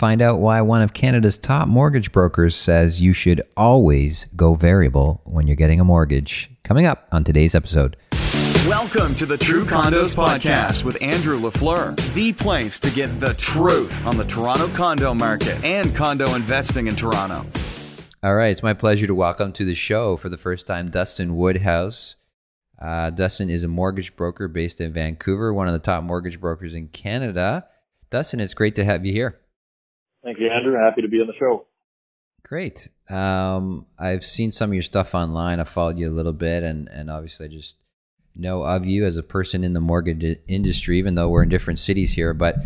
Find 0.00 0.22
out 0.22 0.40
why 0.40 0.62
one 0.62 0.80
of 0.80 0.94
Canada's 0.94 1.36
top 1.36 1.68
mortgage 1.68 2.10
brokers 2.10 2.56
says 2.56 3.02
you 3.02 3.12
should 3.12 3.42
always 3.54 4.24
go 4.34 4.54
variable 4.54 5.20
when 5.26 5.46
you're 5.46 5.56
getting 5.56 5.78
a 5.78 5.84
mortgage. 5.84 6.50
Coming 6.64 6.86
up 6.86 7.06
on 7.12 7.22
today's 7.22 7.54
episode. 7.54 7.98
Welcome 8.66 9.14
to 9.16 9.26
the 9.26 9.36
True 9.36 9.66
Condos 9.66 10.16
Podcast 10.16 10.84
with 10.84 11.02
Andrew 11.02 11.36
LaFleur, 11.36 12.14
the 12.14 12.32
place 12.32 12.80
to 12.80 12.90
get 12.92 13.08
the 13.20 13.34
truth 13.34 14.06
on 14.06 14.16
the 14.16 14.24
Toronto 14.24 14.68
condo 14.68 15.12
market 15.12 15.62
and 15.62 15.94
condo 15.94 16.34
investing 16.34 16.86
in 16.86 16.96
Toronto. 16.96 17.44
All 18.22 18.34
right, 18.34 18.52
it's 18.52 18.62
my 18.62 18.72
pleasure 18.72 19.06
to 19.06 19.14
welcome 19.14 19.52
to 19.52 19.66
the 19.66 19.74
show 19.74 20.16
for 20.16 20.30
the 20.30 20.38
first 20.38 20.66
time 20.66 20.88
Dustin 20.88 21.36
Woodhouse. 21.36 22.16
Uh, 22.80 23.10
Dustin 23.10 23.50
is 23.50 23.64
a 23.64 23.68
mortgage 23.68 24.16
broker 24.16 24.48
based 24.48 24.80
in 24.80 24.94
Vancouver, 24.94 25.52
one 25.52 25.66
of 25.66 25.74
the 25.74 25.78
top 25.78 26.02
mortgage 26.04 26.40
brokers 26.40 26.74
in 26.74 26.88
Canada. 26.88 27.66
Dustin, 28.08 28.40
it's 28.40 28.54
great 28.54 28.76
to 28.76 28.84
have 28.86 29.04
you 29.04 29.12
here. 29.12 29.38
Thank 30.22 30.38
you, 30.38 30.50
Andrew. 30.50 30.76
Happy 30.78 31.02
to 31.02 31.08
be 31.08 31.20
on 31.20 31.26
the 31.26 31.34
show. 31.38 31.66
Great. 32.42 32.88
Um, 33.08 33.86
I've 33.98 34.24
seen 34.24 34.52
some 34.52 34.70
of 34.70 34.74
your 34.74 34.82
stuff 34.82 35.14
online. 35.14 35.60
I 35.60 35.64
followed 35.64 35.98
you 35.98 36.08
a 36.08 36.10
little 36.10 36.32
bit, 36.32 36.62
and 36.62 36.88
and 36.88 37.10
obviously 37.10 37.46
I 37.46 37.48
just 37.48 37.76
know 38.36 38.62
of 38.62 38.86
you 38.86 39.04
as 39.04 39.16
a 39.16 39.22
person 39.22 39.64
in 39.64 39.72
the 39.72 39.80
mortgage 39.80 40.38
industry, 40.48 40.98
even 40.98 41.14
though 41.14 41.28
we're 41.28 41.42
in 41.42 41.48
different 41.48 41.78
cities 41.78 42.12
here. 42.12 42.34
But 42.34 42.56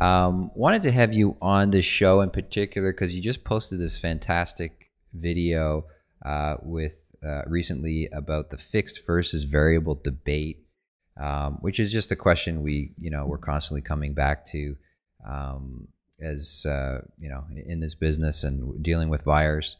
um, 0.00 0.50
wanted 0.54 0.82
to 0.82 0.92
have 0.92 1.14
you 1.14 1.36
on 1.40 1.70
this 1.70 1.84
show 1.84 2.20
in 2.20 2.30
particular 2.30 2.92
because 2.92 3.14
you 3.14 3.22
just 3.22 3.44
posted 3.44 3.80
this 3.80 3.98
fantastic 3.98 4.90
video 5.12 5.86
uh, 6.24 6.56
with 6.62 7.12
uh, 7.24 7.42
recently 7.46 8.08
about 8.12 8.50
the 8.50 8.56
fixed 8.56 9.06
versus 9.06 9.44
variable 9.44 9.94
debate, 10.02 10.64
um, 11.20 11.58
which 11.60 11.80
is 11.80 11.92
just 11.92 12.12
a 12.12 12.16
question 12.16 12.62
we 12.62 12.92
you 12.98 13.10
know 13.10 13.26
we're 13.26 13.38
constantly 13.38 13.82
coming 13.82 14.14
back 14.14 14.44
to. 14.46 14.76
Um, 15.28 15.88
as 16.20 16.66
uh, 16.68 17.00
you 17.18 17.28
know 17.28 17.44
in 17.66 17.80
this 17.80 17.94
business 17.94 18.44
and 18.44 18.82
dealing 18.82 19.08
with 19.08 19.24
buyers. 19.24 19.76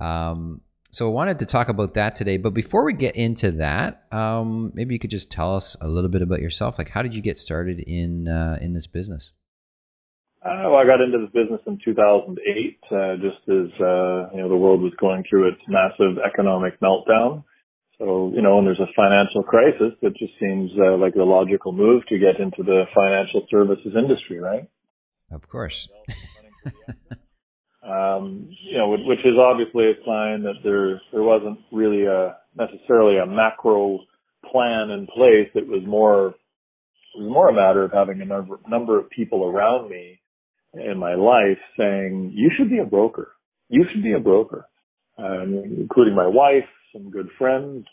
Um, 0.00 0.60
so 0.90 1.08
I 1.08 1.12
wanted 1.12 1.40
to 1.40 1.46
talk 1.46 1.68
about 1.68 1.94
that 1.94 2.14
today. 2.14 2.36
But 2.38 2.54
before 2.54 2.84
we 2.84 2.94
get 2.94 3.16
into 3.16 3.52
that, 3.52 4.06
um, 4.12 4.72
maybe 4.74 4.94
you 4.94 4.98
could 4.98 5.10
just 5.10 5.30
tell 5.30 5.54
us 5.54 5.76
a 5.80 5.88
little 5.88 6.08
bit 6.08 6.22
about 6.22 6.40
yourself. 6.40 6.78
Like, 6.78 6.88
how 6.88 7.02
did 7.02 7.14
you 7.14 7.22
get 7.22 7.38
started 7.38 7.80
in 7.80 8.28
uh, 8.28 8.58
in 8.60 8.72
this 8.72 8.86
business? 8.86 9.32
Uh, 10.42 10.70
well, 10.70 10.76
I 10.76 10.86
got 10.86 11.00
into 11.00 11.18
this 11.18 11.34
business 11.34 11.60
in 11.66 11.78
2008, 11.84 12.78
uh, 12.86 13.16
just 13.16 13.42
as 13.48 13.68
uh, 13.80 14.30
you 14.32 14.40
know 14.40 14.48
the 14.48 14.56
world 14.56 14.80
was 14.80 14.92
going 15.00 15.24
through 15.28 15.48
its 15.48 15.60
massive 15.66 16.18
economic 16.24 16.78
meltdown. 16.80 17.42
So 17.98 18.30
you 18.34 18.42
know, 18.42 18.56
when 18.56 18.64
there's 18.64 18.80
a 18.80 18.92
financial 18.94 19.42
crisis, 19.42 19.98
it 20.02 20.14
just 20.16 20.32
seems 20.38 20.70
uh, 20.78 20.96
like 20.98 21.14
the 21.14 21.24
logical 21.24 21.72
move 21.72 22.06
to 22.08 22.18
get 22.18 22.38
into 22.38 22.62
the 22.62 22.84
financial 22.94 23.46
services 23.50 23.92
industry, 23.98 24.38
right? 24.38 24.68
Of 25.30 25.48
course. 25.48 25.88
um, 27.82 28.48
you 28.62 28.78
know, 28.78 28.90
which 28.90 29.24
is 29.24 29.38
obviously 29.38 29.90
a 29.90 29.94
sign 30.04 30.42
that 30.42 30.60
there 30.62 31.00
there 31.12 31.22
wasn't 31.22 31.58
really 31.72 32.04
a 32.04 32.36
necessarily 32.56 33.18
a 33.18 33.26
macro 33.26 34.00
plan 34.50 34.90
in 34.90 35.06
place. 35.06 35.48
It 35.54 35.66
was 35.66 35.82
more 35.86 36.28
it 36.28 37.22
was 37.22 37.30
more 37.30 37.48
a 37.48 37.54
matter 37.54 37.82
of 37.82 37.92
having 37.92 38.20
a 38.20 38.24
number 38.24 38.58
number 38.68 38.98
of 38.98 39.10
people 39.10 39.44
around 39.44 39.90
me 39.90 40.20
in 40.74 40.98
my 40.98 41.14
life 41.14 41.58
saying, 41.78 42.32
"You 42.34 42.50
should 42.56 42.70
be 42.70 42.78
a 42.78 42.84
broker. 42.84 43.32
You 43.68 43.84
should 43.90 44.02
be 44.02 44.12
a 44.12 44.20
broker," 44.20 44.66
um, 45.18 45.62
including 45.78 46.14
my 46.14 46.26
wife, 46.26 46.68
some 46.92 47.10
good 47.10 47.28
friends, 47.36 47.84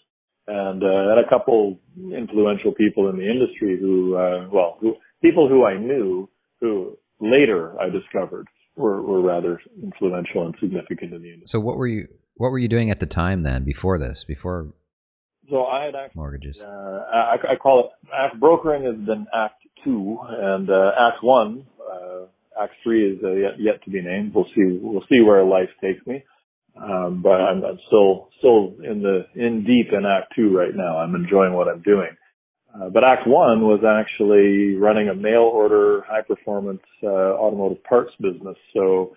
and 0.47 0.83
uh, 0.83 1.11
and 1.11 1.19
a 1.19 1.29
couple 1.29 1.79
influential 1.97 2.73
people 2.73 3.09
in 3.09 3.17
the 3.17 3.29
industry 3.29 3.77
who, 3.79 4.15
uh, 4.15 4.47
well, 4.51 4.77
who, 4.81 4.95
people 5.21 5.47
who 5.47 5.65
I 5.65 5.77
knew 5.77 6.29
who 6.59 6.97
later 7.19 7.79
I 7.79 7.89
discovered 7.89 8.47
were, 8.75 9.01
were 9.01 9.21
rather 9.21 9.61
influential 9.81 10.45
and 10.45 10.55
significant 10.59 11.13
in 11.13 11.21
the 11.21 11.33
industry. 11.33 11.47
So 11.47 11.59
what 11.59 11.77
were 11.77 11.87
you 11.87 12.07
what 12.35 12.49
were 12.49 12.59
you 12.59 12.67
doing 12.67 12.89
at 12.89 12.99
the 12.99 13.05
time 13.05 13.43
then 13.43 13.63
before 13.63 13.99
this 13.99 14.23
before 14.23 14.73
so 15.49 15.65
I 15.65 15.85
had 15.85 15.95
actually, 15.95 16.19
mortgages? 16.19 16.63
uh, 16.63 16.67
I, 16.67 17.35
I, 17.51 17.55
call 17.55 17.81
it 17.81 18.09
act 18.13 18.39
brokering 18.39 18.83
has 18.85 18.95
been 19.05 19.27
act 19.33 19.61
two 19.83 20.17
and 20.21 20.69
uh, 20.69 20.91
act 20.97 21.23
one 21.23 21.65
uh, 21.79 22.25
act 22.61 22.73
three 22.83 23.13
is 23.13 23.19
uh, 23.23 23.33
yet, 23.33 23.59
yet 23.59 23.83
to 23.83 23.91
be 23.91 24.01
named. 24.01 24.33
We'll 24.33 24.47
see 24.55 24.79
we'll 24.81 25.03
see 25.09 25.21
where 25.21 25.43
life 25.43 25.69
takes 25.81 26.05
me. 26.07 26.23
Um, 26.75 27.21
but 27.21 27.33
I'm, 27.33 27.63
I'm 27.63 27.79
still 27.87 28.29
still 28.39 28.73
in 28.83 29.03
the 29.03 29.25
in 29.35 29.63
deep 29.63 29.93
in 29.93 30.05
act 30.05 30.33
two 30.35 30.55
right 30.55 30.73
now. 30.73 30.97
I'm 30.97 31.13
enjoying 31.13 31.53
what 31.53 31.67
I'm 31.67 31.81
doing 31.81 32.09
uh, 32.73 32.89
but 32.89 33.03
Act 33.03 33.27
One 33.27 33.61
was 33.61 33.81
actually 33.85 34.75
running 34.75 35.09
a 35.09 35.15
mail 35.15 35.49
order 35.53 36.03
high 36.07 36.21
performance 36.21 36.81
uh, 37.03 37.07
automotive 37.07 37.83
parts 37.83 38.11
business. 38.19 38.57
So 38.73 39.15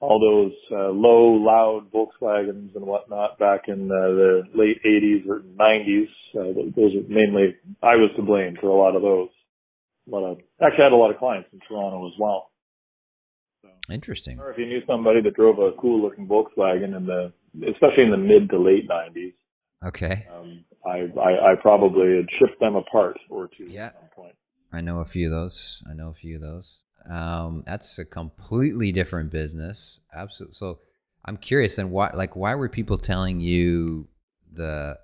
all 0.00 0.18
those 0.20 0.52
uh, 0.72 0.90
low, 0.90 1.34
loud 1.34 1.90
Volkswagens 1.92 2.74
and 2.74 2.84
whatnot 2.84 3.38
back 3.38 3.62
in 3.68 3.90
uh, 3.90 4.08
the 4.08 4.42
late 4.54 4.82
80s 4.84 5.28
or 5.28 5.40
90s, 5.40 6.08
uh, 6.34 6.70
those 6.76 6.94
are 6.94 7.08
mainly 7.08 7.56
I 7.82 7.94
was 7.94 8.10
to 8.16 8.22
blame 8.22 8.56
for 8.60 8.68
a 8.68 8.76
lot 8.76 8.96
of 8.96 9.02
those. 9.02 9.28
A 10.08 10.10
lot 10.10 10.30
of 10.30 10.38
actually 10.60 10.82
I 10.82 10.86
had 10.86 10.92
a 10.92 10.96
lot 10.96 11.10
of 11.10 11.18
clients 11.18 11.48
in 11.52 11.60
Toronto 11.66 12.06
as 12.08 12.14
well. 12.18 12.50
So, 13.62 13.68
Interesting. 13.92 14.38
Or 14.40 14.50
if 14.50 14.58
you 14.58 14.66
knew 14.66 14.80
somebody 14.86 15.22
that 15.22 15.34
drove 15.34 15.58
a 15.58 15.72
cool 15.80 16.02
looking 16.02 16.26
Volkswagen 16.26 16.96
in 16.96 17.06
the, 17.06 17.32
especially 17.70 18.04
in 18.04 18.10
the 18.10 18.16
mid 18.16 18.50
to 18.50 18.58
late 18.58 18.88
90s. 18.88 19.32
Okay. 19.86 20.26
Um, 20.34 20.64
I, 20.86 21.08
I, 21.20 21.52
I 21.52 21.54
probably 21.60 22.16
had 22.16 22.26
shipped 22.38 22.60
them 22.60 22.76
apart 22.76 23.18
or 23.28 23.48
two 23.56 23.64
yeah. 23.64 23.86
at 23.86 23.94
some 23.94 24.08
point. 24.14 24.34
I 24.72 24.80
know 24.80 25.00
a 25.00 25.04
few 25.04 25.26
of 25.26 25.32
those. 25.32 25.82
I 25.90 25.94
know 25.94 26.10
a 26.10 26.14
few 26.14 26.36
of 26.36 26.42
those. 26.42 26.82
Um, 27.10 27.62
that's 27.66 27.98
a 27.98 28.04
completely 28.04 28.92
different 28.92 29.30
business. 29.30 30.00
Absolutely. 30.14 30.54
So 30.54 30.80
I'm 31.24 31.36
curious, 31.36 31.78
and 31.78 31.90
why, 31.90 32.10
like, 32.14 32.36
why 32.36 32.54
were 32.54 32.68
people 32.68 32.98
telling 32.98 33.40
you 33.40 34.08
the 34.52 34.98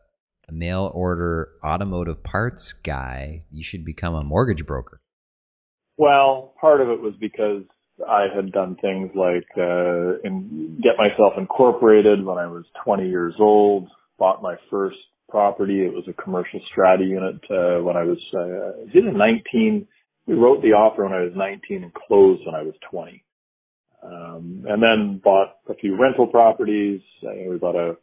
mail 0.52 0.90
order 0.94 1.48
automotive 1.64 2.22
parts 2.22 2.74
guy 2.74 3.42
you 3.50 3.64
should 3.64 3.84
become 3.84 4.14
a 4.14 4.22
mortgage 4.22 4.66
broker? 4.66 5.00
Well, 5.96 6.54
part 6.60 6.80
of 6.80 6.88
it 6.88 7.00
was 7.00 7.14
because 7.20 7.62
I 8.08 8.26
had 8.34 8.52
done 8.52 8.76
things 8.76 9.10
like 9.14 9.46
uh, 9.56 10.18
in, 10.24 10.80
get 10.82 10.92
myself 10.98 11.34
incorporated 11.36 12.24
when 12.24 12.38
I 12.38 12.46
was 12.46 12.64
20 12.84 13.08
years 13.08 13.34
old. 13.38 13.88
Bought 14.18 14.42
my 14.42 14.56
first 14.70 14.96
property. 15.32 15.80
It 15.80 15.92
was 15.92 16.04
a 16.06 16.22
commercial 16.22 16.60
strata 16.70 17.02
unit 17.02 17.36
uh, 17.50 17.82
when 17.82 17.96
I 17.96 18.04
was 18.04 18.20
uh, 18.36 18.84
did 18.92 19.06
in 19.06 19.16
19. 19.16 19.88
We 20.26 20.34
wrote 20.34 20.62
the 20.62 20.76
offer 20.76 21.04
when 21.04 21.14
I 21.14 21.22
was 21.22 21.32
19 21.34 21.82
and 21.82 21.92
closed 21.94 22.42
when 22.46 22.54
I 22.54 22.62
was 22.62 22.74
20. 22.90 23.24
Um, 24.04 24.64
and 24.68 24.82
then 24.82 25.20
bought 25.24 25.56
a 25.68 25.74
few 25.74 25.98
rental 25.98 26.26
properties. 26.26 27.00
Uh, 27.24 27.50
we 27.50 27.56
bought 27.56 27.76
a, 27.76 27.96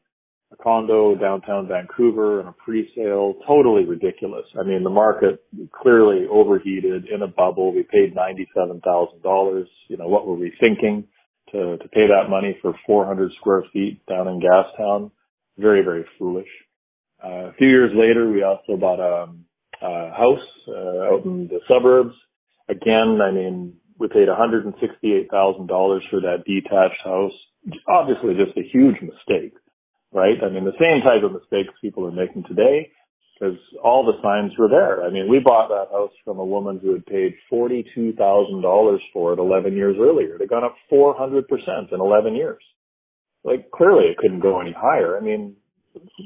a 0.51 0.57
condo 0.61 1.15
downtown 1.15 1.67
Vancouver 1.67 2.39
and 2.39 2.49
a 2.49 2.53
pre-sale. 2.53 3.35
Totally 3.47 3.85
ridiculous. 3.85 4.45
I 4.59 4.63
mean, 4.63 4.83
the 4.83 4.89
market 4.89 5.43
clearly 5.71 6.25
overheated 6.29 7.05
in 7.13 7.21
a 7.21 7.27
bubble. 7.27 7.73
We 7.73 7.83
paid 7.83 8.15
$97,000. 8.15 9.63
You 9.87 9.97
know, 9.97 10.07
what 10.07 10.25
were 10.25 10.35
we 10.35 10.51
thinking 10.59 11.05
to, 11.51 11.77
to 11.77 11.87
pay 11.89 12.07
that 12.07 12.29
money 12.29 12.57
for 12.61 12.73
400 12.87 13.31
square 13.39 13.63
feet 13.71 14.01
down 14.07 14.27
in 14.27 14.41
Gastown? 14.41 15.11
Very, 15.57 15.83
very 15.83 16.05
foolish. 16.17 16.47
A 17.23 17.53
few 17.57 17.67
years 17.67 17.91
later, 17.93 18.29
we 18.31 18.43
also 18.43 18.77
bought 18.77 18.99
a, 18.99 19.27
a 19.85 20.11
house 20.11 20.47
uh, 20.67 21.13
out 21.13 21.25
in 21.25 21.47
the 21.47 21.59
suburbs. 21.67 22.15
Again, 22.69 23.19
I 23.21 23.31
mean, 23.31 23.73
we 23.97 24.07
paid 24.07 24.27
$168,000 24.27 25.29
for 26.09 26.21
that 26.21 26.43
detached 26.45 27.01
house. 27.03 27.33
Obviously, 27.87 28.35
just 28.35 28.57
a 28.57 28.69
huge 28.71 28.95
mistake, 29.01 29.53
right? 30.13 30.37
I 30.41 30.49
mean, 30.49 30.63
the 30.63 30.79
same 30.79 31.01
type 31.05 31.23
of 31.23 31.33
mistakes 31.33 31.73
people 31.81 32.05
are 32.05 32.11
making 32.11 32.45
today 32.47 32.91
because 33.39 33.57
all 33.83 34.05
the 34.05 34.21
signs 34.23 34.57
were 34.57 34.69
there. 34.69 35.03
I 35.03 35.09
mean, 35.09 35.29
we 35.29 35.39
bought 35.39 35.69
that 35.69 35.91
house 35.91 36.11
from 36.23 36.39
a 36.39 36.45
woman 36.45 36.79
who 36.81 36.93
had 36.93 37.05
paid 37.05 37.35
$42,000 37.51 38.97
for 39.13 39.33
it 39.33 39.39
11 39.39 39.75
years 39.75 39.97
earlier. 39.99 40.35
It 40.35 40.41
had 40.41 40.49
gone 40.49 40.63
up 40.63 40.75
400% 40.91 41.43
in 41.91 41.99
11 41.99 42.35
years. 42.35 42.61
Like, 43.43 43.71
clearly 43.71 44.05
it 44.05 44.17
couldn't 44.17 44.41
go 44.41 44.59
any 44.59 44.75
higher. 44.77 45.17
I 45.17 45.21
mean, 45.21 45.55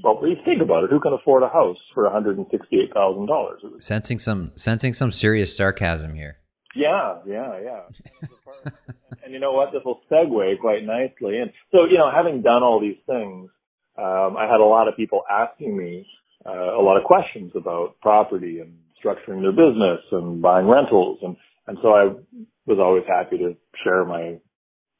well, 0.04 0.20
you 0.28 0.36
think 0.46 0.62
about 0.62 0.84
it, 0.84 0.90
who 0.90 1.00
can 1.00 1.14
afford 1.14 1.44
a 1.44 1.50
house 1.50 1.78
for 1.94 2.04
one 2.04 2.14
hundred 2.14 2.38
and 2.38 2.48
sixty-eight 2.52 2.94
thousand 2.94 3.28
dollars? 3.28 3.62
Sensing 3.80 4.20
some 4.20 4.52
sensing 4.56 4.94
some 4.94 5.12
serious 5.12 5.56
sarcasm 5.56 6.16
here. 6.16 6.38
Yeah, 6.76 7.20
yeah, 7.28 7.60
yeah. 7.64 7.82
and 9.24 9.32
you 9.32 9.40
know 9.40 9.54
what? 9.54 9.72
This 9.72 9.82
will 9.86 10.02
segue 10.12 10.60
quite 10.60 10.84
nicely. 10.84 11.38
And 11.38 11.52
so, 11.72 11.86
you 11.86 11.98
know, 12.00 12.10
having 12.14 12.42
done 12.42 12.64
all 12.64 12.82
these 12.82 12.98
things, 13.06 13.52
um, 13.96 14.36
I 14.38 14.48
had 14.50 14.60
a 14.60 14.66
lot 14.66 14.88
of 14.88 14.96
people 14.98 15.22
asking 15.30 15.78
me 15.78 16.08
uh, 16.46 16.80
a 16.80 16.82
lot 16.82 16.98
of 16.98 17.04
questions 17.04 17.52
about 17.56 18.00
property 18.02 18.60
and 18.60 18.74
structuring 19.04 19.42
their 19.42 19.52
business 19.52 20.02
and 20.12 20.42
buying 20.42 20.68
rentals, 20.68 21.20
and 21.22 21.36
and 21.68 21.78
so 21.82 21.90
I 21.90 22.06
was 22.66 22.80
always 22.80 23.04
happy 23.08 23.38
to 23.38 23.56
share 23.84 24.04
my 24.04 24.40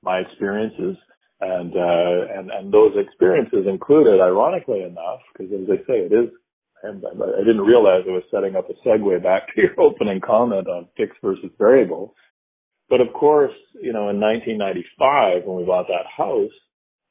my 0.04 0.20
experiences. 0.20 0.96
And, 1.44 1.76
uh, 1.76 2.40
and, 2.40 2.52
and 2.52 2.74
those 2.74 2.94
experiences 2.96 3.68
included, 3.68 4.22
ironically 4.22 4.84
enough, 4.84 5.20
because 5.34 5.52
as 5.52 5.68
I 5.68 5.78
say, 5.84 6.00
it 6.08 6.14
is, 6.16 6.32
I 6.84 7.44
didn't 7.44 7.68
realize 7.68 8.04
I 8.08 8.12
was 8.12 8.24
setting 8.32 8.56
up 8.56 8.70
a 8.70 8.88
segue 8.88 9.24
back 9.24 9.48
to 9.48 9.62
your 9.62 9.80
opening 9.80 10.22
comment 10.22 10.68
on 10.68 10.88
fixed 10.96 11.20
versus 11.22 11.52
variable. 11.58 12.16
But 12.90 13.02
of 13.02 13.12
course, 13.14 13.54
you 13.82 13.92
know, 13.92 14.10
in 14.10 14.20
1995 14.20 15.44
when 15.46 15.58
we 15.58 15.66
bought 15.66 15.88
that 15.88 16.08
house, 16.08 16.52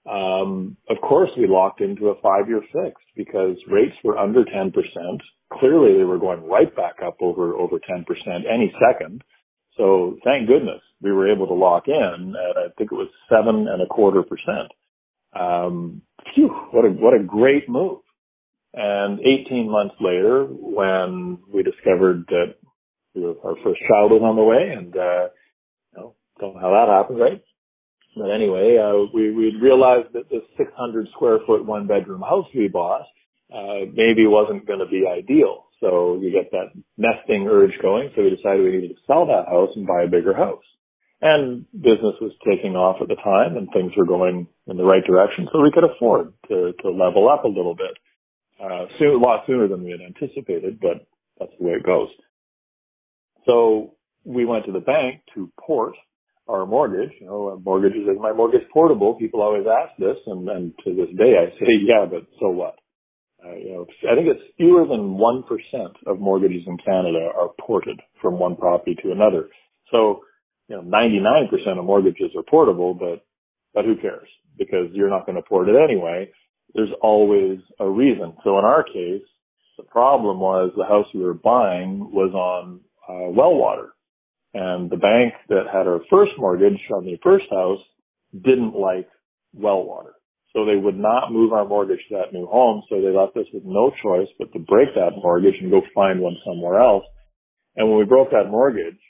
um, 0.08 0.76
of 0.88 0.96
course 1.00 1.31
we 1.37 1.46
locked 1.46 1.81
into 1.81 2.08
a 2.08 2.20
five-year 2.20 2.62
fixed 2.73 3.06
because 3.17 3.56
rates 3.69 3.96
were 4.02 4.19
under 4.19 4.44
10%. 4.44 4.73
Clearly 5.61 5.99
they 5.99 6.05
were 6.05 6.19
going 6.19 6.46
right 6.49 6.75
back 6.75 6.96
up 7.05 7.17
over, 7.20 7.55
over 7.55 7.78
10% 7.78 8.05
any 8.49 8.73
second. 8.81 9.23
So 9.77 10.19
thank 10.25 10.49
goodness 10.49 10.81
we 11.01 11.13
were 11.13 11.33
able 11.33 11.47
to 11.47 11.55
lock 11.55 11.85
in 11.87 12.35
at, 12.37 12.57
I 12.57 12.69
think 12.77 12.93
it 12.93 12.95
was 12.95 13.09
seven 13.29 13.67
and 13.69 13.83
a 13.83 13.87
quarter 13.87 14.23
percent. 14.23 14.71
Um, 15.39 16.03
phew, 16.35 16.49
what 16.71 16.85
a, 16.85 16.89
what 16.89 17.15
a 17.15 17.23
great 17.23 17.69
move. 17.69 18.01
And 18.75 19.21
18 19.21 19.71
months 19.71 19.95
later, 20.01 20.45
when 20.47 21.39
we 21.53 21.63
discovered 21.63 22.25
that 22.29 22.55
our 23.45 23.57
first 23.63 23.81
child 23.89 24.13
was 24.13 24.23
on 24.25 24.37
the 24.37 24.43
way 24.43 24.73
and, 24.75 24.97
uh, 24.97 25.29
you 25.93 26.01
know, 26.01 26.15
don't 26.41 26.55
know 26.55 26.61
how 26.61 26.71
that 26.71 26.93
happened, 26.93 27.21
right? 27.21 27.43
But 28.17 28.31
anyway, 28.31 28.79
uh, 28.79 29.09
we, 29.13 29.31
we 29.33 29.57
realized 29.61 30.13
that 30.15 30.31
this 30.31 30.43
600 30.57 31.09
square 31.15 31.39
foot 31.47 31.65
one 31.65 31.87
bedroom 31.87 32.21
house 32.21 32.47
we 32.55 32.69
bought, 32.69 33.07
uh, 33.53 33.85
maybe 33.93 34.27
wasn't 34.27 34.67
going 34.67 34.81
to 34.81 34.87
be 34.87 35.05
ideal. 35.07 35.67
So 35.82 36.19
you 36.23 36.31
get 36.31 36.52
that 36.52 36.70
nesting 36.96 37.49
urge 37.50 37.75
going. 37.82 38.11
So 38.14 38.23
we 38.23 38.31
decided 38.31 38.62
we 38.62 38.70
needed 38.70 38.94
to 38.94 39.02
sell 39.06 39.26
that 39.26 39.50
house 39.50 39.70
and 39.75 39.87
buy 39.87 40.05
a 40.05 40.08
bigger 40.08 40.32
house. 40.32 40.62
And 41.20 41.67
business 41.75 42.14
was 42.23 42.32
taking 42.46 42.75
off 42.75 43.02
at 43.02 43.08
the 43.08 43.19
time 43.19 43.56
and 43.56 43.69
things 43.75 43.93
were 43.96 44.06
going 44.06 44.46
in 44.69 44.76
the 44.76 44.84
right 44.84 45.05
direction. 45.05 45.49
So 45.52 45.61
we 45.61 45.73
could 45.75 45.84
afford 45.84 46.32
to, 46.49 46.73
to 46.82 46.90
level 46.90 47.29
up 47.29 47.44
a 47.44 47.49
little 47.49 47.75
bit, 47.75 47.99
uh, 48.62 48.87
soon, 48.99 49.17
a 49.17 49.19
lot 49.19 49.43
sooner 49.46 49.67
than 49.67 49.82
we 49.82 49.90
had 49.90 50.00
anticipated, 50.00 50.79
but 50.81 51.06
that's 51.38 51.52
the 51.58 51.67
way 51.67 51.73
it 51.75 51.85
goes. 51.85 52.08
So 53.44 53.94
we 54.25 54.44
went 54.44 54.67
to 54.67 54.73
the 54.73 54.81
bank 54.81 55.23
to 55.35 55.50
port 55.58 55.94
our 56.49 56.67
mortgage. 56.67 57.11
You 57.20 57.26
know, 57.26 57.61
mortgages 57.64 58.02
is 58.02 58.20
my 58.20 58.32
mortgage 58.32 58.69
portable. 58.73 59.14
People 59.14 59.43
always 59.43 59.67
ask 59.67 59.96
this, 59.99 60.17
and, 60.26 60.49
and 60.49 60.73
to 60.85 60.94
this 60.94 61.11
day 61.17 61.35
I 61.38 61.50
say, 61.58 61.70
yeah, 61.82 62.06
but 62.08 62.26
so 62.38 62.49
what? 62.50 62.76
Uh, 63.44 63.56
you 63.56 63.73
know, 63.73 63.87
I 64.11 64.15
think 64.15 64.29
it's 64.29 64.55
fewer 64.56 64.87
than 64.87 65.19
one 65.19 65.43
percent 65.43 65.97
of 66.06 66.21
mortgages 66.21 66.62
in 66.67 66.77
Canada 66.79 67.29
are 67.37 67.50
ported 67.61 68.00
from 68.21 68.39
one 68.39 68.56
property 68.56 68.97
to 69.03 69.12
another. 69.12 69.49
So, 69.91 70.23
you 70.69 70.77
know, 70.77 70.83
99% 70.83 71.79
of 71.79 71.85
mortgages 71.85 72.31
are 72.37 72.44
portable, 72.44 72.94
but 72.94 73.25
but 73.75 73.85
who 73.85 73.97
cares? 73.97 74.29
Because 74.59 74.89
you're 74.93 75.11
not 75.11 75.27
going 75.27 75.37
to 75.37 75.43
port 75.43 75.69
it 75.69 75.75
anyway. 75.77 76.31
There's 76.75 76.93
always 77.03 77.59
a 77.81 77.89
reason. 77.89 78.35
So 78.44 78.59
in 78.59 78.65
our 78.65 78.83
case, 78.85 79.23
the 79.77 79.85
problem 79.85 80.38
was 80.41 80.73
the 80.77 80.85
house 80.85 81.06
we 81.15 81.23
were 81.23 81.35
buying 81.35 82.11
was 82.12 82.33
on 82.35 82.81
uh, 83.09 83.31
well 83.31 83.55
water. 83.55 83.91
And 84.55 84.91
the 84.91 84.97
bank 84.97 85.35
that 85.49 85.65
had 85.73 85.87
our 85.87 86.00
first 86.11 86.33
mortgage 86.38 86.79
on 86.95 87.05
the 87.05 87.19
first 87.23 87.47
house 87.50 87.81
didn't 88.35 88.75
like 88.75 89.09
well 89.55 89.85
water. 89.85 90.15
So 90.52 90.66
they 90.66 90.76
would 90.76 90.99
not 90.99 91.32
move 91.32 91.52
our 91.52 91.64
mortgage 91.64 92.00
to 92.08 92.16
that 92.16 92.32
new 92.32 92.46
home. 92.46 92.82
So 92.88 93.00
they 93.00 93.08
left 93.08 93.37
us 93.37 93.46
with 93.52 93.64
no 93.64 93.90
choice 94.02 94.28
but 94.38 94.52
to 94.52 94.58
break 94.58 94.94
that 94.94 95.16
mortgage 95.16 95.54
and 95.60 95.70
go 95.70 95.81
find 95.94 96.20
one 96.20 96.37
somewhere 96.46 96.78
else. 96.81 97.04
And 97.76 97.88
when 97.88 97.99
we 97.99 98.04
broke 98.04 98.31
that 98.32 98.50
mortgage, 98.50 99.00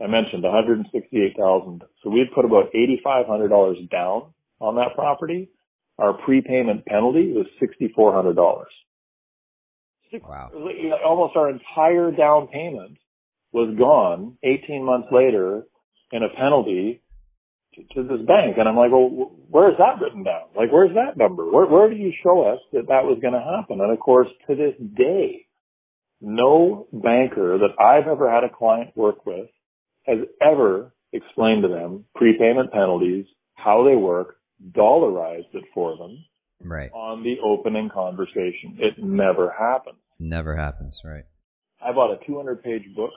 I 0.00 0.06
mentioned 0.06 0.42
168,000. 0.42 1.82
So 2.02 2.10
we'd 2.10 2.32
put 2.34 2.44
about 2.44 2.72
$8,500 2.74 3.90
down 3.90 4.32
on 4.60 4.76
that 4.76 4.94
property. 4.94 5.50
Our 5.98 6.14
prepayment 6.14 6.84
penalty 6.86 7.32
was 7.32 7.46
$6,400. 7.62 8.64
Wow. 10.22 10.50
Almost 11.04 11.36
our 11.36 11.50
entire 11.50 12.10
down 12.10 12.48
payment 12.48 12.98
was 13.52 13.74
gone 13.78 14.36
18 14.42 14.84
months 14.84 15.08
later 15.12 15.64
in 16.12 16.22
a 16.22 16.28
penalty 16.28 17.02
to, 17.74 18.02
this 18.02 18.26
bank. 18.26 18.56
And 18.58 18.68
I'm 18.68 18.76
like, 18.76 18.90
well, 18.90 19.32
where's 19.48 19.76
that 19.78 20.02
written 20.02 20.24
down? 20.24 20.48
Like, 20.56 20.72
where's 20.72 20.94
that 20.94 21.16
number? 21.16 21.50
Where, 21.50 21.66
where 21.66 21.90
do 21.90 21.96
you 21.96 22.12
show 22.22 22.42
us 22.42 22.60
that 22.72 22.88
that 22.88 23.04
was 23.04 23.18
going 23.20 23.34
to 23.34 23.40
happen? 23.40 23.80
And 23.80 23.92
of 23.92 23.98
course, 23.98 24.28
to 24.48 24.54
this 24.54 24.74
day, 24.96 25.46
no 26.20 26.86
banker 26.92 27.58
that 27.58 27.82
I've 27.82 28.08
ever 28.08 28.30
had 28.30 28.44
a 28.44 28.50
client 28.54 28.90
work 28.96 29.24
with 29.24 29.48
has 30.04 30.18
ever 30.42 30.92
explained 31.12 31.62
to 31.62 31.68
them 31.68 32.04
prepayment 32.14 32.72
penalties, 32.72 33.26
how 33.54 33.84
they 33.84 33.96
work, 33.96 34.36
dollarized 34.72 35.54
it 35.54 35.64
for 35.74 35.96
them. 35.96 36.24
Right. 36.62 36.90
On 36.92 37.22
the 37.22 37.36
opening 37.42 37.88
conversation. 37.88 38.76
It 38.78 39.02
never 39.02 39.54
happens. 39.58 39.96
Never 40.18 40.56
happens, 40.56 41.00
right. 41.02 41.24
I 41.82 41.92
bought 41.92 42.12
a 42.12 42.26
200 42.26 42.62
page 42.62 42.82
book 42.94 43.12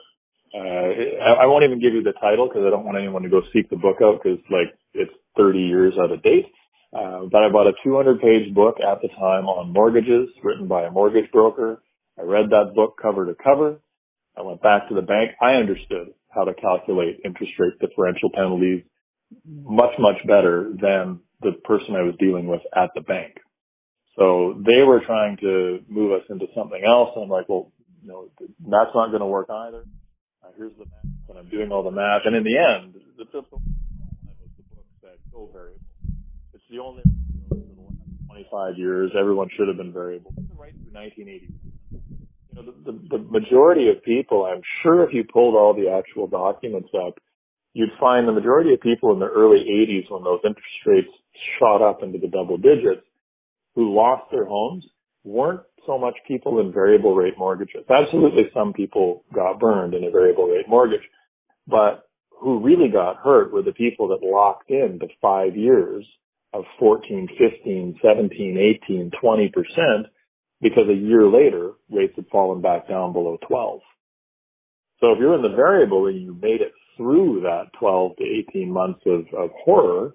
uh, 0.54 1.42
I 1.42 1.46
won't 1.46 1.64
even 1.64 1.80
give 1.80 1.94
you 1.94 2.02
the 2.02 2.14
title 2.20 2.46
because 2.48 2.62
I 2.66 2.70
don't 2.70 2.84
want 2.84 2.96
anyone 2.96 3.22
to 3.22 3.28
go 3.28 3.42
seek 3.52 3.68
the 3.70 3.76
book 3.76 3.98
out 4.02 4.22
because 4.22 4.38
like 4.50 4.70
it's 4.94 5.12
30 5.36 5.58
years 5.58 5.94
out 6.00 6.12
of 6.12 6.22
date. 6.22 6.46
Uh, 6.94 7.26
but 7.26 7.42
I 7.42 7.50
bought 7.50 7.66
a 7.66 7.74
200 7.82 8.20
page 8.20 8.54
book 8.54 8.76
at 8.78 9.02
the 9.02 9.08
time 9.08 9.50
on 9.50 9.72
mortgages 9.72 10.28
written 10.44 10.68
by 10.68 10.84
a 10.84 10.90
mortgage 10.90 11.30
broker. 11.32 11.82
I 12.16 12.22
read 12.22 12.50
that 12.50 12.72
book 12.74 12.96
cover 13.02 13.26
to 13.26 13.34
cover. 13.34 13.80
I 14.38 14.42
went 14.42 14.62
back 14.62 14.88
to 14.88 14.94
the 14.94 15.02
bank. 15.02 15.32
I 15.42 15.54
understood 15.58 16.14
how 16.30 16.44
to 16.44 16.54
calculate 16.54 17.20
interest 17.24 17.52
rate 17.58 17.74
differential 17.80 18.30
penalties 18.32 18.84
much, 19.46 19.94
much 19.98 20.16
better 20.26 20.70
than 20.70 21.20
the 21.40 21.52
person 21.64 21.96
I 21.96 22.02
was 22.02 22.14
dealing 22.20 22.46
with 22.46 22.60
at 22.76 22.90
the 22.94 23.00
bank. 23.00 23.38
So 24.16 24.54
they 24.64 24.82
were 24.86 25.00
trying 25.04 25.36
to 25.38 25.80
move 25.88 26.12
us 26.12 26.26
into 26.30 26.46
something 26.54 26.80
else. 26.86 27.10
And 27.16 27.24
I'm 27.24 27.30
like, 27.30 27.48
well, 27.48 27.72
you 28.02 28.08
know, 28.08 28.28
that's 28.38 28.94
not 28.94 29.08
going 29.08 29.20
to 29.20 29.26
work 29.26 29.48
either. 29.50 29.84
Here's 30.56 30.72
the 30.78 30.84
math, 30.84 31.28
and 31.30 31.38
I'm 31.38 31.48
doing 31.48 31.72
all 31.72 31.82
the 31.82 31.90
math. 31.90 32.22
And 32.24 32.36
in 32.36 32.44
the 32.44 32.56
end, 32.56 32.94
the 33.18 33.24
typical 33.24 33.58
was 33.58 34.50
the 34.56 34.62
book 34.74 34.84
said 35.00 35.18
go 35.32 35.48
variable. 35.52 35.80
It's 36.52 36.62
the 36.70 36.78
only 36.78 37.02
for 37.48 37.56
the 37.56 37.82
last 37.82 38.48
25 38.52 38.78
years 38.78 39.10
everyone 39.18 39.48
should 39.56 39.68
have 39.68 39.76
been 39.76 39.92
variable. 39.92 40.32
Right 40.56 40.72
through 40.72 40.92
1980. 40.92 41.48
You 41.50 42.54
know, 42.54 42.62
the, 42.62 42.92
the, 42.92 43.18
the 43.18 43.22
majority 43.24 43.88
of 43.88 44.04
people, 44.04 44.44
I'm 44.44 44.62
sure 44.82 45.02
if 45.02 45.12
you 45.12 45.24
pulled 45.24 45.56
all 45.56 45.74
the 45.74 45.90
actual 45.90 46.28
documents 46.28 46.90
up, 46.94 47.18
you'd 47.72 47.90
find 47.98 48.28
the 48.28 48.32
majority 48.32 48.72
of 48.72 48.80
people 48.80 49.12
in 49.12 49.18
the 49.18 49.26
early 49.26 49.64
80s 49.66 50.10
when 50.10 50.22
those 50.22 50.40
interest 50.44 50.86
rates 50.86 51.10
shot 51.58 51.82
up 51.82 52.02
into 52.02 52.18
the 52.18 52.28
double 52.28 52.56
digits 52.56 53.02
who 53.74 53.94
lost 53.94 54.30
their 54.30 54.44
homes 54.44 54.86
weren't 55.24 55.62
so 55.86 55.98
much 55.98 56.14
people 56.26 56.60
in 56.60 56.72
variable 56.72 57.14
rate 57.14 57.38
mortgages. 57.38 57.84
Absolutely 57.90 58.44
some 58.52 58.72
people 58.72 59.24
got 59.34 59.60
burned 59.60 59.94
in 59.94 60.04
a 60.04 60.10
variable 60.10 60.46
rate 60.46 60.68
mortgage, 60.68 61.06
but 61.66 62.08
who 62.30 62.60
really 62.60 62.88
got 62.88 63.16
hurt 63.16 63.52
were 63.52 63.62
the 63.62 63.72
people 63.72 64.08
that 64.08 64.26
locked 64.26 64.70
in 64.70 64.98
the 65.00 65.08
five 65.20 65.56
years 65.56 66.06
of 66.52 66.64
14, 66.78 67.28
15, 67.38 67.98
17, 68.02 68.78
18, 68.84 69.10
20 69.20 69.48
percent 69.48 70.06
because 70.60 70.88
a 70.88 70.94
year 70.94 71.28
later 71.28 71.72
rates 71.90 72.14
had 72.16 72.26
fallen 72.28 72.62
back 72.62 72.88
down 72.88 73.12
below 73.12 73.38
12. 73.46 73.80
So 75.00 75.12
if 75.12 75.18
you're 75.18 75.34
in 75.34 75.42
the 75.42 75.56
variable 75.56 76.06
and 76.06 76.20
you 76.20 76.34
made 76.34 76.60
it 76.60 76.72
through 76.96 77.42
that 77.42 77.64
12 77.78 78.16
to 78.16 78.24
18 78.50 78.72
months 78.72 79.00
of, 79.06 79.26
of 79.36 79.50
horror, 79.64 80.14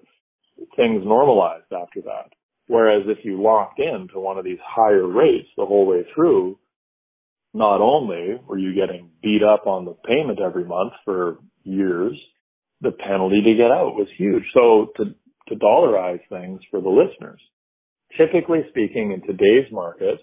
things 0.76 1.02
normalized 1.04 1.72
after 1.72 2.00
that. 2.02 2.32
Whereas 2.70 3.02
if 3.08 3.24
you 3.24 3.42
locked 3.42 3.80
in 3.80 4.06
to 4.12 4.20
one 4.20 4.38
of 4.38 4.44
these 4.44 4.62
higher 4.64 5.04
rates 5.04 5.48
the 5.56 5.66
whole 5.66 5.86
way 5.86 6.06
through, 6.14 6.56
not 7.52 7.80
only 7.80 8.38
were 8.46 8.58
you 8.58 8.76
getting 8.76 9.10
beat 9.20 9.42
up 9.42 9.66
on 9.66 9.84
the 9.84 9.96
payment 10.06 10.38
every 10.40 10.64
month 10.64 10.92
for 11.04 11.38
years, 11.64 12.16
the 12.80 12.92
penalty 12.92 13.42
to 13.42 13.56
get 13.56 13.72
out 13.72 13.98
was 13.98 14.06
huge. 14.16 14.44
So 14.54 14.92
to, 14.98 15.04
to 15.48 15.54
dollarize 15.56 16.20
things 16.28 16.60
for 16.70 16.80
the 16.80 16.88
listeners, 16.88 17.40
typically 18.16 18.60
speaking 18.68 19.10
in 19.10 19.26
today's 19.26 19.66
market, 19.72 20.20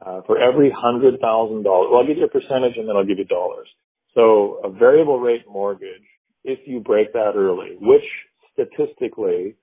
uh, 0.00 0.20
for 0.28 0.40
every 0.40 0.70
hundred 0.70 1.18
thousand 1.18 1.64
dollars, 1.64 1.88
well, 1.90 2.02
I'll 2.02 2.06
give 2.06 2.18
you 2.18 2.24
a 2.26 2.28
percentage 2.28 2.76
and 2.76 2.88
then 2.88 2.94
I'll 2.94 3.04
give 3.04 3.18
you 3.18 3.24
dollars. 3.24 3.66
So 4.14 4.60
a 4.62 4.70
variable 4.70 5.18
rate 5.18 5.42
mortgage, 5.50 6.06
if 6.44 6.60
you 6.66 6.78
break 6.78 7.14
that 7.14 7.32
early, 7.34 7.74
which 7.80 8.06
statistically 8.54 9.56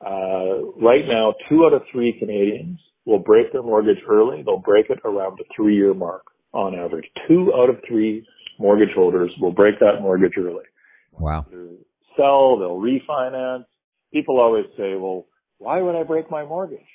uh, 0.00 0.64
right 0.80 1.04
now, 1.06 1.34
two 1.48 1.64
out 1.64 1.72
of 1.72 1.82
three 1.92 2.16
Canadians 2.18 2.78
will 3.04 3.18
break 3.18 3.52
their 3.52 3.62
mortgage 3.62 4.02
early. 4.08 4.42
They'll 4.42 4.58
break 4.58 4.90
it 4.90 4.98
around 5.04 5.38
the 5.38 5.44
three 5.54 5.76
year 5.76 5.94
mark 5.94 6.24
on 6.52 6.74
average. 6.74 7.06
Two 7.28 7.52
out 7.54 7.70
of 7.70 7.76
three 7.86 8.26
mortgage 8.58 8.94
holders 8.94 9.30
will 9.40 9.52
break 9.52 9.78
that 9.80 10.00
mortgage 10.00 10.34
early. 10.38 10.64
Wow. 11.12 11.46
They'll 11.50 11.76
sell, 12.16 12.58
they'll 12.58 12.80
refinance. 12.80 13.64
People 14.12 14.40
always 14.40 14.66
say, 14.76 14.94
well, 14.94 15.26
why 15.58 15.80
would 15.80 15.96
I 15.96 16.02
break 16.02 16.30
my 16.30 16.44
mortgage? 16.44 16.86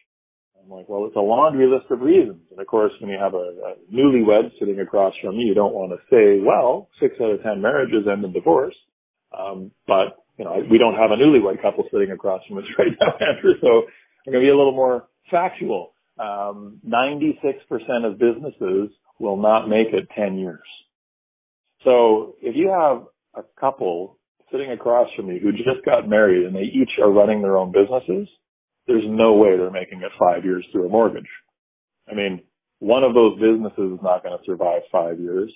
I'm 0.62 0.70
like, 0.70 0.90
well, 0.90 1.06
it's 1.06 1.16
a 1.16 1.20
laundry 1.20 1.68
list 1.68 1.90
of 1.90 2.02
reasons. 2.02 2.42
And 2.52 2.60
of 2.60 2.68
course, 2.68 2.92
when 3.00 3.10
you 3.10 3.18
have 3.20 3.34
a, 3.34 3.38
a 3.38 3.76
newlywed 3.94 4.52
sitting 4.60 4.80
across 4.80 5.14
from 5.22 5.36
you, 5.36 5.48
you 5.48 5.54
don't 5.54 5.74
want 5.74 5.92
to 5.92 5.98
say, 6.10 6.44
well, 6.46 6.90
six 7.00 7.16
out 7.22 7.32
of 7.32 7.44
ten 7.44 7.62
marriages 7.62 8.08
end 8.12 8.24
in 8.26 8.34
divorce. 8.34 8.76
Um, 9.38 9.72
but 9.88 10.24
you 10.40 10.46
know, 10.46 10.64
we 10.72 10.78
don't 10.78 10.96
have 10.96 11.12
a 11.12 11.18
newlywed 11.18 11.62
couple 11.62 11.84
sitting 11.92 12.12
across 12.12 12.42
from 12.48 12.60
us 12.60 12.64
right 12.80 12.96
now, 13.00 13.14
Andrew. 13.20 13.54
So 13.62 13.84
I'm 14.26 14.32
going 14.32 14.44
to 14.44 14.48
be 14.48 14.50
a 14.50 14.58
little 14.58 14.72
more 14.72 15.08
factual. 15.30 15.92
Um, 16.18 16.80
96% 16.88 17.44
of 18.06 18.18
businesses 18.18 18.90
will 19.20 19.38
not 19.38 19.68
make 19.68 19.88
it 19.92 20.08
10 20.16 20.38
years. 20.38 20.66
So 21.84 22.36
if 22.42 22.56
you 22.56 22.70
have 22.70 23.04
a 23.36 23.46
couple 23.60 24.18
sitting 24.52 24.72
across 24.72 25.10
from 25.16 25.28
me 25.28 25.40
who 25.42 25.52
just 25.52 25.86
got 25.86 26.08
married 26.08 26.46
and 26.46 26.56
they 26.56 26.62
each 26.62 26.92
are 27.02 27.12
running 27.12 27.42
their 27.42 27.58
own 27.58 27.72
businesses, 27.72 28.28
there's 28.88 29.04
no 29.06 29.34
way 29.34 29.58
they're 29.58 29.70
making 29.70 30.00
it 30.02 30.12
five 30.18 30.46
years 30.46 30.66
through 30.72 30.88
a 30.88 30.90
mortgage. 30.90 31.30
I 32.10 32.16
mean, 32.16 32.42
one 32.80 33.04
of 33.04 33.14
those 33.14 33.40
businesses 33.40 33.94
is 33.94 34.00
not 34.02 34.24
going 34.24 34.38
to 34.38 34.44
survive 34.46 34.82
five 34.92 35.20
years. 35.20 35.52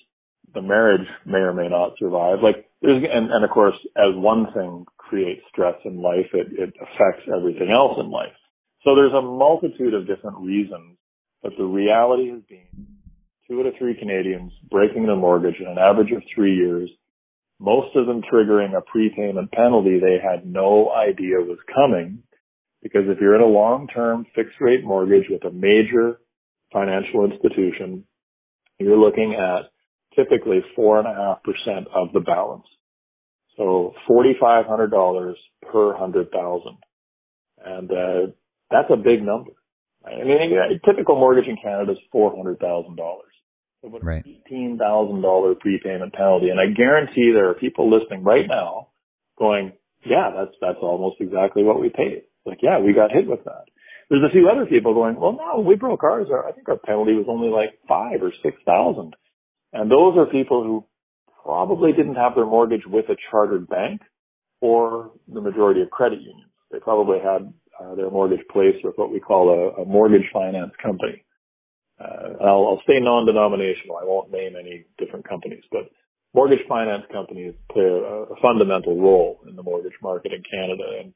The 0.54 0.62
marriage 0.62 1.08
may 1.26 1.40
or 1.40 1.54
may 1.54 1.70
not 1.70 1.94
survive. 1.98 2.40
Like 2.44 2.66
there's, 2.82 3.04
and, 3.04 3.32
and 3.32 3.44
of 3.44 3.50
course, 3.50 3.76
as 3.96 4.14
one 4.14 4.48
thing 4.54 4.86
creates 4.98 5.42
stress 5.50 5.76
in 5.86 6.02
life, 6.02 6.28
it, 6.34 6.48
it 6.52 6.74
affects 6.82 7.28
everything 7.36 7.72
else 7.72 7.98
in 8.00 8.12
life. 8.12 8.36
So 8.84 8.96
there's 8.96 9.14
a 9.14 9.22
multitude 9.22 9.94
of 9.94 10.08
different 10.08 10.40
reasons, 10.40 10.98
but 11.42 11.54
the 11.58 11.64
reality 11.64 12.30
has 12.30 12.42
been 12.50 12.88
two 13.48 13.60
out 13.60 13.68
of 13.68 13.74
three 13.78 13.96
Canadians 13.98 14.52
breaking 14.70 15.06
their 15.06 15.16
mortgage 15.16 15.56
in 15.60 15.68
an 15.68 15.78
average 15.78 16.12
of 16.12 16.22
three 16.34 16.56
years, 16.56 16.90
most 17.60 17.96
of 17.96 18.08
them 18.08 18.22
triggering 18.22 18.78
a 18.78 18.82
prepayment 18.82 19.52
penalty 19.52 20.00
they 20.00 20.18
had 20.22 20.46
no 20.46 20.92
idea 20.92 21.38
was 21.40 21.60
coming. 21.74 22.24
Because 22.82 23.04
if 23.08 23.20
you're 23.22 23.36
in 23.36 23.42
a 23.42 23.46
long-term 23.46 24.26
fixed 24.36 24.60
rate 24.60 24.84
mortgage 24.84 25.26
with 25.30 25.46
a 25.46 25.52
major 25.52 26.20
financial 26.74 27.24
institution, 27.24 28.04
you're 28.80 28.98
looking 28.98 29.36
at 29.36 29.72
typically 30.16 30.62
four 30.76 31.00
and 31.00 31.08
a 31.08 31.14
half 31.14 31.44
percent 31.44 31.88
of 31.94 32.14
the 32.14 32.20
balance. 32.20 32.66
So 33.58 33.94
$4,500 34.10 35.34
per 35.72 35.96
hundred 35.96 36.32
thousand. 36.32 36.78
And, 37.64 37.92
uh, 37.92 38.32
that's 38.72 38.90
a 38.90 38.98
big 38.98 39.22
number. 39.24 39.52
I 40.06 40.24
mean, 40.24 40.52
a 40.52 40.86
typical 40.86 41.16
mortgage 41.16 41.48
in 41.48 41.58
Canada 41.62 41.94
is 41.94 41.98
$400,000. 42.14 42.58
About 43.84 44.04
right. 44.04 44.24
$18,000 44.52 45.60
prepayment 45.60 46.14
penalty. 46.14 46.50
And 46.50 46.60
I 46.60 46.74
guarantee 46.76 47.32
there 47.34 47.50
are 47.50 47.54
people 47.54 47.92
listening 47.92 48.24
right 48.24 48.46
now 48.48 48.90
going, 49.38 49.74
yeah, 50.06 50.32
that's, 50.36 50.56
that's 50.60 50.80
almost 50.82 51.18
exactly 51.20 51.64
what 51.64 51.80
we 51.80 51.90
paid. 51.90 52.24
Like, 52.46 52.60
yeah, 52.62 52.80
we 52.80 52.94
got 52.94 53.12
hit 53.12 53.28
with 53.28 53.44
that. 53.46 53.66
There's 54.10 54.24
a 54.24 54.32
few 54.32 54.50
other 54.50 54.66
people 54.66 54.94
going, 54.94 55.16
well, 55.16 55.38
no, 55.38 55.62
we 55.62 55.76
broke 55.76 56.04
ours. 56.04 56.28
I 56.32 56.52
think 56.52 56.68
our 56.68 56.78
penalty 56.78 57.14
was 57.14 57.26
only 57.30 57.50
like 57.50 57.80
five 57.88 58.22
or 58.22 58.34
six 58.44 58.58
thousand. 58.66 59.16
And 59.74 59.90
those 59.90 60.16
are 60.18 60.26
people 60.28 60.64
who 60.64 60.86
probably 61.44 61.92
didn't 61.92 62.16
have 62.16 62.36
their 62.36 62.46
mortgage 62.46 62.86
with 62.86 63.06
a 63.10 63.16
chartered 63.30 63.68
bank 63.68 64.02
or 64.62 65.12
the 65.28 65.42
majority 65.42 65.82
of 65.82 65.90
credit 65.90 66.22
unions. 66.22 66.52
They 66.72 66.80
probably 66.80 67.18
had 67.20 67.52
uh, 67.82 67.96
their 67.96 68.10
mortgage 68.10 68.46
placed 68.52 68.84
with 68.84 68.96
what 68.96 69.12
we 69.12 69.20
call 69.20 69.50
a, 69.50 69.82
a 69.82 69.86
mortgage 69.86 70.30
finance 70.32 70.72
company. 70.82 71.26
Uh, 72.00 72.38
I'll, 72.42 72.66
I'll 72.68 72.82
stay 72.84 73.00
non-denominational. 73.00 73.98
I 74.02 74.06
won't 74.06 74.32
name 74.32 74.54
any 74.60 74.86
different 74.98 75.28
companies, 75.28 75.64
but 75.72 75.90
mortgage 76.34 76.66
finance 76.68 77.04
companies 77.12 77.54
play 77.72 77.84
a, 77.84 78.34
a 78.34 78.36
fundamental 78.42 79.00
role 79.00 79.42
in 79.50 79.56
the 79.56 79.64
mortgage 79.64 79.98
market 80.02 80.32
in 80.34 80.42
Canada, 80.50 80.84
and 81.02 81.14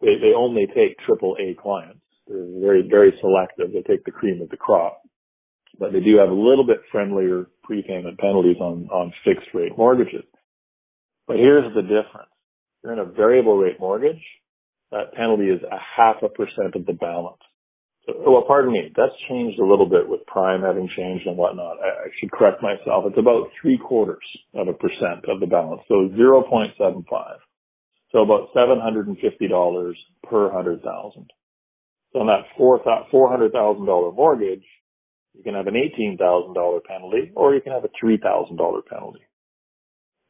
they, 0.00 0.16
they 0.20 0.32
only 0.36 0.66
take 0.66 0.98
triple 1.06 1.36
A 1.40 1.54
clients. 1.60 2.00
They're 2.26 2.60
very, 2.60 2.86
very 2.88 3.12
selective. 3.20 3.72
They 3.72 3.82
take 3.82 4.04
the 4.04 4.10
cream 4.10 4.40
of 4.42 4.48
the 4.50 4.56
crop, 4.56 5.02
but 5.78 5.92
they 5.92 6.00
do 6.00 6.18
have 6.18 6.28
a 6.28 6.34
little 6.34 6.66
bit 6.66 6.78
friendlier 6.92 7.46
prepayment 7.70 8.18
penalties 8.18 8.56
on, 8.60 8.88
on 8.90 9.14
fixed 9.24 9.46
rate 9.54 9.78
mortgages. 9.78 10.24
But 11.28 11.36
here's 11.36 11.72
the 11.72 11.82
difference. 11.82 12.34
You're 12.82 12.94
in 12.94 12.98
a 12.98 13.04
variable 13.04 13.56
rate 13.56 13.78
mortgage. 13.78 14.20
That 14.90 15.14
penalty 15.14 15.44
is 15.44 15.62
a 15.62 15.78
half 15.78 16.16
a 16.24 16.28
percent 16.28 16.74
of 16.74 16.84
the 16.84 16.94
balance. 16.94 17.38
So, 18.06 18.14
well, 18.26 18.42
pardon 18.44 18.72
me, 18.72 18.90
that's 18.96 19.14
changed 19.28 19.60
a 19.60 19.64
little 19.64 19.86
bit 19.88 20.08
with 20.08 20.26
prime 20.26 20.62
having 20.62 20.90
changed 20.96 21.28
and 21.28 21.36
whatnot. 21.36 21.76
I, 21.78 21.88
I 21.88 22.08
should 22.18 22.32
correct 22.32 22.60
myself. 22.60 23.04
It's 23.06 23.18
about 23.18 23.50
three 23.62 23.78
quarters 23.78 24.26
of 24.54 24.66
a 24.66 24.72
percent 24.72 25.30
of 25.30 25.38
the 25.38 25.46
balance. 25.46 25.82
So 25.86 26.10
0.75. 26.18 27.04
So 28.10 28.22
about 28.22 28.48
$750 28.56 29.94
per 30.28 30.50
hundred 30.50 30.82
thousand. 30.82 31.30
So 32.12 32.18
on 32.18 32.26
that 32.26 32.50
$400,000 32.58 34.16
mortgage, 34.16 34.64
you 35.34 35.42
can 35.42 35.54
have 35.54 35.66
an 35.66 35.74
$18,000 35.74 36.84
penalty 36.84 37.32
or 37.34 37.54
you 37.54 37.60
can 37.60 37.72
have 37.72 37.84
a 37.84 38.04
$3,000 38.04 38.86
penalty. 38.86 39.20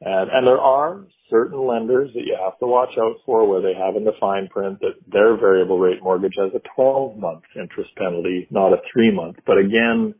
And, 0.02 0.30
and 0.30 0.46
there 0.46 0.58
are 0.58 1.04
certain 1.28 1.66
lenders 1.66 2.10
that 2.14 2.24
you 2.24 2.36
have 2.42 2.58
to 2.58 2.66
watch 2.66 2.96
out 2.98 3.16
for 3.26 3.46
where 3.46 3.60
they 3.60 3.74
have 3.78 3.96
in 3.96 4.04
the 4.04 4.16
fine 4.18 4.48
print 4.48 4.80
that 4.80 4.96
their 5.10 5.36
variable 5.36 5.78
rate 5.78 6.02
mortgage 6.02 6.34
has 6.38 6.52
a 6.54 6.62
12 6.74 7.18
month 7.18 7.42
interest 7.54 7.90
penalty, 7.96 8.48
not 8.50 8.72
a 8.72 8.80
three 8.92 9.14
month. 9.14 9.36
But 9.46 9.58
again, 9.58 10.14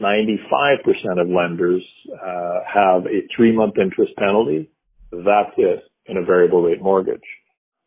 95% 0.00 1.20
of 1.20 1.28
lenders 1.28 1.82
uh, 2.10 2.60
have 2.66 3.06
a 3.06 3.22
three 3.36 3.54
month 3.54 3.74
interest 3.78 4.12
penalty. 4.18 4.70
That's 5.12 5.54
it 5.56 5.84
in 6.06 6.16
a 6.16 6.24
variable 6.24 6.62
rate 6.62 6.82
mortgage. 6.82 7.22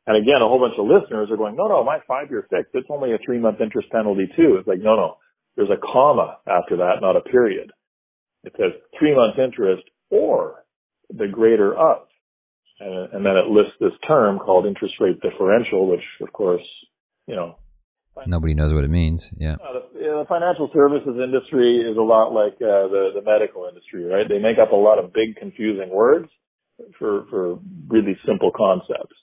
And 0.08 0.16
again, 0.16 0.42
a 0.42 0.48
whole 0.48 0.60
bunch 0.60 0.80
of 0.80 0.88
listeners 0.88 1.28
are 1.30 1.36
going, 1.36 1.58
no, 1.58 1.68
no, 1.68 1.84
my 1.84 2.00
five 2.08 2.30
year 2.30 2.48
fix, 2.50 2.70
it's 2.74 2.88
only 2.90 3.12
a 3.12 3.20
three 3.26 3.40
month 3.40 3.60
interest 3.60 3.92
penalty 3.92 4.32
too. 4.38 4.56
It's 4.58 4.68
like, 4.68 4.80
no, 4.80 4.96
no, 4.96 5.18
there's 5.58 5.70
a 5.70 5.82
comma 5.82 6.38
after 6.48 6.78
that, 6.78 7.02
not 7.02 7.18
a 7.18 7.22
period. 7.22 7.72
It 8.44 8.54
says 8.56 8.72
three 8.98 9.14
month 9.14 9.40
interest 9.40 9.84
or 10.10 10.64
the 11.10 11.28
greater 11.28 11.76
of. 11.76 12.04
And, 12.80 13.12
and, 13.12 13.26
then 13.26 13.36
it 13.36 13.50
lists 13.50 13.74
this 13.82 13.98
term 14.08 14.38
called 14.38 14.68
interest 14.68 14.94
rate 15.02 15.20
differential, 15.20 15.90
which 15.90 16.06
of 16.22 16.32
course, 16.32 16.62
you 17.26 17.36
know. 17.36 17.58
Nobody 18.26 18.54
knows 18.54 18.74
what 18.74 18.84
it 18.84 18.90
means. 18.90 19.30
Yeah. 19.38 19.56
Uh, 19.56 19.74
the, 19.74 20.00
the, 20.00 20.26
financial 20.30 20.70
services 20.74 21.20
industry 21.22 21.82
is 21.82 21.98
a 21.98 22.02
lot 22.02 22.34
like 22.34 22.54
uh, 22.54 22.90
the, 22.90 23.10
the 23.16 23.22
medical 23.22 23.68
industry, 23.68 24.06
right? 24.06 24.28
They 24.28 24.40
make 24.40 24.58
up 24.62 24.72
a 24.72 24.76
lot 24.76 24.98
of 24.98 25.14
big 25.14 25.36
confusing 25.38 25.90
words 25.90 26.30
for, 26.98 27.26
for 27.30 27.60
really 27.88 28.18
simple 28.26 28.52
concepts. 28.56 29.16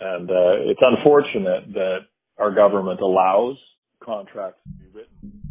And 0.00 0.30
uh, 0.30 0.70
it's 0.70 0.80
unfortunate 0.82 1.74
that 1.74 1.98
our 2.38 2.52
government 2.52 3.00
allows 3.00 3.56
contracts 4.02 4.60
to 4.64 4.84
be 4.84 4.90
written 4.92 5.43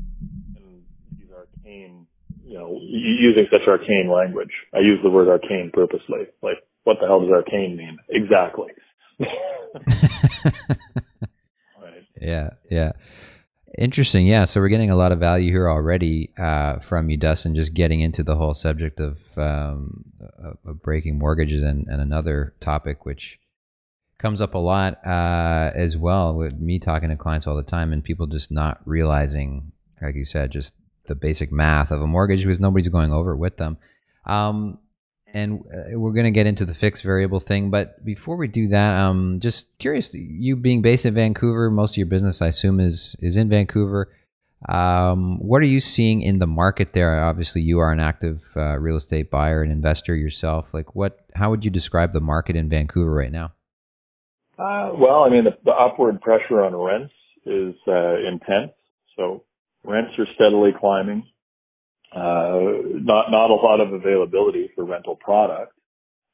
arcane 1.63 2.08
you 2.46 2.58
know, 2.58 2.79
using 2.82 3.48
such 3.51 3.67
arcane 3.67 4.12
language. 4.13 4.51
I 4.74 4.79
use 4.79 5.00
the 5.03 5.10
word 5.10 5.29
arcane 5.29 5.72
purposely. 5.74 6.27
Like, 6.41 6.58
what 6.84 6.98
the 7.00 7.08
hell 7.08 7.22
does 7.22 7.32
arcane 7.32 7.77
mean? 7.77 7.98
Exactly. 8.10 8.72
right. 9.20 9.29
Yeah, 12.22 12.51
yeah. 12.70 12.91
Interesting. 13.77 14.27
Yeah. 14.27 14.46
So 14.46 14.62
we're 14.62 14.70
getting 14.70 14.91
a 14.91 14.96
lot 14.96 15.12
of 15.12 15.20
value 15.20 15.51
here 15.51 15.70
already 15.70 16.29
uh, 16.38 16.79
from 16.79 17.10
you, 17.10 17.17
Dustin, 17.17 17.53
just 17.53 17.74
getting 17.74 18.00
into 18.00 18.24
the 18.24 18.36
whole 18.36 18.53
subject 18.53 19.01
of, 19.01 19.38
um, 19.38 20.05
of 20.63 20.82
breaking 20.82 21.17
mortgages 21.17 21.62
and, 21.63 21.86
and, 21.88 22.00
another 22.00 22.53
topic 22.62 23.05
which 23.05 23.39
comes 24.20 24.39
up 24.39 24.53
a 24.53 24.60
lot 24.60 25.05
uh, 25.05 25.72
as 25.75 25.98
well 25.98 26.34
with 26.34 26.53
me 26.60 26.79
talking 26.79 27.10
to 27.10 27.17
clients 27.17 27.46
all 27.46 27.58
the 27.58 27.63
time 27.63 27.91
and 27.91 28.05
people 28.05 28.27
just 28.27 28.51
not 28.51 28.79
realizing, 28.86 29.74
like 30.01 30.15
you 30.15 30.24
said, 30.24 30.51
just 30.51 30.74
the 31.06 31.16
basic 31.16 31.52
math 31.52 31.92
of 31.92 32.02
a 32.02 32.08
mortgage 32.08 32.44
because 32.44 32.60
nobody's 32.60 32.90
going 32.90 33.12
over 33.12 33.32
it 33.32 33.38
with 33.38 33.58
them. 33.58 33.78
Um, 34.26 34.80
and 35.34 35.64
uh, 35.74 36.00
we're 36.00 36.14
going 36.14 36.26
to 36.26 36.32
get 36.32 36.46
into 36.46 36.64
the 36.64 36.76
fixed 36.76 37.04
variable 37.04 37.40
thing, 37.40 37.72
but 37.72 38.04
before 38.06 38.38
we 38.38 38.48
do 38.48 38.68
that, 38.68 38.96
um, 39.00 39.40
just 39.40 39.78
curious, 39.80 40.14
you 40.14 40.56
being 40.56 40.82
based 40.82 41.06
in 41.06 41.14
Vancouver, 41.16 41.72
most 41.72 41.94
of 41.94 41.98
your 41.98 42.06
business, 42.06 42.42
I 42.42 42.48
assume, 42.48 42.80
is 42.80 43.16
is 43.20 43.36
in 43.36 43.50
Vancouver. 43.50 44.14
Um, 44.70 45.40
what 45.40 45.62
are 45.62 45.66
you 45.66 45.80
seeing 45.80 46.22
in 46.22 46.40
the 46.40 46.48
market 46.48 46.94
there? 46.94 47.22
Obviously, 47.26 47.62
you 47.62 47.80
are 47.80 47.92
an 47.92 48.00
active 48.00 48.44
uh, 48.56 48.78
real 48.78 48.96
estate 48.96 49.30
buyer 49.30 49.62
and 49.62 49.72
investor 49.72 50.16
yourself. 50.16 50.74
Like, 50.74 50.96
what? 50.96 51.20
How 51.34 51.50
would 51.50 51.66
you 51.66 51.72
describe 51.72 52.12
the 52.12 52.22
market 52.22 52.56
in 52.56 52.70
Vancouver 52.70 53.14
right 53.14 53.32
now? 53.32 53.54
Uh, 54.58 54.92
well, 54.94 55.24
I 55.24 55.30
mean, 55.30 55.46
the, 55.46 55.58
the, 55.66 55.72
upward 55.72 56.22
pressure 56.22 56.64
on 56.64 56.76
rents 56.76 57.14
is 57.44 57.74
uh, 57.88 58.18
intense. 58.20 58.72
So 59.18 59.44
Rents 59.84 60.13
are 60.18 60.28
steadily 60.36 60.72
climbing. 60.80 61.24
Uh, 62.16 62.86
not 63.02 63.32
not 63.32 63.50
a 63.50 63.56
lot 63.56 63.82
of 63.82 63.92
availability 63.92 64.70
for 64.75 64.86
rental 64.86 65.16
product 65.16 65.74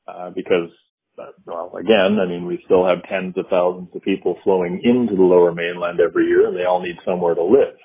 uh, 0.08 0.30
because, 0.30 0.70
uh, 1.18 1.32
well, 1.46 1.74
again, 1.80 2.20
I 2.22 2.28
mean, 2.28 2.46
we 2.46 2.62
still 2.66 2.86
have 2.86 3.04
tens 3.10 3.36
of 3.38 3.46
thousands 3.50 3.90
of 3.96 4.02
people 4.02 4.38
flowing 4.44 4.82
into 4.84 5.16
the 5.16 5.24
Lower 5.24 5.54
Mainland 5.54 6.00
every 6.00 6.28
year, 6.28 6.48
and 6.48 6.56
they 6.58 6.66
all 6.66 6.82
need 6.82 6.98
somewhere 7.06 7.34
to 7.34 7.44
live. 7.44 7.78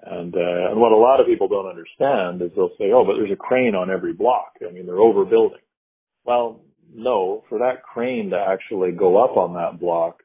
And, 0.00 0.32
uh, 0.32 0.70
and 0.70 0.80
what 0.80 0.92
a 0.92 0.96
lot 0.96 1.20
of 1.20 1.26
people 1.26 1.48
don't 1.48 1.66
understand 1.68 2.40
is 2.40 2.52
they'll 2.54 2.76
say, 2.78 2.92
"Oh, 2.92 3.04
but 3.04 3.16
there's 3.16 3.32
a 3.32 3.36
crane 3.36 3.74
on 3.74 3.90
every 3.90 4.12
block." 4.12 4.52
I 4.66 4.70
mean, 4.72 4.86
they're 4.86 4.94
overbuilding. 4.94 5.60
Well, 6.24 6.60
no, 6.94 7.44
for 7.48 7.58
that 7.58 7.82
crane 7.82 8.30
to 8.30 8.38
actually 8.38 8.92
go 8.92 9.22
up 9.22 9.36
on 9.36 9.54
that 9.54 9.80
block, 9.80 10.22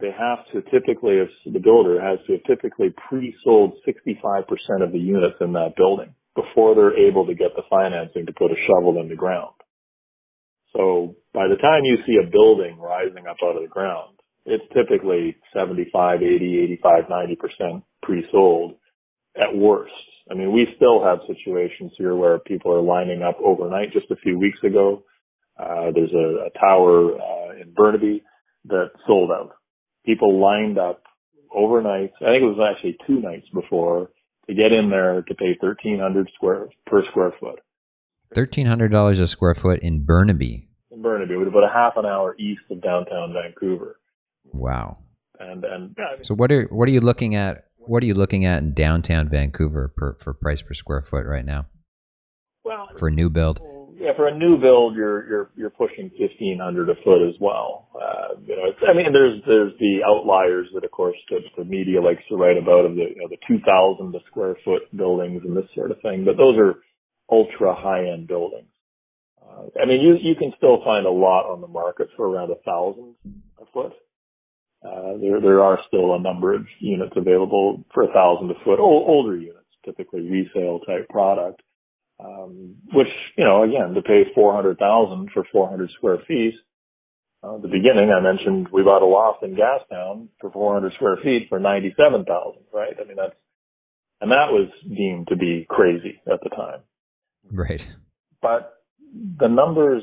they 0.00 0.10
have 0.10 0.40
to 0.52 0.62
typically, 0.70 1.22
the 1.46 1.60
builder 1.60 2.00
has 2.00 2.18
to 2.26 2.34
have 2.34 2.44
typically 2.44 2.94
pre-sold 3.08 3.74
65% 3.86 4.82
of 4.82 4.92
the 4.92 4.98
units 4.98 5.36
in 5.40 5.52
that 5.52 5.74
building 5.76 6.14
before 6.34 6.74
they're 6.74 6.98
able 7.08 7.26
to 7.26 7.34
get 7.34 7.54
the 7.56 7.62
financing 7.70 8.26
to 8.26 8.32
put 8.32 8.50
a 8.50 8.56
shovel 8.66 9.00
in 9.00 9.08
the 9.08 9.16
ground. 9.16 9.54
So 10.72 11.16
by 11.32 11.48
the 11.48 11.56
time 11.56 11.84
you 11.84 11.98
see 12.06 12.16
a 12.22 12.30
building 12.30 12.78
rising 12.78 13.26
up 13.28 13.36
out 13.44 13.56
of 13.56 13.62
the 13.62 13.68
ground, 13.68 14.16
it's 14.46 14.64
typically 14.74 15.36
75, 15.54 16.22
80, 16.22 16.60
85, 16.82 17.04
90% 17.04 17.82
pre-sold 18.02 18.74
at 19.36 19.56
worst. 19.56 19.92
I 20.30 20.34
mean, 20.34 20.52
we 20.52 20.66
still 20.76 21.04
have 21.04 21.20
situations 21.26 21.92
here 21.98 22.16
where 22.16 22.38
people 22.40 22.72
are 22.72 22.82
lining 22.82 23.22
up 23.22 23.38
overnight. 23.44 23.92
Just 23.92 24.10
a 24.10 24.16
few 24.16 24.38
weeks 24.38 24.58
ago, 24.64 25.04
Uh, 25.58 25.92
there's 25.94 26.12
a, 26.12 26.48
a 26.48 26.50
tower 26.58 27.14
uh, 27.14 27.62
in 27.62 27.72
Burnaby 27.74 28.22
that 28.66 28.90
sold 29.06 29.30
out. 29.30 29.52
People 30.04 30.40
lined 30.40 30.78
up 30.78 31.02
overnight. 31.54 32.12
I 32.20 32.32
think 32.32 32.42
it 32.42 32.56
was 32.56 32.74
actually 32.74 32.96
two 33.06 33.20
nights 33.20 33.46
before 33.52 34.10
to 34.46 34.54
get 34.54 34.72
in 34.72 34.90
there 34.90 35.22
to 35.22 35.34
pay 35.34 35.56
thirteen 35.60 35.98
hundred 35.98 36.30
square 36.34 36.68
per 36.86 37.02
square 37.10 37.32
foot. 37.40 37.60
Thirteen 38.34 38.66
hundred 38.66 38.90
dollars 38.90 39.20
a 39.20 39.28
square 39.28 39.54
foot 39.54 39.80
in 39.80 40.04
Burnaby. 40.04 40.68
In 40.90 41.02
Burnaby, 41.02 41.34
about 41.34 41.64
a 41.64 41.72
half 41.72 41.94
an 41.96 42.06
hour 42.06 42.36
east 42.38 42.62
of 42.70 42.82
downtown 42.82 43.32
Vancouver. 43.32 44.00
Wow. 44.52 44.98
And 45.40 45.64
and 45.64 45.94
yeah, 45.98 46.22
So 46.22 46.34
what 46.34 46.52
are 46.52 46.64
what 46.70 46.88
are 46.88 46.92
you 46.92 47.00
looking 47.00 47.34
at? 47.34 47.64
What 47.86 48.02
are 48.02 48.06
you 48.06 48.14
looking 48.14 48.44
at 48.44 48.62
in 48.62 48.72
downtown 48.72 49.28
Vancouver 49.28 49.92
per, 49.94 50.16
for 50.18 50.32
price 50.32 50.62
per 50.62 50.72
square 50.72 51.02
foot 51.02 51.26
right 51.26 51.44
now 51.44 51.66
well, 52.64 52.86
for 52.96 53.08
a 53.08 53.10
new 53.10 53.28
build? 53.28 53.60
Yeah, 54.04 54.12
for 54.16 54.28
a 54.28 54.36
new 54.36 54.58
build, 54.60 54.94
you're 54.96 55.26
you're 55.28 55.50
you're 55.56 55.70
pushing 55.70 56.10
fifteen 56.10 56.58
hundred 56.62 56.90
a 56.90 56.94
foot 57.02 57.26
as 57.26 57.34
well. 57.40 57.88
Uh, 57.94 58.36
you 58.44 58.54
know, 58.56 58.68
I 58.88 58.94
mean, 58.94 59.12
there's 59.12 59.40
there's 59.46 59.72
the 59.80 60.00
outliers 60.06 60.68
that, 60.74 60.84
of 60.84 60.90
course, 60.90 61.16
that 61.30 61.40
the 61.56 61.64
media 61.64 62.02
likes 62.02 62.22
to 62.28 62.36
write 62.36 62.58
about 62.58 62.84
of 62.84 62.94
the 62.94 63.06
you 63.08 63.16
know 63.16 63.28
the 63.28 63.40
two 63.48 63.58
thousand 63.64 64.12
the 64.12 64.20
square 64.30 64.56
foot 64.64 64.82
buildings 64.96 65.42
and 65.44 65.56
this 65.56 65.64
sort 65.74 65.90
of 65.90 66.00
thing. 66.02 66.24
But 66.24 66.36
those 66.36 66.56
are 66.58 66.74
ultra 67.30 67.74
high 67.74 68.12
end 68.12 68.28
buildings. 68.28 68.68
Uh, 69.40 69.66
I 69.82 69.86
mean, 69.86 70.00
you 70.00 70.16
you 70.20 70.34
can 70.36 70.52
still 70.56 70.84
find 70.84 71.06
a 71.06 71.10
lot 71.10 71.50
on 71.50 71.60
the 71.60 71.68
market 71.68 72.08
for 72.16 72.28
around 72.28 72.50
a 72.50 72.60
thousand 72.64 73.14
a 73.58 73.64
foot. 73.72 73.92
Uh, 74.84 75.16
there 75.20 75.40
there 75.40 75.62
are 75.62 75.78
still 75.88 76.14
a 76.14 76.20
number 76.20 76.54
of 76.54 76.66
units 76.80 77.14
available 77.16 77.82
for 77.94 78.02
a 78.04 78.12
thousand 78.12 78.50
a 78.50 78.54
foot, 78.64 78.78
o- 78.78 79.06
older 79.08 79.36
units, 79.36 79.64
typically 79.84 80.20
resale 80.28 80.80
type 80.80 81.08
product. 81.08 81.62
Um, 82.22 82.76
which, 82.92 83.08
you 83.36 83.44
know, 83.44 83.64
again, 83.64 83.94
to 83.94 84.02
pay 84.02 84.22
400,000 84.34 85.30
for 85.34 85.44
400 85.50 85.90
square 85.96 86.18
feet, 86.28 86.54
uh, 87.42 87.56
at 87.56 87.62
the 87.62 87.68
beginning 87.68 88.10
I 88.10 88.20
mentioned 88.22 88.68
we 88.72 88.82
bought 88.84 89.02
a 89.02 89.06
loft 89.06 89.42
in 89.42 89.56
Gastown 89.56 90.28
for 90.40 90.50
400 90.52 90.92
square 90.94 91.18
feet 91.22 91.46
for 91.48 91.58
97,000, 91.58 92.62
right? 92.72 92.94
I 92.98 93.04
mean, 93.06 93.16
that's, 93.16 93.34
and 94.20 94.30
that 94.30 94.52
was 94.52 94.70
deemed 94.88 95.28
to 95.28 95.36
be 95.36 95.66
crazy 95.68 96.20
at 96.32 96.40
the 96.42 96.50
time. 96.50 96.80
Right. 97.50 97.84
But 98.40 98.74
the 99.38 99.48
numbers 99.48 100.02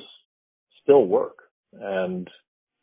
still 0.84 1.06
work 1.06 1.38
and 1.74 2.28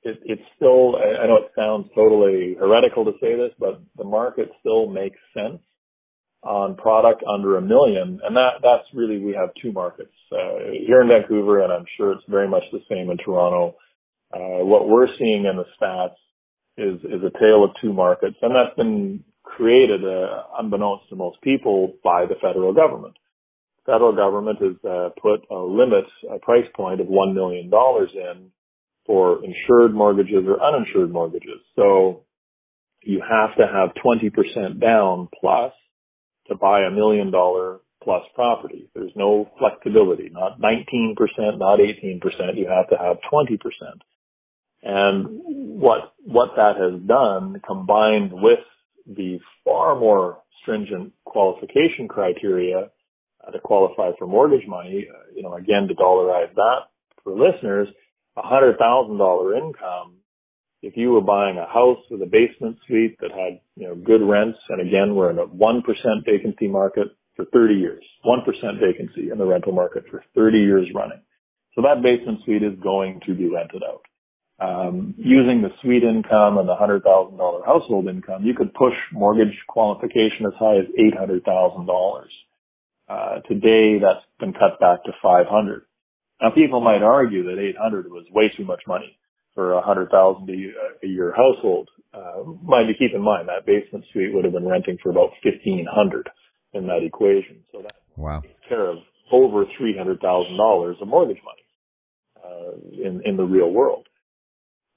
it, 0.02 0.18
it's 0.24 0.42
still, 0.56 0.96
I 0.96 1.22
I 1.22 1.26
know 1.26 1.36
it 1.36 1.52
sounds 1.56 1.88
totally 1.94 2.56
heretical 2.58 3.04
to 3.04 3.12
say 3.20 3.36
this, 3.36 3.52
but 3.58 3.80
the 3.96 4.04
market 4.04 4.50
still 4.60 4.88
makes 4.88 5.18
sense 5.34 5.60
on 6.42 6.76
product 6.76 7.22
under 7.28 7.56
a 7.56 7.62
million. 7.62 8.20
And 8.22 8.36
that, 8.36 8.62
that's 8.62 8.86
really, 8.94 9.18
we 9.18 9.32
have 9.32 9.50
two 9.60 9.72
markets, 9.72 10.12
uh, 10.32 10.70
here 10.86 11.02
in 11.02 11.08
Vancouver, 11.08 11.62
and 11.62 11.72
I'm 11.72 11.86
sure 11.96 12.12
it's 12.12 12.22
very 12.28 12.48
much 12.48 12.62
the 12.72 12.80
same 12.88 13.10
in 13.10 13.18
Toronto. 13.18 13.76
Uh, 14.32 14.64
what 14.64 14.88
we're 14.88 15.08
seeing 15.18 15.46
in 15.46 15.56
the 15.56 15.64
stats 15.80 16.14
is, 16.76 17.00
is 17.00 17.22
a 17.24 17.38
tale 17.38 17.64
of 17.64 17.70
two 17.82 17.92
markets, 17.92 18.36
and 18.42 18.54
that's 18.54 18.76
been 18.76 19.24
created, 19.42 20.04
uh, 20.04 20.42
unbeknownst 20.58 21.08
to 21.08 21.16
most 21.16 21.40
people 21.42 21.94
by 22.04 22.24
the 22.26 22.36
federal 22.40 22.72
government. 22.72 23.16
Federal 23.86 24.14
government 24.14 24.58
has, 24.60 24.76
uh, 24.88 25.08
put 25.20 25.40
a 25.50 25.56
limit, 25.56 26.04
a 26.30 26.38
price 26.38 26.66
point 26.76 27.00
of 27.00 27.08
$1 27.08 27.34
million 27.34 27.70
in 27.72 28.50
for 29.06 29.42
insured 29.42 29.94
mortgages 29.94 30.44
or 30.46 30.62
uninsured 30.62 31.10
mortgages. 31.10 31.58
So 31.74 32.24
you 33.02 33.22
have 33.22 33.56
to 33.56 33.66
have 33.66 33.90
20% 34.04 34.80
down 34.80 35.28
plus 35.40 35.72
to 36.48 36.54
buy 36.54 36.82
a 36.82 36.90
million 36.90 37.30
dollar 37.30 37.78
plus 38.02 38.22
property. 38.34 38.88
There's 38.94 39.12
no 39.16 39.50
flexibility, 39.58 40.30
not 40.30 40.60
19%, 40.60 41.14
not 41.58 41.78
18%. 41.78 42.20
You 42.56 42.68
have 42.68 42.88
to 42.90 42.96
have 42.96 43.18
20%. 43.32 43.58
And 44.82 45.26
what, 45.80 46.14
what 46.24 46.50
that 46.56 46.76
has 46.78 47.00
done 47.06 47.60
combined 47.66 48.32
with 48.32 48.60
the 49.06 49.38
far 49.64 49.98
more 49.98 50.38
stringent 50.62 51.12
qualification 51.24 52.08
criteria 52.08 52.90
uh, 53.46 53.50
to 53.50 53.58
qualify 53.58 54.10
for 54.18 54.26
mortgage 54.26 54.66
money, 54.68 55.06
uh, 55.12 55.32
you 55.34 55.42
know, 55.42 55.54
again, 55.54 55.88
to 55.88 55.94
dollarize 55.94 56.54
that 56.54 56.88
for 57.24 57.32
listeners, 57.32 57.88
a 58.36 58.42
hundred 58.42 58.78
thousand 58.78 59.18
dollar 59.18 59.56
income 59.56 60.17
if 60.82 60.96
you 60.96 61.10
were 61.10 61.20
buying 61.20 61.58
a 61.58 61.66
house 61.66 61.98
with 62.10 62.22
a 62.22 62.26
basement 62.26 62.78
suite 62.86 63.18
that 63.20 63.32
had, 63.32 63.60
you 63.74 63.88
know, 63.88 63.94
good 63.94 64.22
rents, 64.22 64.58
and 64.68 64.80
again, 64.80 65.14
we're 65.14 65.30
in 65.30 65.38
a 65.38 65.46
1% 65.46 65.82
vacancy 66.24 66.68
market 66.68 67.08
for 67.34 67.44
30 67.46 67.74
years, 67.74 68.04
1% 68.24 68.44
vacancy 68.80 69.30
in 69.30 69.38
the 69.38 69.46
rental 69.46 69.72
market 69.72 70.04
for 70.10 70.22
30 70.34 70.58
years 70.58 70.86
running. 70.94 71.20
So 71.74 71.82
that 71.82 72.02
basement 72.02 72.40
suite 72.44 72.62
is 72.62 72.78
going 72.80 73.20
to 73.26 73.34
be 73.34 73.48
rented 73.48 73.82
out. 73.82 74.02
Um, 74.60 75.14
using 75.16 75.62
the 75.62 75.70
suite 75.82 76.02
income 76.02 76.58
and 76.58 76.68
the 76.68 76.74
$100,000 76.74 77.66
household 77.66 78.08
income, 78.08 78.44
you 78.44 78.54
could 78.54 78.74
push 78.74 78.94
mortgage 79.12 79.54
qualification 79.68 80.46
as 80.46 80.52
high 80.58 80.78
as 80.78 80.86
$800,000. 80.98 82.24
Uh, 83.08 83.40
today 83.48 83.98
that's 84.02 84.26
been 84.38 84.52
cut 84.52 84.80
back 84.80 85.04
to 85.04 85.12
500. 85.22 85.82
Now 86.42 86.50
people 86.50 86.80
might 86.80 87.02
argue 87.02 87.44
that 87.44 87.58
800 87.60 88.10
was 88.10 88.26
way 88.32 88.52
too 88.56 88.64
much 88.64 88.82
money 88.86 89.17
for 89.58 89.72
a 89.72 89.82
hundred 89.82 90.08
thousand 90.08 90.48
a 90.48 91.06
year 91.08 91.34
household. 91.34 91.88
Uh, 92.14 92.46
mind 92.62 92.88
you, 92.88 92.94
keep 92.96 93.12
in 93.12 93.20
mind 93.20 93.48
that 93.48 93.66
basement 93.66 94.04
suite 94.12 94.32
would 94.32 94.44
have 94.44 94.52
been 94.52 94.68
renting 94.68 94.96
for 95.02 95.10
about 95.10 95.30
fifteen 95.42 95.84
hundred 95.90 96.30
in 96.74 96.86
that 96.86 97.02
equation. 97.04 97.64
So 97.72 97.82
that 97.82 97.96
Wow. 98.14 98.40
takes 98.42 98.54
care 98.68 98.88
of 98.88 98.98
over 99.32 99.64
three 99.76 99.98
hundred 99.98 100.20
thousand 100.20 100.56
dollars 100.56 100.96
of 101.02 101.08
mortgage 101.08 101.42
money 101.42 101.66
uh, 102.38 103.02
in 103.02 103.20
in 103.24 103.36
the 103.36 103.42
real 103.42 103.72
world. 103.72 104.06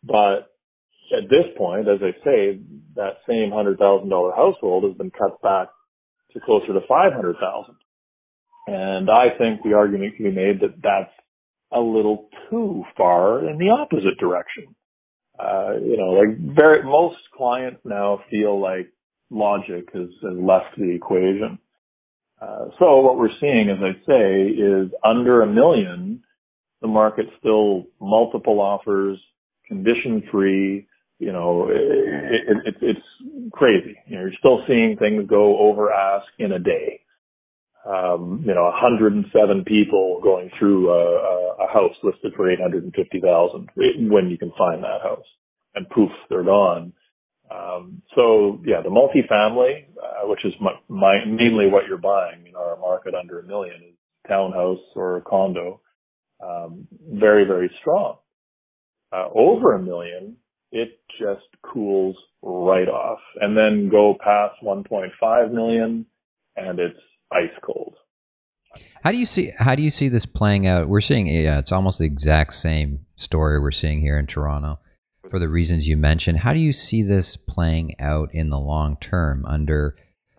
But 0.04 0.54
at 1.10 1.26
this 1.28 1.50
point, 1.58 1.88
as 1.88 1.98
I 2.04 2.14
say, 2.24 2.60
that 2.94 3.26
same 3.28 3.50
hundred 3.52 3.80
thousand 3.80 4.10
dollar 4.10 4.32
household 4.32 4.84
has 4.84 4.94
been 4.94 5.10
cut 5.10 5.42
back 5.42 5.70
to 6.34 6.40
closer 6.40 6.68
to 6.68 6.82
five 6.88 7.14
hundred 7.14 7.38
thousand. 7.42 7.78
And 8.68 9.10
I 9.10 9.34
think 9.40 9.64
the 9.64 9.74
argument 9.74 10.18
can 10.18 10.26
be 10.26 10.36
made 10.36 10.62
that 10.62 10.78
that's 10.84 11.12
a 11.72 11.80
little 11.80 12.30
too 12.50 12.84
far 12.98 13.48
in 13.48 13.58
the 13.58 13.70
opposite 13.70 14.18
direction. 14.20 14.76
Uh, 15.40 15.74
you 15.82 15.98
know, 15.98 16.12
like 16.12 16.38
very, 16.56 16.84
most 16.84 17.18
clients 17.36 17.80
now 17.84 18.20
feel 18.30 18.62
like 18.62 18.92
logic 19.30 19.90
has, 19.94 20.10
has 20.22 20.38
left 20.38 20.78
the 20.78 20.92
equation. 20.94 21.58
Uh, 22.42 22.66
so 22.80 23.02
what 23.02 23.18
we're 23.18 23.30
seeing, 23.40 23.70
as 23.70 23.78
I 23.82 23.94
say, 24.06 24.48
is 24.52 24.92
under 25.06 25.42
a 25.42 25.48
million, 25.48 26.24
the 26.82 26.88
market 26.88 27.26
still 27.40 27.86
multiple 28.00 28.60
offers, 28.60 29.20
condition 29.68 30.24
free. 30.32 30.88
You 31.20 31.32
know, 31.32 31.70
it, 31.70 31.76
it, 31.76 32.58
it, 32.66 32.76
it's 32.82 33.52
crazy. 33.52 33.96
You 34.08 34.16
know, 34.16 34.22
you're 34.22 34.32
still 34.40 34.64
seeing 34.68 34.98
things 34.98 35.30
go 35.30 35.60
over 35.60 35.92
ask 35.92 36.26
in 36.40 36.52
a 36.52 36.60
day 36.60 37.02
um, 37.86 38.44
you 38.46 38.54
know, 38.54 38.64
107 38.64 39.64
people 39.66 40.20
going 40.22 40.52
through 40.60 40.92
a, 40.92 41.02
a 41.02 41.51
house 41.74 41.96
listed 42.04 42.34
for 42.36 42.52
850,000 42.52 43.70
when 44.10 44.30
you 44.30 44.38
can 44.38 44.52
find 44.58 44.84
that 44.84 45.02
house, 45.04 45.26
and 45.76 45.90
poof, 45.90 46.12
they're 46.30 46.44
gone. 46.44 46.94
Um, 47.52 48.02
so 48.16 48.60
yeah, 48.66 48.82
the 48.82 48.90
multifamily, 48.90 49.86
uh, 50.02 50.28
which 50.28 50.46
is 50.46 50.54
my, 50.62 50.72
my, 50.88 51.26
mainly 51.26 51.68
what 51.68 51.84
you're 51.88 51.98
buying 51.98 52.48
in 52.48 52.56
our 52.56 52.78
market 52.78 53.14
under 53.14 53.40
a 53.40 53.44
million, 53.44 53.76
is 53.90 53.96
townhouse 54.28 54.80
or 54.96 55.22
condo. 55.28 55.82
Um, 56.44 56.88
very 57.12 57.46
very 57.46 57.70
strong. 57.82 58.18
Uh, 59.12 59.28
over 59.36 59.74
a 59.76 59.82
million, 59.82 60.38
it 60.72 61.00
just 61.20 61.46
cools 61.62 62.16
right 62.42 62.88
off, 62.88 63.20
and 63.42 63.58
then 63.58 63.90
go 63.90 64.16
past 64.24 64.56
1.5 64.64 65.52
million, 65.54 66.06
and 66.56 66.80
it's 66.80 67.00
ice 67.32 67.52
cold. 67.66 67.96
How 69.04 69.12
do 69.12 69.18
you 69.18 69.26
see 69.26 69.52
how 69.58 69.76
do 69.76 69.82
you 69.82 69.90
see 69.90 70.10
this 70.10 70.26
playing 70.26 70.68
out? 70.68 70.88
We're 70.88 71.02
seeing 71.02 71.28
yeah, 71.28 71.60
it's 71.60 71.72
almost 71.72 72.00
the 72.00 72.06
exact 72.06 72.54
same 72.54 73.06
story 73.16 73.60
we're 73.60 73.72
seeing 73.72 74.00
here 74.00 74.18
in 74.18 74.28
Toronto 74.28 74.80
for 75.30 75.40
the 75.40 75.50
reasons 75.50 75.88
you 75.88 75.98
mentioned. 75.98 76.40
How 76.40 76.54
do 76.54 76.60
you 76.60 76.74
see 76.74 77.04
this 77.04 77.36
playing 77.36 78.00
out 78.00 78.30
in 78.34 78.50
the 78.50 78.60
long 78.60 78.98
term 78.98 79.46
under 79.48 79.96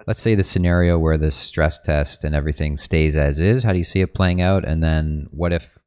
let's 0.06 0.22
say 0.22 0.34
the 0.34 0.44
scenario 0.44 0.98
where 0.98 1.18
the 1.18 1.30
stress 1.30 1.78
test 1.78 2.24
and 2.24 2.34
everything 2.34 2.76
stays 2.76 3.16
as 3.16 3.40
is? 3.40 3.64
How 3.64 3.72
do 3.72 3.78
you 3.78 3.84
see 3.84 4.00
it 4.00 4.14
playing 4.14 4.40
out? 4.40 4.64
And 4.64 4.82
then 4.82 5.28
what 5.30 5.52
if 5.52 5.78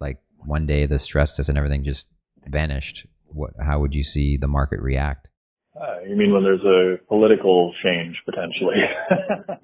like 0.00 0.18
one 0.38 0.66
day 0.66 0.86
the 0.86 0.98
stress 0.98 1.36
test 1.36 1.48
and 1.48 1.58
everything 1.58 1.84
just 1.84 2.06
vanished? 2.46 3.06
What 3.26 3.54
how 3.60 3.80
would 3.80 3.94
you 3.94 4.04
see 4.04 4.36
the 4.36 4.48
market 4.48 4.80
react? 4.80 5.28
Uh, 5.80 6.00
you 6.06 6.14
mean 6.14 6.32
when 6.32 6.42
there's 6.44 6.64
a 6.64 6.98
political 7.08 7.72
change 7.82 8.16
potentially? 8.24 8.76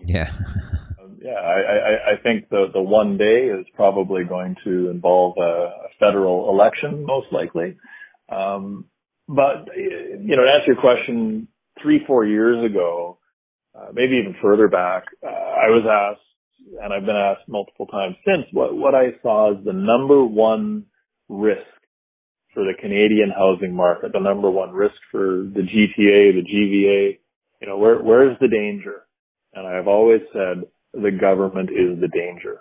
Yeah. 0.05 0.33
yeah, 1.27 1.41
I, 1.41 1.59
I, 1.59 2.13
I 2.13 2.23
think 2.23 2.49
the 2.51 2.67
the 2.73 2.81
one 2.81 3.19
day 3.19 3.49
is 3.51 3.67
probably 3.75 4.23
going 4.25 4.55
to 4.65 4.91
involve 4.91 5.37
a, 5.39 5.89
federal 5.99 6.51
election, 6.51 7.05
most 7.07 7.27
likely. 7.33 7.77
Um, 8.29 8.85
but 9.27 9.67
you 9.75 10.37
know, 10.37 10.45
to 10.45 10.53
answer 10.53 10.73
your 10.75 10.81
question, 10.81 11.49
three 11.83 12.01
four 12.07 12.25
years 12.25 12.71
ago, 12.71 13.19
uh, 13.75 13.89
maybe 13.93 14.21
even 14.23 14.37
further 14.41 14.69
back, 14.69 15.05
uh, 15.25 15.27
I 15.27 15.69
was 15.71 15.85
asked, 15.89 16.81
and 16.83 16.93
I've 16.93 17.07
been 17.07 17.17
asked 17.17 17.49
multiple 17.49 17.87
times 17.87 18.15
since, 18.25 18.47
what 18.53 18.77
what 18.77 18.95
I 18.95 19.19
saw 19.23 19.59
as 19.59 19.65
the 19.65 19.73
number 19.73 20.23
one 20.25 20.85
risk 21.29 21.67
for 22.55 22.63
the 22.63 22.75
Canadian 22.81 23.33
housing 23.37 23.75
market, 23.75 24.13
the 24.13 24.21
number 24.21 24.51
one 24.51 24.71
risk 24.71 24.95
for 25.11 25.45
the 25.53 25.63
GTA, 25.63 26.35
the 26.35 26.47
GVA. 26.47 27.19
You 27.61 27.69
know, 27.69 27.79
where, 27.79 27.99
where's 27.99 28.37
the 28.39 28.49
danger? 28.49 29.03
And 29.55 29.67
I've 29.67 29.89
always 29.89 30.21
said 30.33 30.65
the 30.93 31.11
government 31.11 31.71
is 31.71 32.01
the 32.01 32.09
danger. 32.09 32.61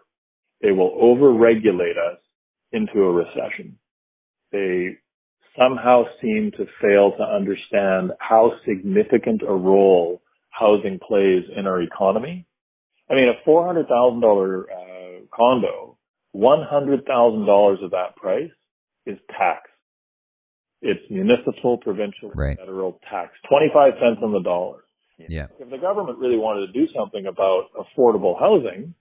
They 0.61 0.71
will 0.71 0.91
overregulate 0.91 1.97
us 1.97 2.19
into 2.71 3.03
a 3.03 3.11
recession. 3.11 3.77
They 4.51 4.97
somehow 5.57 6.03
seem 6.21 6.51
to 6.57 6.65
fail 6.81 7.13
to 7.17 7.23
understand 7.23 8.11
how 8.19 8.53
significant 8.67 9.41
a 9.41 9.53
role 9.53 10.21
housing 10.49 10.99
plays 11.05 11.43
in 11.55 11.67
our 11.67 11.81
economy. 11.81 12.45
I 13.09 13.13
mean, 13.13 13.29
a 13.29 13.49
$400,000 13.49 14.63
uh, 14.63 15.25
condo, 15.33 15.97
$100,000 16.35 17.83
of 17.83 17.91
that 17.91 18.15
price 18.15 18.51
is 19.05 19.17
tax. 19.29 19.69
It's 20.81 21.01
municipal, 21.09 21.77
provincial, 21.77 22.31
right. 22.33 22.57
federal 22.57 22.99
tax. 23.09 23.31
25 23.49 23.93
cents 23.99 24.19
on 24.23 24.33
the 24.33 24.41
dollar. 24.41 24.84
Yeah. 25.17 25.47
If 25.59 25.69
the 25.69 25.77
government 25.77 26.19
really 26.19 26.37
wanted 26.37 26.67
to 26.67 26.73
do 26.73 26.87
something 26.95 27.25
about 27.25 27.69
affordable 27.73 28.37
housing, 28.39 28.93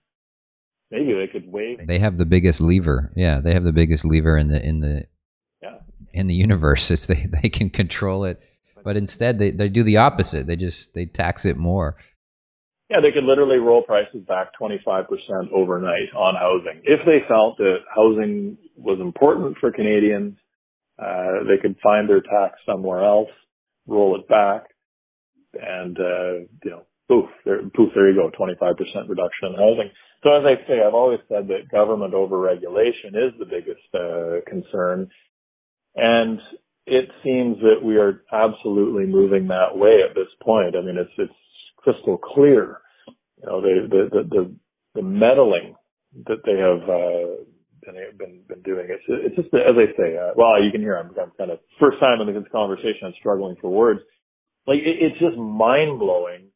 maybe 0.91 1.13
they 1.13 1.27
could 1.27 1.51
waive. 1.51 1.85
They 1.85 1.99
have 1.99 2.17
the 2.17 2.25
biggest 2.25 2.61
lever. 2.61 3.11
Yeah, 3.15 3.41
they 3.41 3.53
have 3.53 3.63
the 3.63 3.73
biggest 3.73 4.05
lever 4.05 4.37
in 4.37 4.47
the 4.47 4.65
in 4.65 4.79
the 4.79 5.05
yeah. 5.61 5.77
in 6.13 6.27
the 6.27 6.33
universe. 6.33 6.89
It's 6.91 7.07
they 7.07 7.27
they 7.41 7.49
can 7.49 7.69
control 7.69 8.25
it, 8.25 8.41
but 8.83 8.97
instead 8.97 9.39
they 9.39 9.51
they 9.51 9.69
do 9.69 9.83
the 9.83 9.97
opposite. 9.97 10.47
They 10.47 10.55
just 10.55 10.93
they 10.93 11.05
tax 11.05 11.45
it 11.45 11.57
more. 11.57 11.97
Yeah, 12.89 12.97
they 13.01 13.11
could 13.11 13.23
literally 13.23 13.57
roll 13.57 13.81
prices 13.81 14.23
back 14.27 14.49
25% 14.61 15.07
overnight 15.51 16.13
on 16.15 16.35
housing. 16.35 16.81
If 16.83 16.99
they 17.03 17.27
felt 17.27 17.57
that 17.57 17.77
housing 17.93 18.59
was 18.77 18.99
important 19.01 19.57
for 19.59 19.71
Canadians, 19.71 20.37
uh, 20.99 21.43
they 21.47 21.57
could 21.59 21.77
find 21.81 22.07
their 22.07 22.21
tax 22.21 22.59
somewhere 22.63 23.03
else, 23.03 23.31
roll 23.87 24.15
it 24.19 24.27
back, 24.27 24.65
and, 25.61 25.97
uh, 25.99 26.33
you 26.63 26.71
know, 26.71 26.83
poof, 27.07 27.29
there, 27.45 27.61
poof, 27.75 27.89
there 27.95 28.09
you 28.09 28.15
go, 28.15 28.31
25% 28.37 28.75
reduction 29.07 29.49
in 29.49 29.53
housing. 29.53 29.89
So 30.23 30.33
as 30.33 30.43
I 30.45 30.67
say, 30.67 30.81
I've 30.85 30.93
always 30.93 31.19
said 31.29 31.47
that 31.49 31.69
government 31.71 32.13
overregulation 32.13 33.13
is 33.13 33.33
the 33.37 33.45
biggest, 33.45 33.87
uh, 33.93 34.41
concern. 34.49 35.09
And 35.95 36.39
it 36.87 37.09
seems 37.23 37.57
that 37.59 37.83
we 37.83 37.97
are 37.97 38.23
absolutely 38.31 39.05
moving 39.05 39.47
that 39.47 39.75
way 39.77 40.01
at 40.07 40.15
this 40.15 40.29
point. 40.41 40.75
I 40.75 40.81
mean, 40.81 40.97
it's, 40.97 41.11
it's 41.17 41.33
crystal 41.77 42.17
clear. 42.17 42.79
You 43.37 43.47
know, 43.47 43.61
the, 43.61 43.87
the, 43.89 44.09
the, 44.11 44.29
the, 44.29 44.55
the 44.95 45.01
meddling 45.01 45.75
that 46.27 46.41
they 46.45 46.57
have, 46.57 46.89
uh, 46.89 47.43
been, 47.85 48.17
been, 48.17 48.41
been 48.47 48.61
doing. 48.63 48.87
It's, 48.89 49.03
it's 49.07 49.35
just, 49.35 49.53
as 49.53 49.75
I 49.77 49.93
say, 49.97 50.17
uh, 50.17 50.33
well, 50.35 50.61
you 50.63 50.71
can 50.71 50.81
hear 50.81 50.97
I'm, 50.97 51.11
I'm 51.21 51.31
kind 51.37 51.51
of, 51.51 51.59
first 51.79 51.99
time 51.99 52.21
in 52.21 52.33
this 52.33 52.51
conversation, 52.51 53.05
I'm 53.05 53.13
struggling 53.19 53.55
for 53.61 53.69
words 53.69 54.01
like 54.67 54.79
it, 54.79 54.97
it's 55.01 55.19
just 55.19 55.37
mind 55.37 55.99
blowing 55.99 56.47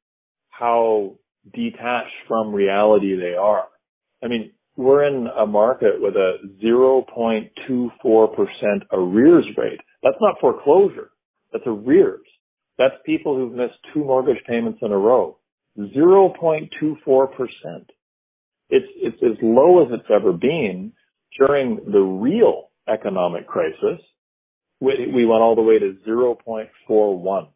how 0.50 1.16
detached 1.54 2.16
from 2.28 2.54
reality 2.54 3.16
they 3.16 3.36
are. 3.40 3.66
I 4.24 4.28
mean, 4.28 4.52
we're 4.76 5.06
in 5.06 5.28
a 5.28 5.46
market 5.46 5.96
with 6.00 6.16
a 6.16 6.38
0.24% 6.64 7.50
arrears 8.92 9.46
rate. 9.58 9.80
That's 10.04 10.16
not 10.22 10.40
foreclosure. 10.40 11.12
That's 11.52 11.66
arrears. 11.66 12.26
That's 12.78 12.96
people 13.06 13.36
who've 13.36 13.52
missed 13.52 13.76
two 13.94 14.04
mortgage 14.04 14.42
payments 14.48 14.80
in 14.82 14.92
a 14.92 14.98
row. 14.98 15.38
0.24%. 15.78 16.70
It's, 18.70 18.86
it's 18.96 19.18
as 19.24 19.38
low 19.42 19.84
as 19.84 19.92
it's 19.92 20.10
ever 20.14 20.32
been 20.32 20.94
during 21.38 21.80
the 21.92 22.00
real 22.00 22.70
economic 22.88 23.48
crisis. 23.48 24.00
We, 24.80 25.12
we 25.14 25.26
went 25.26 25.42
all 25.42 25.56
the 25.56 25.62
way 25.62 25.80
to 25.80 25.98
0.41. 26.08 27.48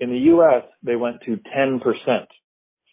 In 0.00 0.10
the 0.10 0.18
U.S., 0.18 0.64
they 0.82 0.96
went 0.96 1.16
to 1.26 1.38
10% 1.56 1.80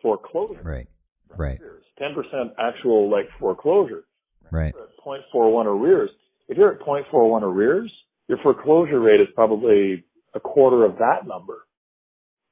foreclosure. 0.01 0.61
Right. 0.63 0.87
Right. 1.35 1.59
10% 2.01 2.13
actual 2.59 3.09
like 3.09 3.25
foreclosure. 3.39 4.03
Right. 4.51 4.73
0.41 5.05 5.65
arrears. 5.65 6.09
If 6.47 6.57
you're 6.57 6.73
at 6.73 6.81
0.41 6.81 7.41
arrears, 7.43 7.91
your 8.27 8.37
foreclosure 8.43 8.99
rate 8.99 9.21
is 9.21 9.27
probably 9.35 10.03
a 10.33 10.39
quarter 10.39 10.85
of 10.85 10.97
that 10.97 11.27
number. 11.27 11.65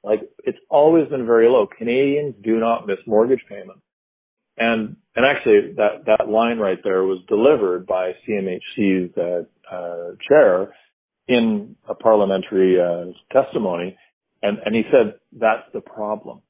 Like 0.04 0.22
it's 0.44 0.58
always 0.70 1.10
been 1.10 1.26
very 1.26 1.48
low. 1.48 1.68
Canadians 1.78 2.36
do 2.44 2.60
not 2.60 2.88
miss 2.88 2.98
mortgage 3.06 3.42
payments. 3.50 3.82
And, 4.58 4.98
and 5.16 5.26
actually 5.26 5.74
that, 5.76 6.06
that 6.06 6.30
line 6.30 6.58
right 6.58 6.80
there 6.84 7.04
was 7.04 7.20
delivered 7.28 7.86
by 7.86 8.12
CMHC's, 8.28 9.18
uh, 9.18 9.74
uh, 9.74 10.12
chair 10.28 10.74
in 11.28 11.76
a 11.88 11.94
parliamentary, 11.94 12.78
uh, 12.80 13.12
testimony 13.32 13.98
and, 14.42 14.58
and 14.66 14.76
he 14.76 14.84
said, 14.92 15.16
that's 15.34 15.68
the 15.74 15.82
problem. 15.82 16.42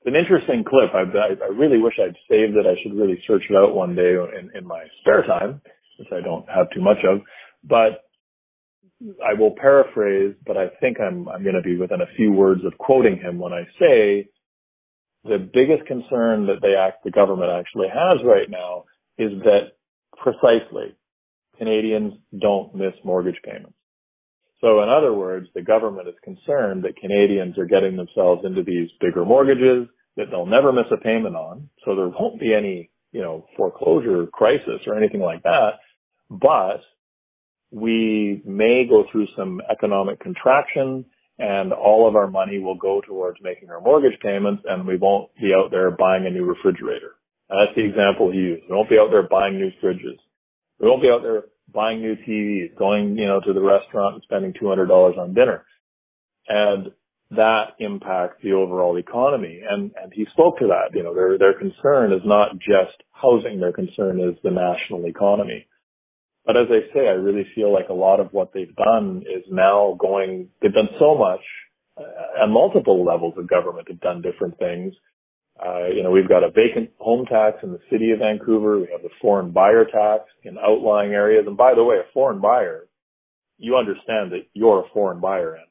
It's 0.00 0.14
an 0.14 0.20
interesting 0.20 0.64
clip. 0.64 0.90
I, 0.94 1.02
I, 1.16 1.46
I 1.46 1.48
really 1.48 1.78
wish 1.78 1.94
I'd 1.98 2.16
saved 2.28 2.56
it. 2.56 2.66
I 2.66 2.80
should 2.82 2.96
really 2.96 3.20
search 3.26 3.42
it 3.48 3.56
out 3.56 3.74
one 3.74 3.94
day 3.94 4.14
in, 4.14 4.50
in 4.54 4.66
my 4.66 4.84
spare 5.00 5.24
time, 5.26 5.60
which 5.98 6.08
I 6.12 6.20
don't 6.22 6.46
have 6.48 6.70
too 6.74 6.82
much 6.82 6.98
of. 7.08 7.20
But 7.64 8.04
I 9.24 9.34
will 9.38 9.54
paraphrase, 9.60 10.34
but 10.46 10.56
I 10.56 10.68
think 10.80 10.98
I'm, 11.00 11.28
I'm 11.28 11.42
going 11.42 11.56
to 11.56 11.62
be 11.62 11.76
within 11.76 12.00
a 12.00 12.16
few 12.16 12.32
words 12.32 12.62
of 12.64 12.76
quoting 12.78 13.18
him 13.18 13.38
when 13.38 13.52
I 13.52 13.64
say 13.78 14.28
the 15.24 15.38
biggest 15.38 15.86
concern 15.86 16.46
that 16.46 16.60
they 16.62 16.74
act, 16.74 17.04
the 17.04 17.10
government 17.10 17.50
actually 17.50 17.88
has 17.88 18.24
right 18.24 18.48
now 18.48 18.84
is 19.18 19.32
that 19.42 19.72
precisely 20.16 20.94
Canadians 21.58 22.14
don't 22.40 22.74
miss 22.74 22.92
mortgage 23.04 23.40
payments. 23.44 23.75
So 24.60 24.82
in 24.82 24.88
other 24.88 25.12
words, 25.12 25.48
the 25.54 25.62
government 25.62 26.08
is 26.08 26.14
concerned 26.24 26.84
that 26.84 26.96
Canadians 26.96 27.58
are 27.58 27.66
getting 27.66 27.96
themselves 27.96 28.44
into 28.44 28.62
these 28.62 28.88
bigger 29.00 29.24
mortgages 29.24 29.88
that 30.16 30.26
they'll 30.30 30.46
never 30.46 30.72
miss 30.72 30.86
a 30.90 30.96
payment 30.96 31.36
on. 31.36 31.68
So 31.84 31.94
there 31.94 32.08
won't 32.08 32.40
be 32.40 32.54
any, 32.54 32.90
you 33.12 33.20
know, 33.20 33.46
foreclosure 33.56 34.26
crisis 34.26 34.80
or 34.86 34.96
anything 34.96 35.20
like 35.20 35.42
that. 35.42 35.72
But 36.30 36.80
we 37.70 38.42
may 38.46 38.86
go 38.88 39.04
through 39.12 39.26
some 39.36 39.60
economic 39.70 40.20
contraction 40.20 41.04
and 41.38 41.72
all 41.72 42.08
of 42.08 42.16
our 42.16 42.28
money 42.28 42.58
will 42.58 42.76
go 42.76 43.02
towards 43.06 43.38
making 43.42 43.68
our 43.68 43.80
mortgage 43.80 44.18
payments 44.22 44.62
and 44.66 44.86
we 44.86 44.96
won't 44.96 45.28
be 45.36 45.52
out 45.54 45.70
there 45.70 45.90
buying 45.90 46.26
a 46.26 46.30
new 46.30 46.44
refrigerator. 46.44 47.16
That's 47.50 47.76
the 47.76 47.84
example 47.84 48.32
he 48.32 48.38
used. 48.38 48.64
We 48.68 48.74
won't 48.74 48.88
be 48.88 48.98
out 48.98 49.10
there 49.10 49.28
buying 49.28 49.58
new 49.58 49.70
fridges. 49.82 50.18
We 50.80 50.88
won't 50.88 51.02
be 51.02 51.10
out 51.10 51.22
there 51.22 51.44
buying 51.72 52.00
new 52.00 52.16
TVs, 52.16 52.76
going, 52.76 53.16
you 53.18 53.26
know, 53.26 53.40
to 53.40 53.52
the 53.52 53.60
restaurant 53.60 54.14
and 54.14 54.22
spending 54.22 54.52
$200 54.52 55.18
on 55.18 55.34
dinner. 55.34 55.64
And 56.48 56.92
that 57.30 57.74
impacts 57.80 58.42
the 58.42 58.52
overall 58.52 58.96
economy. 58.96 59.60
And, 59.68 59.90
and 60.00 60.12
he 60.12 60.26
spoke 60.32 60.58
to 60.58 60.68
that. 60.68 60.96
You 60.96 61.02
know, 61.02 61.14
their, 61.14 61.38
their 61.38 61.58
concern 61.58 62.12
is 62.12 62.22
not 62.24 62.52
just 62.58 63.02
housing. 63.12 63.60
Their 63.60 63.72
concern 63.72 64.20
is 64.20 64.36
the 64.42 64.50
national 64.50 65.06
economy. 65.06 65.66
But 66.44 66.56
as 66.56 66.68
I 66.70 66.94
say, 66.94 67.08
I 67.08 67.18
really 67.18 67.46
feel 67.56 67.72
like 67.72 67.88
a 67.88 67.94
lot 67.94 68.20
of 68.20 68.32
what 68.32 68.52
they've 68.54 68.74
done 68.76 69.24
is 69.26 69.42
now 69.50 69.96
going, 69.98 70.48
they've 70.62 70.72
done 70.72 70.90
so 71.00 71.18
much 71.18 71.40
uh, 71.98 72.44
at 72.44 72.48
multiple 72.48 73.04
levels 73.04 73.34
of 73.36 73.48
government 73.48 73.88
have 73.88 74.00
done 74.00 74.22
different 74.22 74.56
things 74.58 74.94
uh, 75.64 75.86
you 75.88 76.02
know, 76.02 76.10
we've 76.10 76.28
got 76.28 76.44
a 76.44 76.50
vacant 76.50 76.90
home 76.98 77.24
tax 77.24 77.58
in 77.62 77.72
the 77.72 77.80
city 77.90 78.10
of 78.10 78.18
Vancouver. 78.18 78.78
We 78.78 78.88
have 78.92 79.02
the 79.02 79.14
foreign 79.20 79.52
buyer 79.52 79.84
tax 79.84 80.24
in 80.44 80.58
outlying 80.58 81.12
areas. 81.12 81.44
And 81.46 81.56
by 81.56 81.74
the 81.74 81.84
way, 81.84 81.96
a 81.96 82.12
foreign 82.12 82.40
buyer, 82.40 82.88
you 83.58 83.76
understand 83.76 84.32
that 84.32 84.46
you're 84.52 84.80
a 84.80 84.88
foreign 84.92 85.20
buyer, 85.20 85.56
Andrew. 85.56 85.62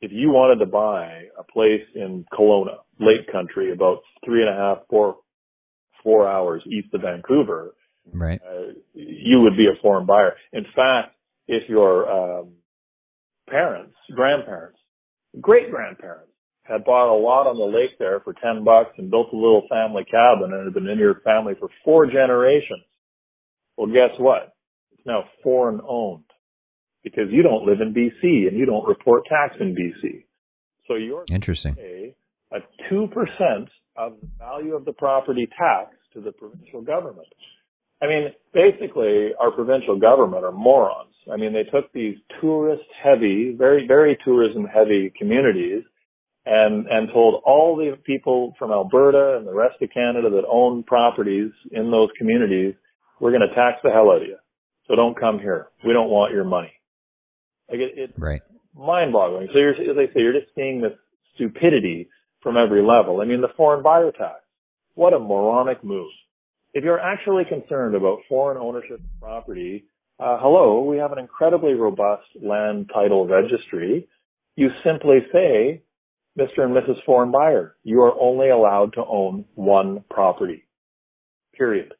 If 0.00 0.12
you 0.12 0.28
wanted 0.28 0.64
to 0.64 0.70
buy 0.70 1.24
a 1.38 1.42
place 1.42 1.86
in 1.94 2.26
Kelowna, 2.32 2.76
Lake 3.00 3.32
Country, 3.32 3.72
about 3.72 4.00
three 4.24 4.42
and 4.42 4.50
a 4.50 4.56
half, 4.56 4.78
four, 4.90 5.16
four 6.02 6.28
hours 6.28 6.62
east 6.66 6.92
of 6.92 7.00
Vancouver, 7.00 7.74
right, 8.12 8.40
uh, 8.42 8.74
you 8.92 9.40
would 9.40 9.56
be 9.56 9.66
a 9.66 9.80
foreign 9.80 10.06
buyer. 10.06 10.34
In 10.52 10.64
fact, 10.76 11.16
if 11.48 11.68
your 11.68 12.10
um, 12.10 12.52
parents, 13.48 13.94
grandparents, 14.14 14.78
great 15.40 15.70
grandparents 15.70 16.27
had 16.68 16.84
bought 16.84 17.12
a 17.12 17.16
lot 17.16 17.46
on 17.46 17.56
the 17.56 17.64
lake 17.64 17.98
there 17.98 18.20
for 18.20 18.34
10 18.34 18.62
bucks 18.62 18.92
and 18.98 19.10
built 19.10 19.32
a 19.32 19.36
little 19.36 19.66
family 19.70 20.04
cabin 20.04 20.52
and 20.52 20.64
had 20.64 20.74
been 20.74 20.88
in 20.88 20.98
your 20.98 21.20
family 21.24 21.54
for 21.58 21.68
four 21.84 22.06
generations. 22.06 22.84
Well, 23.76 23.86
guess 23.86 24.12
what? 24.18 24.54
It's 24.92 25.06
now 25.06 25.24
foreign 25.42 25.80
owned 25.86 26.24
because 27.02 27.30
you 27.30 27.42
don't 27.42 27.64
live 27.64 27.80
in 27.80 27.94
BC 27.94 28.48
and 28.48 28.58
you 28.58 28.66
don't 28.66 28.86
report 28.86 29.24
tax 29.26 29.54
in 29.60 29.74
BC. 29.74 30.24
So 30.86 30.94
you're 30.94 31.24
interesting. 31.30 31.74
Pay 31.74 32.14
a 32.52 32.58
2% 32.92 33.08
of 33.96 34.12
the 34.20 34.28
value 34.38 34.74
of 34.74 34.84
the 34.84 34.92
property 34.92 35.48
tax 35.58 35.96
to 36.14 36.20
the 36.20 36.32
provincial 36.32 36.82
government. 36.82 37.28
I 38.02 38.06
mean, 38.06 38.28
basically, 38.52 39.30
our 39.40 39.50
provincial 39.50 39.98
government 39.98 40.44
are 40.44 40.52
morons. 40.52 41.14
I 41.32 41.36
mean, 41.36 41.52
they 41.52 41.64
took 41.64 41.92
these 41.92 42.16
tourist 42.40 42.84
heavy, 43.02 43.54
very, 43.56 43.86
very 43.86 44.16
tourism 44.24 44.64
heavy 44.64 45.12
communities 45.18 45.84
and 46.48 46.86
and 46.86 47.08
told 47.12 47.42
all 47.44 47.76
the 47.76 47.96
people 48.04 48.54
from 48.58 48.70
Alberta 48.70 49.36
and 49.36 49.46
the 49.46 49.54
rest 49.54 49.76
of 49.82 49.90
Canada 49.92 50.30
that 50.30 50.44
own 50.50 50.82
properties 50.82 51.50
in 51.70 51.90
those 51.90 52.08
communities, 52.16 52.74
we're 53.20 53.32
going 53.32 53.46
to 53.46 53.54
tax 53.54 53.78
the 53.82 53.90
hell 53.90 54.10
out 54.10 54.22
of 54.22 54.28
you. 54.28 54.38
So 54.86 54.96
don't 54.96 55.18
come 55.18 55.38
here. 55.38 55.66
We 55.84 55.92
don't 55.92 56.08
want 56.08 56.32
your 56.32 56.44
money. 56.44 56.72
Like 57.68 57.80
it, 57.80 57.92
it's 57.96 58.18
right. 58.18 58.40
mind 58.74 59.12
boggling. 59.12 59.48
So 59.52 59.58
you're, 59.58 59.72
as 59.72 59.96
I 59.98 60.06
say, 60.14 60.20
you're 60.20 60.32
just 60.32 60.54
seeing 60.54 60.80
this 60.80 60.92
stupidity 61.34 62.08
from 62.42 62.56
every 62.56 62.80
level. 62.80 63.20
I 63.20 63.26
mean, 63.26 63.42
the 63.42 63.52
foreign 63.56 63.82
buyer 63.82 64.10
tax. 64.10 64.40
What 64.94 65.12
a 65.12 65.18
moronic 65.18 65.84
move. 65.84 66.10
If 66.72 66.84
you're 66.84 67.00
actually 67.00 67.44
concerned 67.44 67.94
about 67.94 68.20
foreign 68.28 68.56
ownership 68.56 69.00
of 69.00 69.20
property, 69.20 69.84
uh, 70.18 70.38
hello, 70.40 70.80
we 70.80 70.96
have 70.96 71.12
an 71.12 71.18
incredibly 71.18 71.74
robust 71.74 72.26
land 72.42 72.90
title 72.92 73.26
registry. 73.26 74.08
You 74.56 74.68
simply 74.84 75.18
say, 75.32 75.82
Mr. 76.38 76.62
and 76.62 76.74
Mrs. 76.74 77.02
Foreign 77.04 77.32
Buyer, 77.32 77.74
you 77.82 78.02
are 78.02 78.12
only 78.18 78.48
allowed 78.48 78.92
to 78.94 79.04
own 79.04 79.44
one 79.54 80.04
property. 80.08 80.64
Period. 81.56 81.92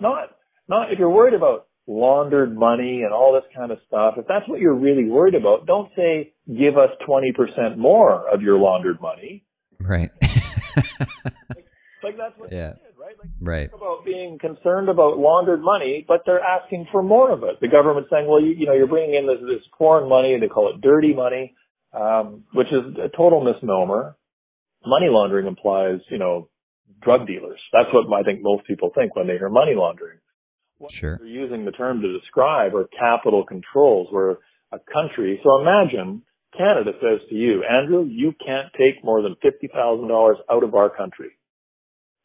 Not, 0.00 0.30
not 0.68 0.92
if 0.92 0.98
you're 0.98 1.10
worried 1.10 1.34
about 1.34 1.66
laundered 1.86 2.56
money 2.56 3.02
and 3.02 3.12
all 3.12 3.32
this 3.32 3.48
kind 3.54 3.72
of 3.72 3.78
stuff. 3.86 4.14
If 4.16 4.26
that's 4.28 4.48
what 4.48 4.60
you're 4.60 4.74
really 4.74 5.04
worried 5.04 5.34
about, 5.34 5.66
don't 5.66 5.90
say, 5.96 6.32
give 6.46 6.76
us 6.76 6.90
20% 7.08 7.76
more 7.76 8.32
of 8.32 8.42
your 8.42 8.58
laundered 8.58 9.00
money. 9.00 9.44
Right. 9.80 10.10
like, 10.20 10.84
like, 12.02 12.16
that's 12.16 12.38
what 12.38 12.52
yeah. 12.52 12.74
did, 12.74 12.94
right? 12.98 13.16
Like, 13.18 13.30
right. 13.40 13.70
About 13.74 14.04
being 14.04 14.38
concerned 14.38 14.88
about 14.88 15.18
laundered 15.18 15.62
money, 15.62 16.04
but 16.06 16.22
they're 16.26 16.40
asking 16.40 16.86
for 16.92 17.02
more 17.02 17.32
of 17.32 17.42
it. 17.42 17.60
The 17.60 17.68
government's 17.68 18.10
saying, 18.10 18.28
well, 18.28 18.40
you, 18.40 18.54
you 18.56 18.66
know, 18.66 18.74
you're 18.74 18.86
bringing 18.86 19.14
in 19.14 19.26
this, 19.26 19.38
this 19.40 19.66
foreign 19.76 20.08
money. 20.08 20.36
They 20.40 20.48
call 20.48 20.72
it 20.72 20.80
dirty 20.80 21.12
money, 21.12 21.54
um, 21.92 22.44
which 22.52 22.68
is 22.68 22.96
a 22.98 23.14
total 23.16 23.42
misnomer. 23.42 24.16
Money 24.84 25.06
laundering 25.10 25.46
implies, 25.46 26.00
you 26.10 26.18
know, 26.18 26.48
drug 27.02 27.26
dealers. 27.26 27.60
That's 27.72 27.88
what 27.92 28.06
I 28.18 28.22
think 28.22 28.40
most 28.42 28.66
people 28.66 28.90
think 28.94 29.14
when 29.14 29.26
they 29.26 29.34
hear 29.34 29.48
money 29.48 29.74
laundering. 29.74 30.18
What 30.78 30.92
sure. 30.92 31.18
they're 31.18 31.26
using 31.26 31.64
the 31.64 31.72
term 31.72 32.00
to 32.00 32.18
describe 32.18 32.74
are 32.74 32.88
capital 32.98 33.44
controls 33.44 34.08
where 34.10 34.38
a 34.72 34.78
country, 34.92 35.40
so 35.42 35.60
imagine 35.60 36.22
Canada 36.56 36.92
says 37.00 37.20
to 37.28 37.34
you, 37.34 37.64
Andrew, 37.64 38.04
you 38.04 38.32
can't 38.44 38.72
take 38.72 39.04
more 39.04 39.22
than 39.22 39.36
$50,000 39.44 40.34
out 40.50 40.64
of 40.64 40.74
our 40.74 40.88
country. 40.88 41.30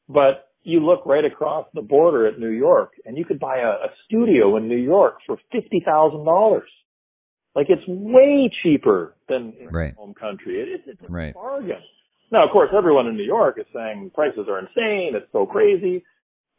But 0.07 0.47
you 0.63 0.79
look 0.79 1.05
right 1.05 1.25
across 1.25 1.67
the 1.73 1.81
border 1.81 2.27
at 2.27 2.39
New 2.39 2.49
York 2.49 2.93
and 3.05 3.17
you 3.17 3.25
could 3.25 3.39
buy 3.39 3.57
a, 3.59 3.69
a 3.69 3.89
studio 4.05 4.57
in 4.57 4.67
New 4.67 4.77
York 4.77 5.17
for 5.25 5.37
$50,000. 5.53 6.61
Like 7.55 7.67
it's 7.69 7.83
way 7.87 8.51
cheaper 8.63 9.15
than 9.29 9.53
in 9.59 9.69
right. 9.69 9.95
home 9.95 10.13
country. 10.13 10.59
It, 10.61 10.67
it's, 10.69 10.83
it's 10.87 11.01
a 11.09 11.11
right. 11.11 11.33
bargain. 11.33 11.81
Now, 12.31 12.43
of 12.43 12.51
course, 12.51 12.69
everyone 12.75 13.07
in 13.07 13.15
New 13.15 13.23
York 13.23 13.57
is 13.59 13.65
saying 13.73 14.11
prices 14.13 14.47
are 14.49 14.59
insane. 14.59 15.13
It's 15.15 15.31
so 15.31 15.45
crazy. 15.45 16.03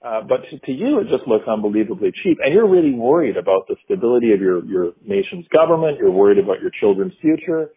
Uh, 0.04 0.20
but 0.22 0.44
to, 0.50 0.58
to, 0.60 0.72
you, 0.72 1.00
it 1.00 1.08
just 1.10 1.26
looks 1.26 1.44
unbelievably 1.48 2.12
cheap. 2.22 2.38
And 2.42 2.54
you're 2.54 2.68
really 2.68 2.92
worried 2.92 3.36
about 3.36 3.66
the 3.68 3.76
stability 3.84 4.32
of 4.32 4.40
your, 4.40 4.64
your 4.64 4.92
nation's 5.04 5.46
government. 5.48 5.98
You're 5.98 6.12
worried 6.12 6.38
about 6.38 6.60
your 6.60 6.70
children's 6.80 7.14
future. 7.20 7.70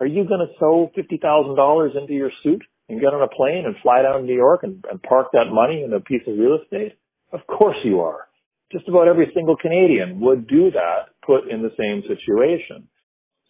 Are 0.00 0.06
you 0.06 0.26
going 0.26 0.40
to 0.40 0.52
sew 0.58 0.90
$50,000 0.96 1.96
into 1.96 2.12
your 2.12 2.30
suit 2.42 2.62
and 2.88 3.00
get 3.00 3.14
on 3.14 3.22
a 3.22 3.28
plane 3.28 3.64
and 3.64 3.76
fly 3.82 4.02
down 4.02 4.20
to 4.20 4.26
New 4.26 4.34
York 4.34 4.60
and, 4.62 4.84
and 4.90 5.02
park 5.02 5.28
that 5.32 5.52
money 5.52 5.82
in 5.82 5.92
a 5.92 6.00
piece 6.00 6.22
of 6.26 6.36
real 6.36 6.58
estate? 6.62 6.98
Of 7.32 7.40
course 7.46 7.76
you 7.84 8.00
are. 8.00 8.26
Just 8.72 8.88
about 8.88 9.08
every 9.08 9.30
single 9.34 9.56
Canadian 9.56 10.20
would 10.20 10.48
do 10.48 10.70
that 10.72 11.14
put 11.24 11.48
in 11.50 11.62
the 11.62 11.74
same 11.78 12.02
situation. 12.08 12.88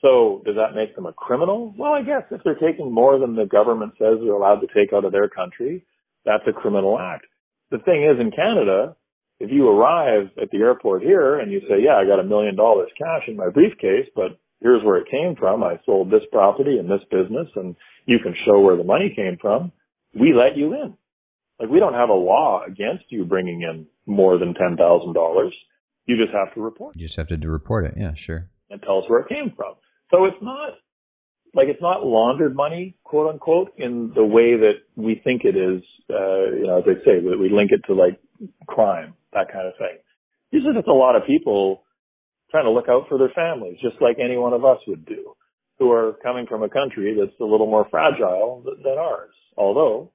So 0.02 0.42
does 0.44 0.56
that 0.56 0.74
make 0.74 0.94
them 0.94 1.06
a 1.06 1.12
criminal? 1.12 1.74
Well, 1.76 1.92
I 1.92 2.02
guess 2.02 2.22
if 2.30 2.42
they're 2.44 2.54
taking 2.54 2.92
more 2.92 3.18
than 3.18 3.34
the 3.34 3.46
government 3.46 3.94
says 3.98 4.18
they're 4.20 4.34
allowed 4.34 4.60
to 4.60 4.68
take 4.74 4.92
out 4.92 5.04
of 5.04 5.12
their 5.12 5.28
country, 5.28 5.86
that's 6.24 6.44
a 6.46 6.52
criminal 6.52 6.98
act. 6.98 7.24
The 7.70 7.78
thing 7.78 8.04
is 8.04 8.20
in 8.20 8.30
Canada, 8.30 8.96
if 9.40 9.50
you 9.50 9.68
arrive 9.68 10.28
at 10.40 10.50
the 10.50 10.58
airport 10.58 11.02
here 11.02 11.38
and 11.38 11.50
you 11.50 11.60
say, 11.60 11.82
yeah, 11.82 11.96
I 11.96 12.06
got 12.06 12.20
a 12.20 12.24
million 12.24 12.56
dollars 12.56 12.90
cash 12.96 13.22
in 13.26 13.36
my 13.36 13.48
briefcase, 13.48 14.08
but 14.14 14.38
here's 14.60 14.84
where 14.84 14.98
it 14.98 15.10
came 15.10 15.34
from. 15.38 15.62
I 15.62 15.80
sold 15.86 16.10
this 16.10 16.24
property 16.30 16.78
and 16.78 16.90
this 16.90 17.04
business 17.10 17.48
and 17.56 17.74
you 18.06 18.18
can 18.22 18.34
show 18.44 18.60
where 18.60 18.76
the 18.76 18.84
money 18.84 19.12
came 19.14 19.38
from. 19.40 19.72
We 20.14 20.32
let 20.34 20.56
you 20.56 20.74
in. 20.74 20.96
Like 21.58 21.70
we 21.70 21.80
don't 21.80 21.94
have 21.94 22.08
a 22.08 22.14
law 22.14 22.62
against 22.66 23.04
you 23.08 23.24
bringing 23.24 23.62
in 23.62 23.86
more 24.06 24.38
than 24.38 24.54
$10,000. 24.54 25.50
You 26.06 26.16
just 26.16 26.32
have 26.32 26.54
to 26.54 26.60
report. 26.60 26.96
You 26.96 27.06
just 27.06 27.16
have 27.18 27.28
to 27.28 27.48
report 27.48 27.84
it. 27.84 27.94
Yeah, 27.96 28.14
sure. 28.14 28.48
And 28.70 28.80
tell 28.82 28.98
us 28.98 29.04
where 29.08 29.20
it 29.20 29.28
came 29.28 29.52
from. 29.56 29.74
So 30.10 30.24
it's 30.26 30.36
not 30.42 30.74
like 31.54 31.68
it's 31.68 31.82
not 31.82 32.04
laundered 32.04 32.54
money, 32.54 32.96
quote 33.02 33.32
unquote, 33.32 33.72
in 33.78 34.12
the 34.14 34.24
way 34.24 34.56
that 34.56 34.84
we 34.94 35.20
think 35.24 35.42
it 35.44 35.56
is. 35.56 35.82
Uh, 36.08 36.54
you 36.54 36.66
know, 36.66 36.78
as 36.78 36.84
I 36.86 37.04
say, 37.04 37.18
that 37.18 37.38
we 37.40 37.48
link 37.50 37.72
it 37.72 37.80
to 37.86 37.94
like 37.94 38.20
crime, 38.68 39.14
that 39.32 39.50
kind 39.52 39.66
of 39.66 39.72
thing. 39.78 39.98
These 40.52 40.62
are 40.66 40.74
just 40.74 40.86
a 40.86 40.92
lot 40.92 41.16
of 41.16 41.26
people 41.26 41.82
trying 42.50 42.64
to 42.64 42.70
look 42.70 42.88
out 42.88 43.06
for 43.08 43.18
their 43.18 43.32
families, 43.34 43.78
just 43.82 43.96
like 44.00 44.18
any 44.22 44.36
one 44.36 44.52
of 44.52 44.64
us 44.64 44.78
would 44.86 45.04
do, 45.04 45.34
who 45.78 45.90
are 45.90 46.14
coming 46.22 46.46
from 46.46 46.62
a 46.62 46.68
country 46.68 47.16
that's 47.18 47.40
a 47.40 47.44
little 47.44 47.66
more 47.66 47.88
fragile 47.90 48.62
than 48.64 48.98
ours. 48.98 49.34
Although 49.56 50.12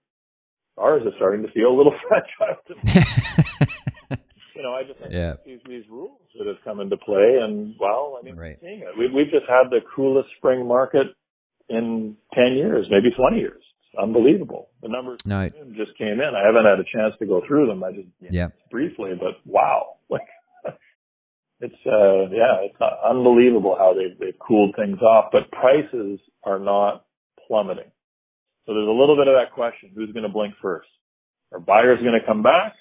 ours 0.81 1.03
is 1.05 1.13
starting 1.17 1.43
to 1.43 1.51
feel 1.51 1.69
a 1.69 1.77
little 1.77 1.93
fragile. 2.07 2.57
To 2.67 2.75
me. 2.75 4.17
you 4.55 4.63
know, 4.63 4.73
I 4.73 4.83
just 4.83 4.99
think 4.99 5.11
yeah. 5.11 5.35
these 5.45 5.59
these 5.67 5.83
rules 5.89 6.19
that 6.37 6.47
have 6.47 6.57
come 6.63 6.79
into 6.79 6.97
play, 6.97 7.39
and 7.41 7.75
well, 7.79 8.17
I 8.19 8.25
mean, 8.25 8.35
right. 8.35 8.57
seeing 8.61 8.79
it. 8.79 8.97
We, 8.97 9.07
we've 9.13 9.31
just 9.31 9.45
had 9.47 9.69
the 9.69 9.79
coolest 9.95 10.29
spring 10.37 10.67
market 10.67 11.07
in 11.69 12.17
ten 12.33 12.53
years, 12.55 12.87
maybe 12.89 13.13
twenty 13.15 13.39
years. 13.39 13.63
It's 13.93 14.01
unbelievable. 14.01 14.69
The 14.81 14.89
numbers 14.89 15.19
no, 15.25 15.37
I, 15.37 15.49
just 15.75 15.97
came 15.97 16.19
in. 16.19 16.31
I 16.35 16.45
haven't 16.45 16.65
had 16.65 16.79
a 16.79 16.87
chance 16.87 17.13
to 17.19 17.25
go 17.25 17.41
through 17.47 17.67
them. 17.67 17.83
I 17.83 17.91
just 17.91 18.07
yeah 18.29 18.49
briefly, 18.69 19.11
but 19.17 19.35
wow, 19.45 19.97
like 20.09 20.27
it's 21.59 21.75
uh 21.85 22.29
yeah, 22.31 22.65
it's 22.65 22.77
unbelievable 23.03 23.75
how 23.77 23.93
they've 23.93 24.17
they've 24.19 24.39
cooled 24.39 24.75
things 24.75 24.99
off. 25.01 25.31
But 25.31 25.51
prices 25.51 26.19
are 26.43 26.59
not 26.59 27.05
plummeting. 27.47 27.91
So 28.65 28.73
there's 28.73 28.87
a 28.87 28.91
little 28.91 29.15
bit 29.15 29.27
of 29.27 29.35
that 29.35 29.53
question: 29.53 29.91
Who's 29.95 30.11
going 30.11 30.23
to 30.23 30.29
blink 30.29 30.53
first? 30.61 30.89
Are 31.51 31.59
buyers 31.59 31.99
going 31.99 32.19
to 32.19 32.25
come 32.25 32.43
back? 32.43 32.73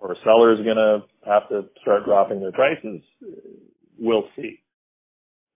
or 0.00 0.16
sellers 0.24 0.58
going 0.64 0.76
to 0.76 1.02
have 1.26 1.48
to 1.50 1.66
start 1.80 2.04
dropping 2.04 2.40
their 2.40 2.52
prices? 2.52 3.02
We'll 3.98 4.24
see. 4.34 4.60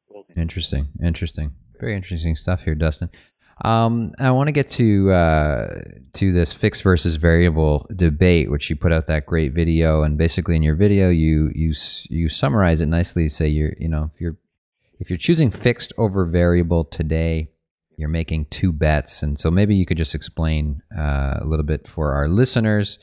we'll 0.09 0.25
see. 0.33 0.41
Interesting. 0.41 0.89
Interesting. 1.03 1.53
Very 1.81 1.97
interesting 1.97 2.37
stuff 2.37 2.63
here, 2.63 2.75
Dustin. 2.75 3.11
Um, 3.65 4.13
I 4.19 4.31
want 4.33 4.49
to 4.49 4.53
get 4.53 4.69
to 4.73 5.13
uh, 5.13 5.81
to 6.15 6.33
this 6.33 6.53
fixed 6.53 6.83
versus 6.83 7.17
variable 7.17 7.89
debate, 7.95 8.51
which 8.51 8.69
you 8.69 8.77
put 8.77 8.93
out 8.93 9.07
that 9.07 9.27
great 9.27 9.53
video, 9.53 10.03
and 10.03 10.19
basically 10.19 10.57
in 10.57 10.63
your 10.63 10.75
video, 10.75 11.09
you 11.09 11.51
you 11.55 11.73
you 12.11 12.29
summarize 12.29 12.81
it 12.81 12.87
nicely. 12.87 13.25
You 13.25 13.29
say 13.29 13.49
you're 13.49 13.75
you 13.79 13.89
know 13.89 14.11
if 14.13 14.21
you're 14.21 14.37
if 14.99 15.09
you're 15.09 15.19
choosing 15.19 15.51
fixed 15.51 15.93
over 15.97 16.27
variable 16.27 16.85
today, 16.85 17.51
you're 17.97 18.09
making 18.09 18.47
two 18.47 18.73
bets, 18.73 19.23
and 19.23 19.39
so 19.39 19.51
maybe 19.51 19.75
you 19.75 19.87
could 19.87 19.99
just 19.99 20.15
explain 20.15 20.83
uh, 20.97 21.39
a 21.41 21.45
little 21.45 21.65
bit 21.65 21.87
for 21.87 22.13
our 22.13 22.29
listeners 22.29 22.99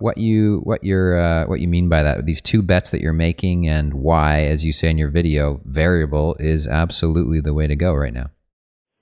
what 0.00 0.18
you 0.18 0.60
what 0.64 0.84
you're 0.84 1.18
uh, 1.18 1.46
what 1.46 1.60
you 1.60 1.68
mean 1.68 1.88
by 1.88 2.02
that 2.02 2.26
these 2.26 2.40
two 2.40 2.62
bets 2.62 2.90
that 2.90 3.00
you're 3.00 3.12
making 3.12 3.68
and 3.68 3.94
why 3.94 4.42
as 4.42 4.64
you 4.64 4.72
say 4.72 4.90
in 4.90 4.98
your 4.98 5.10
video 5.10 5.60
variable 5.64 6.36
is 6.38 6.68
absolutely 6.68 7.40
the 7.40 7.54
way 7.54 7.66
to 7.66 7.76
go 7.76 7.94
right 7.94 8.14
now. 8.14 8.30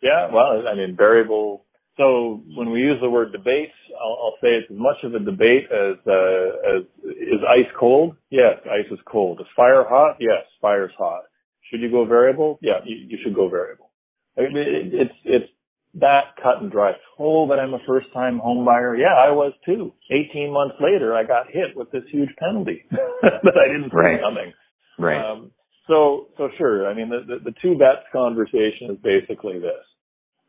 Yeah 0.02 0.28
well 0.32 0.62
i 0.70 0.74
mean 0.74 0.96
variable 0.96 1.64
so 1.96 2.42
when 2.56 2.70
we 2.70 2.80
use 2.80 2.98
the 3.00 3.10
word 3.10 3.32
debate 3.32 3.70
i'll, 4.00 4.18
I'll 4.22 4.38
say 4.40 4.48
it's 4.48 4.70
as 4.70 4.76
much 4.76 4.96
of 5.04 5.14
a 5.14 5.18
debate 5.18 5.64
as 5.70 5.96
uh, 6.06 6.76
as 6.76 6.84
is 7.04 7.40
ice 7.48 7.70
cold? 7.78 8.16
Yes 8.30 8.56
ice 8.64 8.90
is 8.90 8.98
cold. 9.06 9.40
Is 9.40 9.46
fire 9.56 9.84
hot? 9.88 10.16
Yes 10.20 10.44
fire's 10.60 10.92
hot. 10.96 11.22
Should 11.70 11.80
you 11.80 11.90
go 11.90 12.04
variable? 12.04 12.58
Yeah 12.62 12.80
you, 12.84 12.96
you 13.08 13.18
should 13.22 13.34
go 13.34 13.48
variable 13.48 13.83
I 14.36 14.42
mean, 14.42 14.56
it, 14.56 14.94
it's 14.94 15.14
it's 15.24 15.50
that 16.00 16.34
cut 16.42 16.60
and 16.60 16.70
dry. 16.70 16.92
Oh, 17.18 17.46
but 17.46 17.58
I'm 17.58 17.74
a 17.74 17.78
first 17.86 18.08
time 18.12 18.38
home 18.38 18.64
buyer. 18.64 18.96
Yeah, 18.96 19.14
I 19.14 19.30
was 19.30 19.52
too. 19.64 19.92
18 20.10 20.52
months 20.52 20.76
later, 20.80 21.14
I 21.14 21.24
got 21.24 21.46
hit 21.48 21.76
with 21.76 21.90
this 21.92 22.02
huge 22.10 22.30
penalty 22.38 22.82
that 22.90 23.56
I 23.56 23.72
didn't 23.72 23.90
see 23.90 23.96
right. 23.96 24.20
coming. 24.20 24.52
Right. 24.98 25.22
Um, 25.22 25.52
so, 25.86 26.28
so 26.36 26.48
sure. 26.58 26.88
I 26.88 26.94
mean, 26.94 27.10
the, 27.10 27.20
the, 27.26 27.50
the 27.50 27.54
two 27.62 27.78
bets 27.78 28.06
conversation 28.12 28.90
is 28.90 28.98
basically 29.02 29.58
this. 29.58 29.84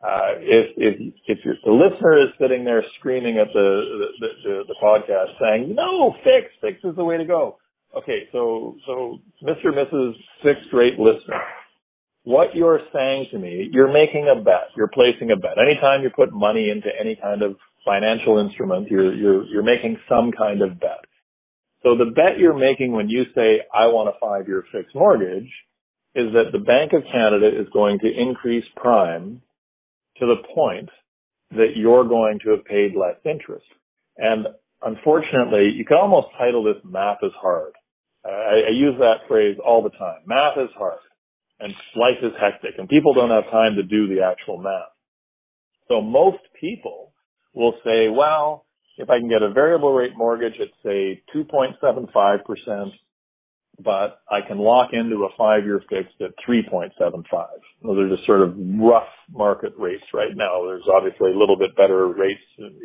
Uh, 0.02 0.38
if, 0.40 0.66
if, 0.78 1.14
if 1.28 1.40
the 1.64 1.72
listener 1.72 2.22
is 2.22 2.30
sitting 2.40 2.64
there 2.64 2.84
screaming 3.00 3.38
at 3.40 3.48
the, 3.54 4.10
the, 4.20 4.28
the, 4.44 4.64
the 4.68 4.76
podcast 4.82 5.34
saying, 5.40 5.74
no, 5.76 6.14
fix, 6.24 6.54
fix 6.62 6.78
is 6.84 6.96
the 6.96 7.04
way 7.04 7.18
to 7.18 7.26
go. 7.26 7.58
Okay. 7.96 8.28
So, 8.32 8.78
so 8.86 9.20
Mr. 9.44 9.74
Mrs. 9.74 10.14
Fixed 10.44 10.74
Rate 10.74 11.00
listener, 11.00 11.42
what 12.26 12.56
you're 12.56 12.82
saying 12.92 13.28
to 13.32 13.40
me, 13.40 13.70
you're 13.72 13.94
making 13.94 14.28
a 14.28 14.42
bet. 14.42 14.74
You're 14.76 14.90
placing 14.90 15.32
a 15.32 15.38
bet. 15.38 15.58
Anytime 15.62 16.02
you 16.02 16.10
put 16.10 16.34
money 16.34 16.70
into 16.70 16.90
any 17.00 17.16
kind 17.16 17.42
of 17.44 17.56
financial 17.86 18.40
instrument, 18.40 18.90
you're, 18.90 19.14
you're, 19.14 19.46
you're 19.46 19.64
making 19.64 19.98
some 20.10 20.32
kind 20.32 20.62
of 20.62 20.80
bet. 20.80 21.06
So 21.84 21.96
the 21.96 22.12
bet 22.12 22.40
you're 22.40 22.58
making 22.58 22.94
when 22.94 23.10
you 23.10 23.26
say, 23.36 23.62
I 23.72 23.86
want 23.94 24.10
a 24.10 24.20
five 24.20 24.48
year 24.48 24.64
fixed 24.72 24.96
mortgage 24.96 25.50
is 26.16 26.34
that 26.34 26.50
the 26.52 26.60
Bank 26.60 26.94
of 26.94 27.04
Canada 27.12 27.48
is 27.48 27.68
going 27.72 28.00
to 28.00 28.08
increase 28.10 28.66
prime 28.76 29.42
to 30.18 30.26
the 30.26 30.42
point 30.56 30.90
that 31.52 31.74
you're 31.76 32.08
going 32.08 32.40
to 32.44 32.52
have 32.52 32.66
paid 32.66 32.96
less 32.96 33.18
interest. 33.24 33.66
And 34.18 34.48
unfortunately, 34.82 35.74
you 35.76 35.86
can 35.86 35.98
almost 35.98 36.28
title 36.40 36.64
this 36.64 36.82
math 36.84 37.20
is 37.22 37.34
hard. 37.40 37.74
I, 38.26 38.66
I 38.70 38.74
use 38.74 38.96
that 38.98 39.28
phrase 39.28 39.58
all 39.64 39.84
the 39.84 39.92
time. 39.92 40.22
Math 40.26 40.58
is 40.58 40.74
hard 40.76 40.98
and 41.60 41.74
life 41.96 42.20
is 42.22 42.32
hectic 42.40 42.76
and 42.78 42.90
people 42.90 43.14
don't 43.14 43.30
have 43.30 43.50
time 43.52 43.76
to 43.76 43.84
do 43.84 44.08
the 44.08 44.24
actual 44.24 44.58
math. 44.58 44.92
So 45.88 46.02
most 46.02 46.42
people 46.60 47.14
will 47.54 47.74
say, 47.84 48.10
well, 48.10 48.66
if 48.98 49.10
I 49.10 49.20
can 49.20 49.30
get 49.30 49.42
a 49.42 49.52
variable 49.52 49.94
rate 49.94 50.16
mortgage 50.16 50.56
at 50.60 50.70
say 50.84 51.22
2.75%, 51.36 52.92
but 53.84 54.22
I 54.32 54.40
can 54.48 54.58
lock 54.58 54.92
into 54.94 55.26
a 55.26 55.30
five-year 55.38 55.82
fixed 55.90 56.22
at 56.22 56.32
3.75. 56.48 57.24
Those 57.84 57.98
are 57.98 58.10
just 58.10 58.26
sort 58.26 58.42
of 58.42 58.56
rough 58.58 59.10
market 59.30 59.74
rates 59.78 60.04
right 60.14 60.36
now. 60.36 60.64
There's 60.66 60.88
obviously 60.94 61.32
a 61.32 61.38
little 61.38 61.58
bit 61.58 61.76
better 61.76 62.08
rates 62.08 62.40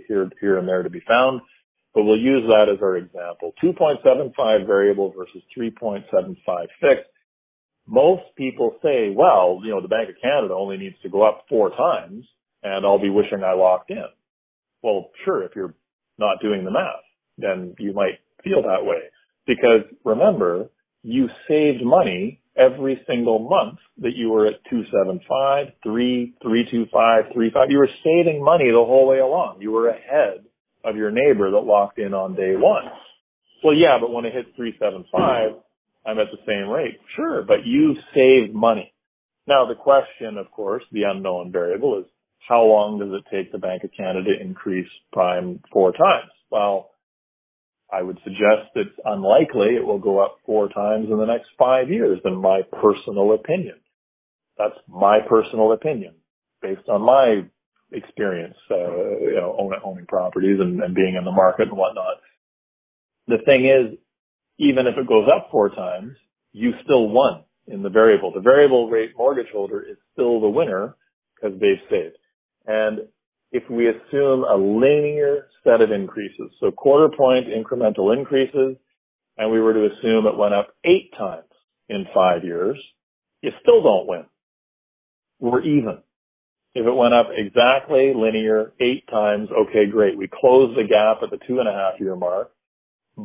here, 0.09 0.29
here 0.41 0.59
and 0.59 0.67
there 0.67 0.83
to 0.83 0.91
be 0.91 1.03
found, 1.07 1.43
but 1.95 2.03
we'll 2.03 2.19
use 2.19 2.43
that 2.49 2.67
as 2.73 2.83
our 2.83 2.97
example. 2.97 3.53
2.75 3.63 4.67
variable 4.67 5.13
versus 5.17 5.43
3.75 5.57 6.35
fixed. 6.81 7.11
Most 7.87 8.23
people 8.37 8.77
say, 8.83 9.13
well, 9.15 9.61
you 9.65 9.71
know, 9.71 9.81
the 9.81 9.89
Bank 9.89 10.09
of 10.11 10.17
Canada 10.23 10.55
only 10.55 10.77
needs 10.77 10.97
to 11.03 11.09
go 11.09 11.27
up 11.27 11.45
four 11.49 11.71
times 11.71 12.25
and 12.63 12.85
I'll 12.85 13.01
be 13.01 13.11
wishing 13.11 13.43
I 13.45 13.55
locked 13.55 13.91
in. 13.91 14.05
Well, 14.83 15.11
sure, 15.25 15.43
if 15.45 15.53
you're 15.57 15.75
not 16.19 16.41
doing 16.43 16.65
the 16.65 16.71
math, 16.71 17.05
then 17.39 17.75
you 17.79 17.93
might 17.93 18.21
feel 18.45 18.63
that 18.63 18.85
way. 18.85 19.01
Because 19.47 19.83
remember, 20.05 20.71
you 21.03 21.29
saved 21.49 21.85
money 21.85 22.41
every 22.57 23.01
single 23.07 23.39
month 23.39 23.79
that 23.99 24.15
you 24.15 24.31
were 24.31 24.47
at 24.47 24.55
275, 24.71 25.75
3, 25.83 26.35
325, 26.43 27.25
35. 27.35 27.71
You 27.71 27.79
were 27.79 27.89
saving 28.05 28.45
money 28.45 28.71
the 28.71 28.85
whole 28.85 29.09
way 29.09 29.19
along. 29.19 29.59
You 29.61 29.73
were 29.73 29.89
ahead 29.89 30.45
of 30.85 30.97
your 30.97 31.11
neighbor 31.11 31.51
that 31.51 31.59
locked 31.59 31.99
in 31.99 32.15
on 32.15 32.35
day 32.35 32.55
one. 32.57 32.85
Well, 33.63 33.75
yeah, 33.75 33.99
but 34.01 34.11
when 34.11 34.25
it 34.25 34.33
hits 34.33 34.49
375, 34.57 35.61
I'm 36.07 36.19
at 36.19 36.29
the 36.33 36.39
same 36.47 36.69
rate. 36.69 36.99
Sure, 37.17 37.43
but 37.47 37.67
you 37.67 37.95
saved 38.15 38.55
money. 38.55 38.93
Now 39.47 39.67
the 39.67 39.75
question, 39.75 40.39
of 40.39 40.51
course, 40.51 40.83
the 40.93 41.03
unknown 41.05 41.53
variable 41.53 41.99
is 41.99 42.07
how 42.49 42.63
long 42.63 42.99
does 42.99 43.11
it 43.13 43.35
take 43.35 43.53
the 43.53 43.59
Bank 43.59 43.85
of 43.85 43.91
Canada 43.97 44.31
to 44.33 44.41
increase 44.41 44.89
prime 45.13 45.61
four 45.73 45.93
times? 45.93 46.31
Well, 46.51 46.91
I 47.93 48.03
would 48.03 48.19
suggest 48.25 48.71
it's 48.75 48.99
unlikely 49.05 49.77
it 49.77 49.85
will 49.85 49.99
go 49.99 50.25
up 50.25 50.39
four 50.47 50.69
times 50.69 51.09
in 51.11 51.19
the 51.19 51.27
next 51.27 51.49
five 51.59 51.91
years 51.91 52.21
in 52.25 52.37
my 52.37 52.63
personal 52.81 53.35
opinion. 53.35 53.77
That's 54.59 54.77
my 54.89 55.19
personal 55.29 55.73
opinion 55.73 56.15
based 56.63 56.89
on 56.89 57.03
my 57.03 57.43
experience, 57.93 58.57
uh, 58.71 58.77
you 59.21 59.35
know, 59.37 59.57
owning, 59.59 59.81
owning 59.85 60.07
properties 60.07 60.59
and, 60.61 60.81
and 60.83 60.95
being 60.95 61.17
in 61.19 61.25
the 61.25 61.33
market 61.33 61.69
and 61.69 61.77
whatnot. 61.77 62.21
The 63.27 63.39
thing 63.45 63.67
is, 63.67 63.99
even 64.61 64.87
if 64.87 64.99
it 64.99 65.09
goes 65.09 65.27
up 65.35 65.49
four 65.51 65.71
times, 65.71 66.13
you 66.53 66.73
still 66.85 67.09
won 67.09 67.45
in 67.67 67.83
the 67.83 67.89
variable. 67.89 68.31
The 68.33 68.41
variable 68.41 68.91
rate 68.91 69.13
mortgage 69.17 69.51
holder 69.53 69.81
is 69.81 69.97
still 70.13 70.41
the 70.41 70.49
winner 70.49 70.97
because 71.35 71.59
they've 71.59 71.83
saved. 71.89 72.17
And 72.67 73.01
if 73.53 73.63
we 73.71 73.89
assume 73.89 74.45
a 74.45 74.55
linear 74.55 75.47
set 75.65 75.81
of 75.81 75.91
increases, 75.91 76.53
so 76.61 76.71
quarter 76.71 77.09
point 77.17 77.47
incremental 77.47 78.15
increases, 78.17 78.77
and 79.39 79.51
we 79.51 79.61
were 79.61 79.73
to 79.73 79.87
assume 79.87 80.27
it 80.27 80.37
went 80.37 80.55
up 80.55 80.69
eight 80.85 81.11
times 81.17 81.49
in 81.89 82.05
five 82.15 82.45
years, 82.45 82.79
you 83.41 83.51
still 83.63 83.83
don't 83.83 84.07
win. 84.07 84.27
We're 85.39 85.63
even. 85.63 86.03
If 86.75 86.87
it 86.87 86.95
went 86.95 87.15
up 87.15 87.29
exactly 87.35 88.13
linear 88.15 88.73
eight 88.79 89.09
times, 89.09 89.49
okay, 89.51 89.91
great. 89.91 90.19
We 90.19 90.29
close 90.29 90.77
the 90.77 90.87
gap 90.87 91.23
at 91.23 91.31
the 91.31 91.45
two 91.47 91.59
and 91.61 91.69
a 91.69 91.73
half 91.73 91.99
year 91.99 92.15
mark, 92.15 92.53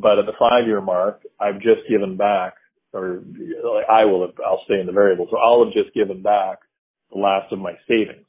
but 0.01 0.19
at 0.19 0.25
the 0.25 0.37
five 0.39 0.67
year 0.67 0.81
mark, 0.81 1.21
I've 1.39 1.61
just 1.61 1.87
given 1.89 2.17
back, 2.17 2.55
or 2.93 3.23
I 3.89 4.05
will, 4.05 4.21
have, 4.27 4.35
I'll 4.45 4.63
stay 4.65 4.79
in 4.79 4.85
the 4.85 4.93
variable. 4.93 5.27
So 5.29 5.37
I'll 5.37 5.65
have 5.65 5.73
just 5.73 5.93
given 5.93 6.21
back 6.21 6.59
the 7.11 7.19
last 7.19 7.51
of 7.51 7.59
my 7.59 7.73
savings 7.87 8.25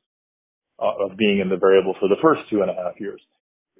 uh, 0.78 1.04
of 1.04 1.16
being 1.16 1.40
in 1.40 1.48
the 1.48 1.56
variable 1.56 1.94
for 1.98 2.08
the 2.08 2.20
first 2.22 2.42
two 2.50 2.62
and 2.62 2.70
a 2.70 2.74
half 2.74 3.00
years. 3.00 3.20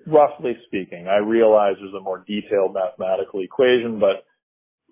Roughly 0.07 0.57
speaking, 0.67 1.09
I 1.09 1.17
realize 1.17 1.75
there's 1.81 1.95
a 1.95 2.03
more 2.03 2.25
detailed 2.27 2.75
mathematical 2.75 3.43
equation, 3.43 3.99
but 3.99 4.25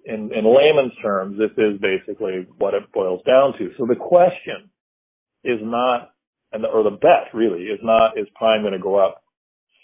in, 0.04 0.32
in 0.34 0.44
layman's 0.44 0.96
terms, 1.00 1.38
this 1.38 1.52
is 1.56 1.80
basically 1.80 2.46
what 2.58 2.74
it 2.74 2.92
boils 2.92 3.22
down 3.24 3.54
to. 3.58 3.70
So 3.78 3.86
the 3.86 3.96
question 3.96 4.70
is 5.44 5.60
not, 5.62 6.10
and 6.52 6.64
the, 6.64 6.68
or 6.68 6.82
the 6.82 6.96
bet 6.96 7.32
really 7.32 7.62
is 7.62 7.80
not, 7.82 8.18
is 8.18 8.26
prime 8.34 8.62
going 8.62 8.72
to 8.72 8.78
go 8.78 8.96
up 8.96 9.22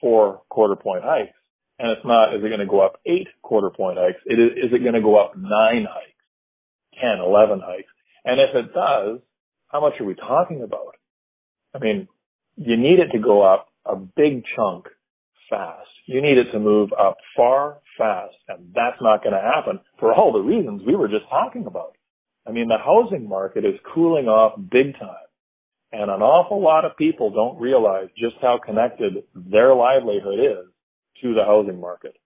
four 0.00 0.42
quarter 0.48 0.76
point 0.76 1.04
hikes? 1.04 1.36
And 1.80 1.92
it's 1.92 2.04
not, 2.04 2.34
is 2.34 2.44
it 2.44 2.48
going 2.48 2.60
to 2.60 2.66
go 2.66 2.84
up 2.84 3.00
eight 3.06 3.28
quarter 3.40 3.70
point 3.70 3.96
hikes? 3.98 4.20
It 4.26 4.38
is, 4.38 4.68
is 4.68 4.70
it 4.72 4.82
going 4.82 4.94
to 4.94 5.00
go 5.00 5.18
up 5.18 5.32
nine 5.34 5.86
hikes, 5.88 7.00
10, 7.00 7.24
11 7.24 7.62
hikes? 7.64 7.88
And 8.22 8.38
if 8.38 8.54
it 8.54 8.74
does, 8.74 9.20
how 9.68 9.80
much 9.80 9.94
are 9.98 10.04
we 10.04 10.14
talking 10.14 10.62
about? 10.62 10.96
I 11.74 11.78
mean, 11.78 12.06
you 12.56 12.76
need 12.76 12.98
it 12.98 13.16
to 13.16 13.18
go 13.18 13.40
up 13.40 13.68
a 13.86 13.96
big 13.96 14.44
chunk 14.54 14.88
fast. 15.48 15.88
You 16.04 16.20
need 16.20 16.36
it 16.36 16.52
to 16.52 16.58
move 16.58 16.90
up 16.92 17.16
far 17.34 17.78
fast, 17.96 18.36
and 18.48 18.74
that's 18.74 19.00
not 19.00 19.22
going 19.22 19.32
to 19.32 19.40
happen 19.40 19.80
for 19.98 20.12
all 20.12 20.34
the 20.34 20.40
reasons 20.40 20.82
we 20.86 20.96
were 20.96 21.08
just 21.08 21.30
talking 21.30 21.64
about. 21.64 21.96
I 22.46 22.52
mean, 22.52 22.68
the 22.68 22.76
housing 22.76 23.26
market 23.26 23.64
is 23.64 23.80
cooling 23.94 24.26
off 24.26 24.60
big 24.70 24.98
time, 24.98 25.30
and 25.92 26.10
an 26.10 26.20
awful 26.20 26.62
lot 26.62 26.84
of 26.84 26.98
people 26.98 27.30
don't 27.30 27.58
realize 27.58 28.08
just 28.18 28.36
how 28.42 28.58
connected 28.62 29.24
their 29.34 29.74
livelihood 29.74 30.40
is 30.40 30.70
to 31.22 31.35
the 31.35 31.44
housing 31.44 31.80
market. 31.80 32.16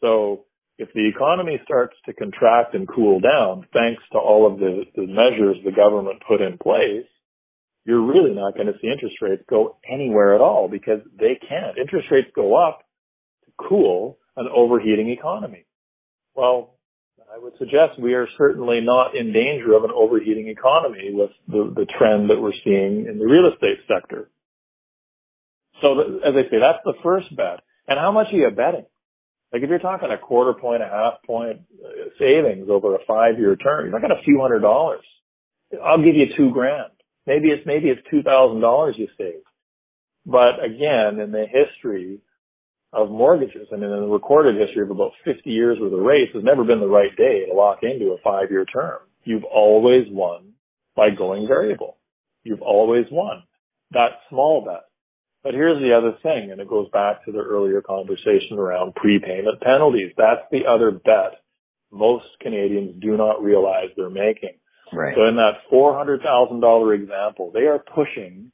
So 0.00 0.44
if 0.78 0.88
the 0.94 1.08
economy 1.08 1.60
starts 1.64 1.94
to 2.06 2.12
contract 2.12 2.74
and 2.74 2.88
cool 2.88 3.20
down, 3.20 3.66
thanks 3.72 4.02
to 4.12 4.18
all 4.18 4.50
of 4.50 4.58
the, 4.58 4.84
the 4.96 5.06
measures 5.06 5.56
the 5.64 5.72
government 5.72 6.22
put 6.26 6.40
in 6.40 6.58
place, 6.58 7.06
you're 7.84 8.04
really 8.04 8.34
not 8.34 8.54
going 8.54 8.66
to 8.66 8.78
see 8.80 8.88
interest 8.88 9.16
rates 9.20 9.42
go 9.48 9.76
anywhere 9.90 10.34
at 10.34 10.40
all 10.40 10.68
because 10.68 11.00
they 11.18 11.38
can't. 11.48 11.78
Interest 11.78 12.06
rates 12.10 12.28
go 12.34 12.54
up 12.56 12.80
to 13.44 13.52
cool 13.68 14.18
an 14.36 14.48
overheating 14.54 15.10
economy. 15.10 15.66
Well, 16.34 16.78
I 17.32 17.38
would 17.38 17.54
suggest 17.58 18.00
we 18.00 18.14
are 18.14 18.28
certainly 18.38 18.80
not 18.82 19.16
in 19.16 19.32
danger 19.32 19.74
of 19.74 19.84
an 19.84 19.90
overheating 19.94 20.48
economy 20.48 21.10
with 21.12 21.30
the, 21.48 21.72
the 21.74 21.86
trend 21.98 22.30
that 22.30 22.40
we're 22.40 22.56
seeing 22.64 23.06
in 23.08 23.18
the 23.18 23.26
real 23.26 23.50
estate 23.52 23.78
sector. 23.88 24.30
So 25.80 26.00
as 26.22 26.34
I 26.36 26.48
say, 26.50 26.58
that's 26.60 26.84
the 26.84 26.94
first 27.02 27.34
bet. 27.36 27.60
And 27.88 27.98
how 27.98 28.12
much 28.12 28.28
are 28.32 28.36
you 28.36 28.50
betting? 28.50 28.86
Like 29.52 29.62
if 29.62 29.68
you're 29.68 29.78
talking 29.78 30.08
a 30.10 30.18
quarter 30.18 30.58
point, 30.58 30.82
a 30.82 30.86
half 30.86 31.22
point 31.26 31.60
uh, 31.84 32.08
savings 32.18 32.68
over 32.70 32.94
a 32.94 33.04
five 33.06 33.38
year 33.38 33.56
term, 33.56 33.84
you're 33.84 33.92
talking 33.92 34.16
a 34.16 34.24
few 34.24 34.40
hundred 34.40 34.60
dollars. 34.60 35.04
I'll 35.84 35.98
give 35.98 36.14
you 36.14 36.26
two 36.36 36.50
grand. 36.52 36.92
Maybe 37.26 37.48
it's 37.48 37.66
maybe 37.66 37.88
it's 37.88 38.00
two 38.10 38.22
thousand 38.22 38.60
dollars 38.60 38.94
you 38.98 39.08
save. 39.18 39.42
But 40.24 40.64
again, 40.64 41.20
in 41.20 41.32
the 41.32 41.44
history 41.46 42.20
of 42.92 43.10
mortgages 43.10 43.68
and 43.70 43.82
in 43.82 43.90
the 43.90 44.06
recorded 44.06 44.54
history 44.60 44.82
of 44.82 44.90
about 44.90 45.12
50 45.24 45.48
years 45.48 45.78
worth 45.80 45.92
of 45.92 45.98
rates, 45.98 46.32
has 46.34 46.44
never 46.44 46.62
been 46.62 46.78
the 46.80 46.86
right 46.86 47.14
day 47.16 47.46
to 47.46 47.54
lock 47.54 47.78
into 47.82 48.12
a 48.12 48.18
five-year 48.22 48.66
term. 48.66 49.00
You've 49.24 49.44
always 49.44 50.04
won 50.10 50.52
by 50.94 51.08
going 51.10 51.48
variable. 51.48 51.96
You've 52.44 52.62
always 52.62 53.06
won. 53.10 53.44
That 53.92 54.20
small 54.28 54.64
bet. 54.64 54.84
But 55.42 55.54
here's 55.54 55.80
the 55.82 55.92
other 55.96 56.16
thing, 56.22 56.52
and 56.52 56.60
it 56.60 56.68
goes 56.68 56.88
back 56.90 57.24
to 57.24 57.32
the 57.32 57.40
earlier 57.40 57.82
conversation 57.82 58.58
around 58.58 58.94
prepayment 58.94 59.60
penalties. 59.60 60.12
That's 60.16 60.46
the 60.50 60.66
other 60.68 60.92
bet 60.92 61.42
most 61.90 62.24
Canadians 62.40 63.00
do 63.00 63.16
not 63.16 63.42
realize 63.42 63.88
they're 63.96 64.08
making. 64.08 64.54
Right. 64.92 65.14
So 65.16 65.26
in 65.26 65.36
that 65.36 65.62
$400,000 65.72 66.94
example, 66.94 67.50
they 67.52 67.66
are 67.66 67.78
pushing 67.78 68.52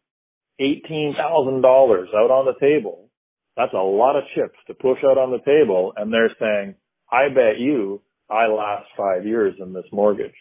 $18,000 0.61 1.19
out 1.19 2.31
on 2.31 2.47
the 2.47 2.59
table. 2.61 3.11
That's 3.57 3.73
a 3.75 3.77
lot 3.77 4.17
of 4.17 4.25
chips 4.35 4.57
to 4.67 4.75
push 4.75 4.99
out 5.05 5.19
on 5.19 5.31
the 5.31 5.39
table. 5.39 5.93
And 5.97 6.13
they're 6.13 6.35
saying, 6.39 6.75
I 7.11 7.29
bet 7.29 7.59
you 7.59 8.03
I 8.31 8.47
last 8.47 8.87
five 8.97 9.27
years 9.27 9.55
in 9.61 9.73
this 9.73 9.87
mortgage. 9.93 10.35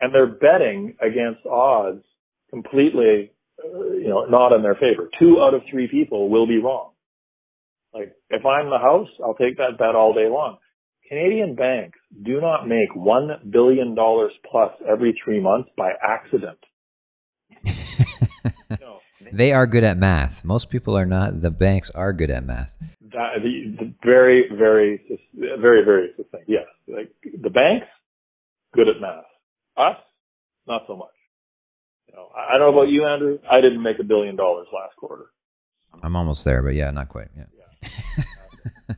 And 0.00 0.14
they're 0.14 0.26
betting 0.26 0.96
against 1.00 1.44
odds 1.46 2.02
completely, 2.48 3.32
you 3.64 4.08
know, 4.08 4.24
not 4.24 4.52
in 4.52 4.62
their 4.62 4.74
favor. 4.74 5.08
Two 5.18 5.40
out 5.40 5.54
of 5.54 5.62
three 5.70 5.88
people 5.88 6.28
will 6.28 6.46
be 6.46 6.58
wrong. 6.58 6.92
Like, 7.92 8.12
if 8.30 8.44
I'm 8.46 8.70
the 8.70 8.78
house, 8.78 9.08
I'll 9.22 9.34
take 9.34 9.56
that 9.56 9.78
bet 9.78 9.94
all 9.94 10.14
day 10.14 10.28
long. 10.28 10.58
Canadian 11.08 11.56
banks 11.56 11.98
do 12.22 12.40
not 12.40 12.68
make 12.68 12.90
$1 12.96 13.50
billion 13.50 13.96
plus 13.96 14.70
every 14.88 15.20
three 15.24 15.40
months 15.40 15.68
by 15.76 15.90
accident. 16.00 16.58
no. 18.80 19.00
They 19.32 19.52
are 19.52 19.66
good 19.66 19.82
at 19.82 19.98
math. 19.98 20.44
Most 20.44 20.70
people 20.70 20.96
are 20.96 21.06
not. 21.06 21.42
The 21.42 21.50
banks 21.50 21.90
are 21.90 22.12
good 22.12 22.30
at 22.30 22.44
math. 22.44 22.76
That, 23.12 23.42
the, 23.42 23.76
the 23.76 23.94
very, 24.04 24.44
very, 24.56 25.02
very, 25.34 25.84
very 25.84 26.10
succinct. 26.16 26.44
Yes. 26.46 26.66
Like 26.86 27.12
the 27.24 27.50
banks, 27.50 27.88
good 28.72 28.88
at 28.88 29.00
math. 29.00 29.24
Us, 29.76 29.96
not 30.68 30.82
so 30.86 30.94
much. 30.96 31.08
You 32.10 32.16
know, 32.16 32.28
I, 32.34 32.58
don't 32.58 32.72
know 32.72 32.80
about 32.80 32.90
you, 32.90 33.06
Andrew. 33.06 33.38
I 33.48 33.60
didn't 33.60 33.82
make 33.82 34.00
a 34.00 34.04
billion 34.04 34.34
dollars 34.34 34.66
last 34.74 34.96
quarter. 34.96 35.26
I'm 36.02 36.16
almost 36.16 36.44
there, 36.44 36.60
but 36.62 36.74
yeah, 36.74 36.90
not 36.90 37.08
quite. 37.08 37.28
Yeah. 37.36 37.44
yeah. 37.54 38.94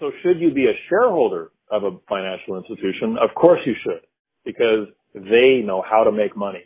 So 0.00 0.12
should 0.22 0.40
you 0.40 0.52
be 0.52 0.66
a 0.66 0.76
shareholder 0.88 1.52
of 1.70 1.84
a 1.84 1.96
financial 2.08 2.58
institution? 2.58 3.16
Of 3.16 3.34
course 3.34 3.60
you 3.64 3.74
should, 3.82 4.04
because 4.44 4.88
they 5.14 5.62
know 5.64 5.82
how 5.82 6.04
to 6.04 6.12
make 6.12 6.36
money. 6.36 6.64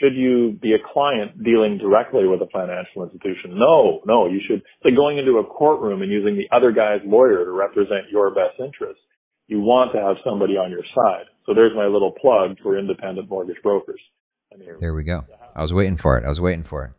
Should 0.00 0.14
you 0.16 0.58
be 0.60 0.72
a 0.72 0.82
client 0.92 1.42
dealing 1.44 1.78
directly 1.78 2.26
with 2.26 2.42
a 2.42 2.50
financial 2.52 3.04
institution? 3.04 3.56
No, 3.56 4.02
no, 4.04 4.26
you 4.26 4.40
should, 4.46 4.58
it's 4.58 4.84
like 4.84 4.96
going 4.96 5.16
into 5.16 5.38
a 5.38 5.44
courtroom 5.44 6.02
and 6.02 6.10
using 6.10 6.36
the 6.36 6.54
other 6.54 6.72
guy's 6.72 7.00
lawyer 7.06 7.44
to 7.44 7.52
represent 7.52 8.10
your 8.10 8.34
best 8.34 8.58
interest. 8.58 8.98
You 9.46 9.60
want 9.60 9.92
to 9.92 10.02
have 10.02 10.16
somebody 10.24 10.54
on 10.58 10.72
your 10.72 10.82
side. 10.90 11.30
So 11.46 11.54
there's 11.54 11.72
my 11.76 11.86
little 11.86 12.10
plug 12.10 12.58
for 12.64 12.76
independent 12.76 13.30
mortgage 13.30 13.62
brokers. 13.62 14.00
I 14.52 14.56
mean, 14.56 14.68
there 14.80 14.94
we 14.94 15.04
go. 15.04 15.24
I 15.54 15.62
was 15.62 15.72
waiting 15.72 15.96
for 15.96 16.18
it. 16.18 16.24
I 16.24 16.28
was 16.28 16.40
waiting 16.40 16.64
for 16.64 16.84
it. 16.84 16.92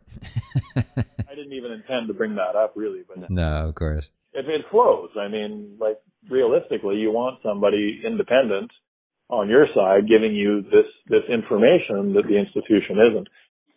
I 0.76 1.34
didn't 1.34 1.52
even 1.52 1.72
intend 1.72 2.08
to 2.08 2.14
bring 2.14 2.34
that 2.36 2.56
up 2.56 2.72
really, 2.76 3.02
but 3.06 3.30
no, 3.30 3.68
of 3.68 3.74
course. 3.74 4.10
If 4.32 4.46
it 4.46 4.66
flows, 4.70 5.10
I 5.18 5.28
mean, 5.28 5.76
like 5.80 5.98
realistically, 6.28 6.96
you 6.96 7.10
want 7.10 7.40
somebody 7.42 8.02
independent 8.04 8.70
on 9.28 9.48
your 9.48 9.66
side 9.74 10.08
giving 10.08 10.34
you 10.34 10.62
this, 10.62 10.88
this 11.08 11.24
information 11.28 12.14
that 12.14 12.24
the 12.26 12.38
institution 12.38 12.96
isn't. 13.12 13.28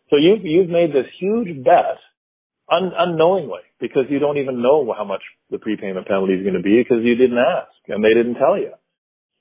So 0.10 0.18
you, 0.18 0.38
you've 0.42 0.70
made 0.70 0.92
this 0.92 1.08
huge 1.20 1.64
bet 1.64 2.00
un, 2.72 2.92
unknowingly 2.98 3.62
because 3.80 4.06
you 4.10 4.20
don't 4.20 4.38
even 4.38 4.62
know 4.62 4.94
how 4.98 5.04
much 5.04 5.22
the 5.50 5.60
prepayment 5.60 6.08
penalty 6.08 6.34
is 6.34 6.44
going 6.44 6.56
to 6.56 6.64
be 6.64 6.82
because 6.82 7.04
you 7.04 7.16
didn't 7.16 7.38
ask 7.38 7.72
and 7.88 8.04
they 8.04 8.14
didn't 8.14 8.36
tell 8.36 8.58
you. 8.58 8.72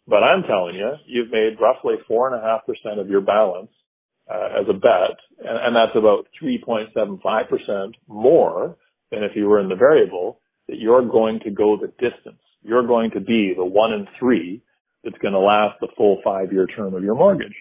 But 0.07 0.23
I'm 0.23 0.43
telling 0.43 0.75
you, 0.75 0.91
you've 1.07 1.31
made 1.31 1.61
roughly 1.61 1.95
four 2.09 2.33
and 2.33 2.41
a 2.41 2.45
half 2.45 2.67
percent 2.67 2.99
of 2.99 3.09
your 3.09 3.21
balance 3.21 3.71
as 4.31 4.67
a 4.69 4.73
bet, 4.73 5.19
and, 5.39 5.59
and 5.59 5.77
that's 5.77 5.97
about 5.97 6.27
3.75% 6.43 7.93
more 8.09 8.77
than 9.11 9.25
if 9.25 9.33
you 9.35 9.47
were 9.47 9.61
in 9.61 9.69
the 9.69 9.75
variable, 9.75 10.41
that 10.69 10.79
you're 10.79 11.07
going 11.07 11.41
to 11.41 11.51
go 11.51 11.77
the 11.77 11.89
distance. 11.99 12.41
You're 12.63 12.87
going 12.87 13.11
to 13.13 13.21
be 13.21 13.55
the 13.57 13.65
one 13.65 13.93
in 13.93 14.07
three 14.19 14.63
that's 15.03 15.19
going 15.19 15.33
to 15.33 15.41
last 15.41 15.81
the 15.81 15.89
full 15.97 16.21
five-year 16.23 16.67
term 16.67 16.95
of 16.95 17.03
your 17.03 17.15
mortgage. 17.15 17.55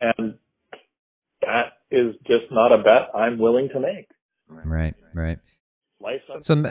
And 0.00 0.34
that 1.42 1.72
is 1.90 2.14
just 2.26 2.50
not 2.50 2.72
a 2.72 2.78
bet 2.78 3.14
I'm 3.14 3.38
willing 3.38 3.68
to 3.72 3.80
make. 3.80 4.08
Right, 4.48 4.94
right. 5.14 5.38
so, 6.42 6.64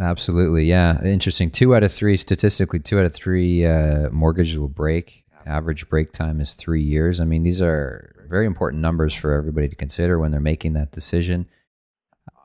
absolutely, 0.00 0.64
yeah. 0.64 1.02
Interesting. 1.04 1.50
Two 1.50 1.74
out 1.74 1.82
of 1.82 1.92
three, 1.92 2.16
statistically, 2.16 2.80
two 2.80 2.98
out 2.98 3.04
of 3.04 3.14
three 3.14 3.66
uh, 3.66 4.08
mortgages 4.10 4.58
will 4.58 4.68
break. 4.68 5.24
Average 5.46 5.88
break 5.88 6.12
time 6.12 6.40
is 6.40 6.54
three 6.54 6.82
years. 6.82 7.20
I 7.20 7.24
mean, 7.24 7.42
these 7.42 7.62
are 7.62 8.14
very 8.28 8.46
important 8.46 8.82
numbers 8.82 9.14
for 9.14 9.32
everybody 9.32 9.68
to 9.68 9.76
consider 9.76 10.18
when 10.18 10.30
they're 10.30 10.40
making 10.40 10.74
that 10.74 10.92
decision. 10.92 11.46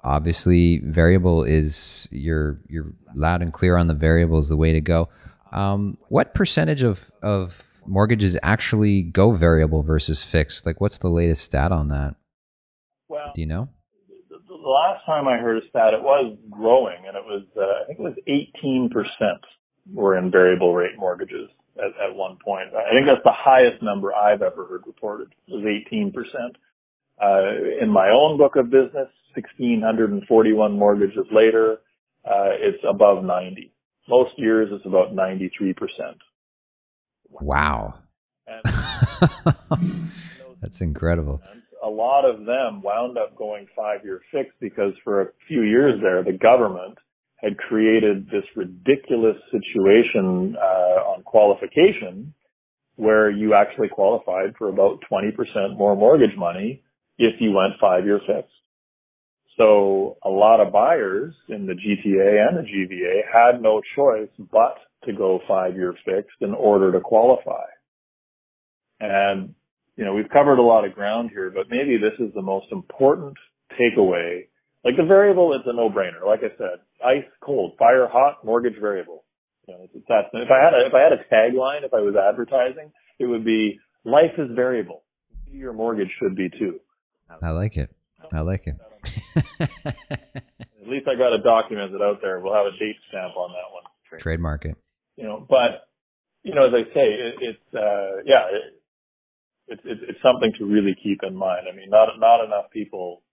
Obviously, 0.03 0.79
variable 0.85 1.43
is 1.43 2.07
you're 2.11 2.59
you're 2.67 2.93
loud 3.15 3.41
and 3.41 3.51
clear 3.51 3.75
on 3.77 3.87
the 3.87 3.93
variable 3.93 4.39
is 4.39 4.49
the 4.49 4.57
way 4.57 4.71
to 4.71 4.81
go. 4.81 5.09
Um, 5.51 5.97
what 6.09 6.33
percentage 6.33 6.83
of 6.83 7.11
of 7.21 7.81
mortgages 7.85 8.37
actually 8.43 9.03
go 9.03 9.31
variable 9.31 9.83
versus 9.83 10.23
fixed? 10.23 10.65
Like, 10.65 10.79
what's 10.79 10.99
the 10.99 11.09
latest 11.09 11.43
stat 11.43 11.71
on 11.71 11.89
that? 11.89 12.15
Well, 13.07 13.31
do 13.33 13.41
you 13.41 13.47
know? 13.47 13.69
The 14.29 14.69
last 14.69 15.05
time 15.05 15.27
I 15.27 15.37
heard 15.37 15.57
a 15.57 15.67
stat, 15.69 15.93
it 15.93 16.01
was 16.01 16.37
growing, 16.49 16.97
and 17.07 17.15
it 17.15 17.23
was 17.23 17.43
uh, 17.57 17.83
I 17.83 17.87
think 17.87 17.99
it 17.99 18.03
was 18.03 18.15
18 18.27 18.89
percent 18.89 19.41
were 19.93 20.17
in 20.17 20.31
variable 20.31 20.73
rate 20.73 20.97
mortgages 20.97 21.49
at, 21.77 22.09
at 22.09 22.15
one 22.15 22.37
point. 22.43 22.69
I 22.75 22.91
think 22.91 23.07
that's 23.07 23.23
the 23.23 23.33
highest 23.33 23.83
number 23.83 24.13
I've 24.13 24.41
ever 24.41 24.65
heard 24.65 24.83
reported 24.85 25.29
was 25.47 25.65
18 25.65 26.11
percent. 26.11 26.57
Uh, 27.21 27.81
in 27.81 27.89
my 27.89 28.09
own 28.09 28.37
book 28.37 28.55
of 28.57 28.69
business, 28.69 29.07
1,641 29.35 30.77
mortgages 30.77 31.25
later, 31.31 31.77
uh, 32.25 32.51
it's 32.59 32.83
above 32.87 33.23
90. 33.23 33.71
Most 34.07 34.31
years 34.37 34.69
it's 34.71 34.85
about 34.85 35.15
93%. 35.15 35.75
Wow. 37.29 37.95
That's 40.61 40.81
incredible. 40.81 41.41
A 41.83 41.89
lot 41.89 42.25
of 42.25 42.45
them 42.45 42.81
wound 42.81 43.17
up 43.17 43.35
going 43.35 43.67
five 43.75 44.03
year 44.03 44.21
fixed 44.31 44.59
because 44.59 44.93
for 45.03 45.21
a 45.21 45.27
few 45.47 45.61
years 45.61 45.99
there, 46.01 46.23
the 46.23 46.37
government 46.37 46.97
had 47.37 47.57
created 47.57 48.27
this 48.27 48.43
ridiculous 48.55 49.37
situation 49.51 50.55
uh, 50.57 51.13
on 51.13 51.23
qualification 51.23 52.33
where 52.95 53.29
you 53.29 53.53
actually 53.53 53.89
qualified 53.89 54.53
for 54.57 54.69
about 54.69 54.99
20% 55.11 55.77
more 55.77 55.95
mortgage 55.95 56.35
money 56.37 56.81
if 57.17 57.33
you 57.39 57.51
went 57.51 57.73
five 57.79 58.05
year 58.05 58.19
fixed. 58.25 58.51
So 59.57 60.17
a 60.23 60.29
lot 60.29 60.59
of 60.59 60.73
buyers 60.73 61.33
in 61.49 61.65
the 61.65 61.73
GTA 61.73 62.47
and 62.47 62.57
the 62.57 62.69
GVA 62.69 63.21
had 63.31 63.61
no 63.61 63.81
choice 63.95 64.29
but 64.51 64.77
to 65.05 65.13
go 65.13 65.39
five 65.47 65.75
year 65.75 65.93
fixed 66.05 66.41
in 66.41 66.53
order 66.53 66.91
to 66.91 66.99
qualify. 66.99 67.65
And, 68.99 69.55
you 69.95 70.03
know, 70.03 70.13
we've 70.13 70.29
covered 70.29 70.59
a 70.59 70.63
lot 70.63 70.85
of 70.85 70.93
ground 70.93 71.29
here, 71.31 71.51
but 71.53 71.67
maybe 71.69 71.97
this 71.97 72.19
is 72.19 72.33
the 72.33 72.41
most 72.41 72.67
important 72.71 73.35
takeaway. 73.79 74.47
Like 74.85 74.97
the 74.97 75.03
variable 75.03 75.51
is 75.55 75.61
a 75.65 75.73
no 75.73 75.89
brainer. 75.89 76.23
Like 76.23 76.41
I 76.41 76.55
said, 76.59 76.85
ice 77.03 77.25
cold, 77.41 77.73
fire 77.79 78.07
hot, 78.07 78.45
mortgage 78.45 78.79
variable. 78.79 79.23
You 79.67 79.73
know, 79.73 79.87
it's 79.91 80.05
that. 80.07 80.29
If 80.31 80.51
I 80.51 80.63
had 80.63 80.75
a, 80.75 80.85
if 80.85 80.93
I 80.93 81.01
had 81.01 81.11
a 81.11 81.25
tagline, 81.25 81.83
if 81.83 81.91
I 81.91 82.01
was 82.01 82.13
advertising, 82.15 82.91
it 83.17 83.25
would 83.25 83.43
be 83.43 83.79
life 84.03 84.37
is 84.37 84.49
variable. 84.55 85.01
Your 85.51 85.73
mortgage 85.73 86.11
should 86.21 86.35
be 86.35 86.49
too. 86.49 86.79
I 87.41 87.49
like 87.49 87.77
it. 87.77 87.89
I 88.31 88.41
like 88.41 88.67
it. 88.67 88.75
At 89.59 90.87
least 90.87 91.07
I 91.07 91.17
got 91.17 91.33
it 91.33 91.41
out 92.01 92.19
there. 92.21 92.39
We'll 92.39 92.53
have 92.53 92.67
a 92.67 92.77
date 92.77 92.97
stamp 93.09 93.35
on 93.35 93.51
that 93.53 93.73
one. 93.73 94.19
Trademark 94.19 94.65
it. 94.65 94.77
You 95.17 95.23
know, 95.23 95.45
but 95.49 95.89
you 96.43 96.53
know, 96.53 96.67
as 96.67 96.73
I 96.75 96.83
say, 96.93 97.07
it, 97.09 97.33
it's 97.41 97.73
uh, 97.73 98.21
yeah, 98.23 98.45
it, 98.53 98.81
it's 99.67 99.81
it, 99.83 100.09
it's 100.09 100.19
something 100.21 100.53
to 100.59 100.65
really 100.65 100.95
keep 101.01 101.21
in 101.23 101.35
mind. 101.35 101.65
I 101.71 101.75
mean, 101.75 101.89
not 101.89 102.09
not 102.19 102.45
enough 102.45 102.69
people 102.71 103.23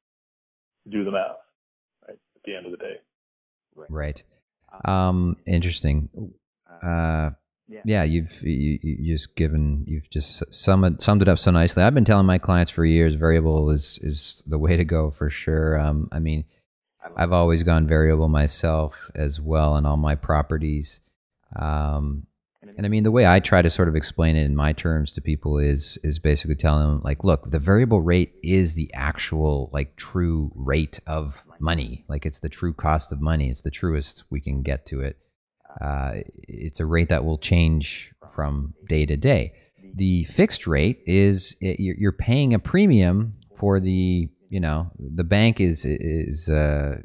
do 0.90 1.05
the 1.05 1.11
math 1.11 1.41
the 2.45 2.57
end 2.57 2.66
of 2.66 2.72
the 2.72 2.78
day. 2.78 2.97
Right. 3.88 4.22
Um, 4.84 5.36
interesting. 5.47 6.09
Uh, 6.82 7.30
yeah, 7.84 8.03
you've 8.03 8.43
you, 8.43 8.78
you 8.82 9.14
just 9.14 9.34
given 9.34 9.84
you've 9.86 10.11
just 10.11 10.43
summed 10.53 11.03
summed 11.03 11.22
it 11.22 11.28
up 11.28 11.38
so 11.38 11.51
nicely. 11.51 11.82
I've 11.82 11.95
been 11.95 12.05
telling 12.05 12.26
my 12.26 12.38
clients 12.38 12.70
for 12.70 12.84
years, 12.84 13.14
variable 13.14 13.70
is 13.70 13.99
is 14.03 14.43
the 14.47 14.59
way 14.59 14.76
to 14.76 14.84
go 14.84 15.11
for 15.11 15.30
sure. 15.30 15.78
Um, 15.78 16.09
I 16.12 16.18
mean, 16.18 16.45
I've 17.16 17.32
always 17.32 17.62
gone 17.62 17.86
variable 17.86 18.28
myself 18.28 19.11
as 19.14 19.40
well 19.40 19.76
in 19.76 19.86
all 19.86 19.97
my 19.97 20.14
properties. 20.14 21.01
Um, 21.57 22.26
and 22.76 22.86
I 22.86 22.88
mean, 22.88 23.02
the 23.02 23.10
way 23.10 23.26
I 23.26 23.40
try 23.40 23.60
to 23.60 23.70
sort 23.70 23.88
of 23.88 23.96
explain 23.96 24.36
it 24.36 24.44
in 24.44 24.54
my 24.54 24.72
terms 24.72 25.12
to 25.12 25.20
people 25.20 25.58
is 25.58 25.98
is 26.02 26.18
basically 26.18 26.54
telling 26.54 26.86
them 26.86 27.02
like, 27.02 27.24
look, 27.24 27.50
the 27.50 27.58
variable 27.58 28.00
rate 28.00 28.34
is 28.42 28.74
the 28.74 28.90
actual 28.94 29.70
like 29.72 29.96
true 29.96 30.52
rate 30.54 31.00
of 31.06 31.44
money. 31.60 32.04
Like 32.08 32.24
it's 32.24 32.40
the 32.40 32.48
true 32.48 32.72
cost 32.72 33.12
of 33.12 33.20
money. 33.20 33.50
It's 33.50 33.62
the 33.62 33.70
truest 33.70 34.24
we 34.30 34.40
can 34.40 34.62
get 34.62 34.86
to 34.86 35.00
it. 35.00 35.18
Uh, 35.80 36.12
it's 36.42 36.80
a 36.80 36.86
rate 36.86 37.08
that 37.08 37.24
will 37.24 37.38
change 37.38 38.12
from 38.34 38.74
day 38.88 39.06
to 39.06 39.16
day. 39.16 39.54
The 39.94 40.24
fixed 40.24 40.66
rate 40.66 41.02
is 41.06 41.56
it, 41.60 41.76
you're 41.78 42.12
paying 42.12 42.54
a 42.54 42.58
premium 42.58 43.32
for 43.56 43.80
the 43.80 44.28
you 44.48 44.60
know 44.60 44.90
the 44.98 45.24
bank 45.24 45.60
is 45.60 45.84
is 45.84 46.48
uh, 46.48 46.96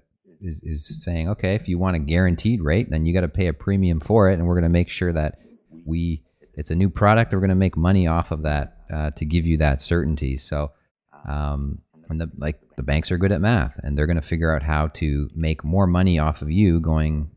is, 0.42 0.62
is 0.64 1.04
saying 1.04 1.30
okay 1.30 1.56
if 1.56 1.68
you 1.68 1.80
want 1.80 1.96
a 1.96 2.00
guaranteed 2.00 2.62
rate 2.62 2.90
then 2.90 3.06
you 3.06 3.14
got 3.14 3.22
to 3.22 3.28
pay 3.28 3.48
a 3.48 3.54
premium 3.54 4.00
for 4.00 4.30
it 4.30 4.36
and 4.36 4.48
we're 4.48 4.54
going 4.54 4.64
to 4.64 4.70
make 4.70 4.90
sure 4.90 5.12
that 5.12 5.40
we 5.88 6.22
it's 6.54 6.72
a 6.72 6.76
new 6.76 6.90
product 6.90 7.34
we're 7.34 7.40
going 7.40 7.50
to 7.50 7.56
make 7.56 7.78
money 7.78 8.08
off 8.08 8.32
of 8.32 8.44
that 8.44 8.78
uh, 8.94 9.12
to 9.12 9.26
give 9.26 9.46
you 9.46 9.58
that 9.58 9.82
certainty 9.82 10.38
so 10.38 10.72
um, 11.28 11.80
and 12.10 12.22
the 12.22 12.30
like 12.38 12.60
the 12.76 12.84
banks 12.84 13.12
are 13.12 13.18
good 13.18 13.32
at 13.32 13.42
math 13.42 13.80
and 13.84 13.98
they're 13.98 14.06
going 14.06 14.22
to 14.22 14.28
figure 14.28 14.56
out 14.56 14.64
how 14.64 14.88
to 14.88 15.30
make 15.36 15.64
more 15.64 15.88
money 15.88 16.20
off 16.20 16.42
of 16.42 16.52
you 16.52 16.80
going 16.80 17.30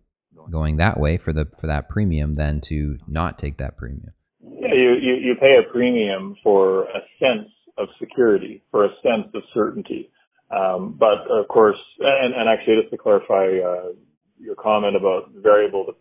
going 0.51 0.77
that 0.77 0.99
way 0.99 1.17
for 1.17 1.33
the 1.33 1.47
for 1.59 1.67
that 1.67 1.89
premium 1.89 2.35
than 2.35 2.61
to 2.61 2.99
not 3.07 3.39
take 3.39 3.59
that 3.59 3.77
premium. 3.77 4.13
Yeah, 4.43 4.75
you, 4.75 4.95
you, 5.01 5.15
you 5.15 5.35
pay 5.39 5.57
a 5.59 5.71
premium 5.71 6.37
for 6.43 6.85
a 6.85 7.01
sense 7.19 7.49
of 7.79 7.89
security, 7.99 8.63
for 8.71 8.85
a 8.85 8.91
sense 9.03 9.29
of 9.35 9.43
certainty. 9.55 10.11
Um, 10.51 10.97
but 10.99 11.31
of 11.31 11.47
course, 11.49 11.79
and, 12.01 12.35
and 12.35 12.49
actually 12.49 12.81
just 12.81 12.91
to 12.91 12.99
clarify 12.99 13.47
uh, 13.65 13.93
your 14.39 14.57
comment 14.57 14.97
about 14.97 15.31
variable, 15.37 15.95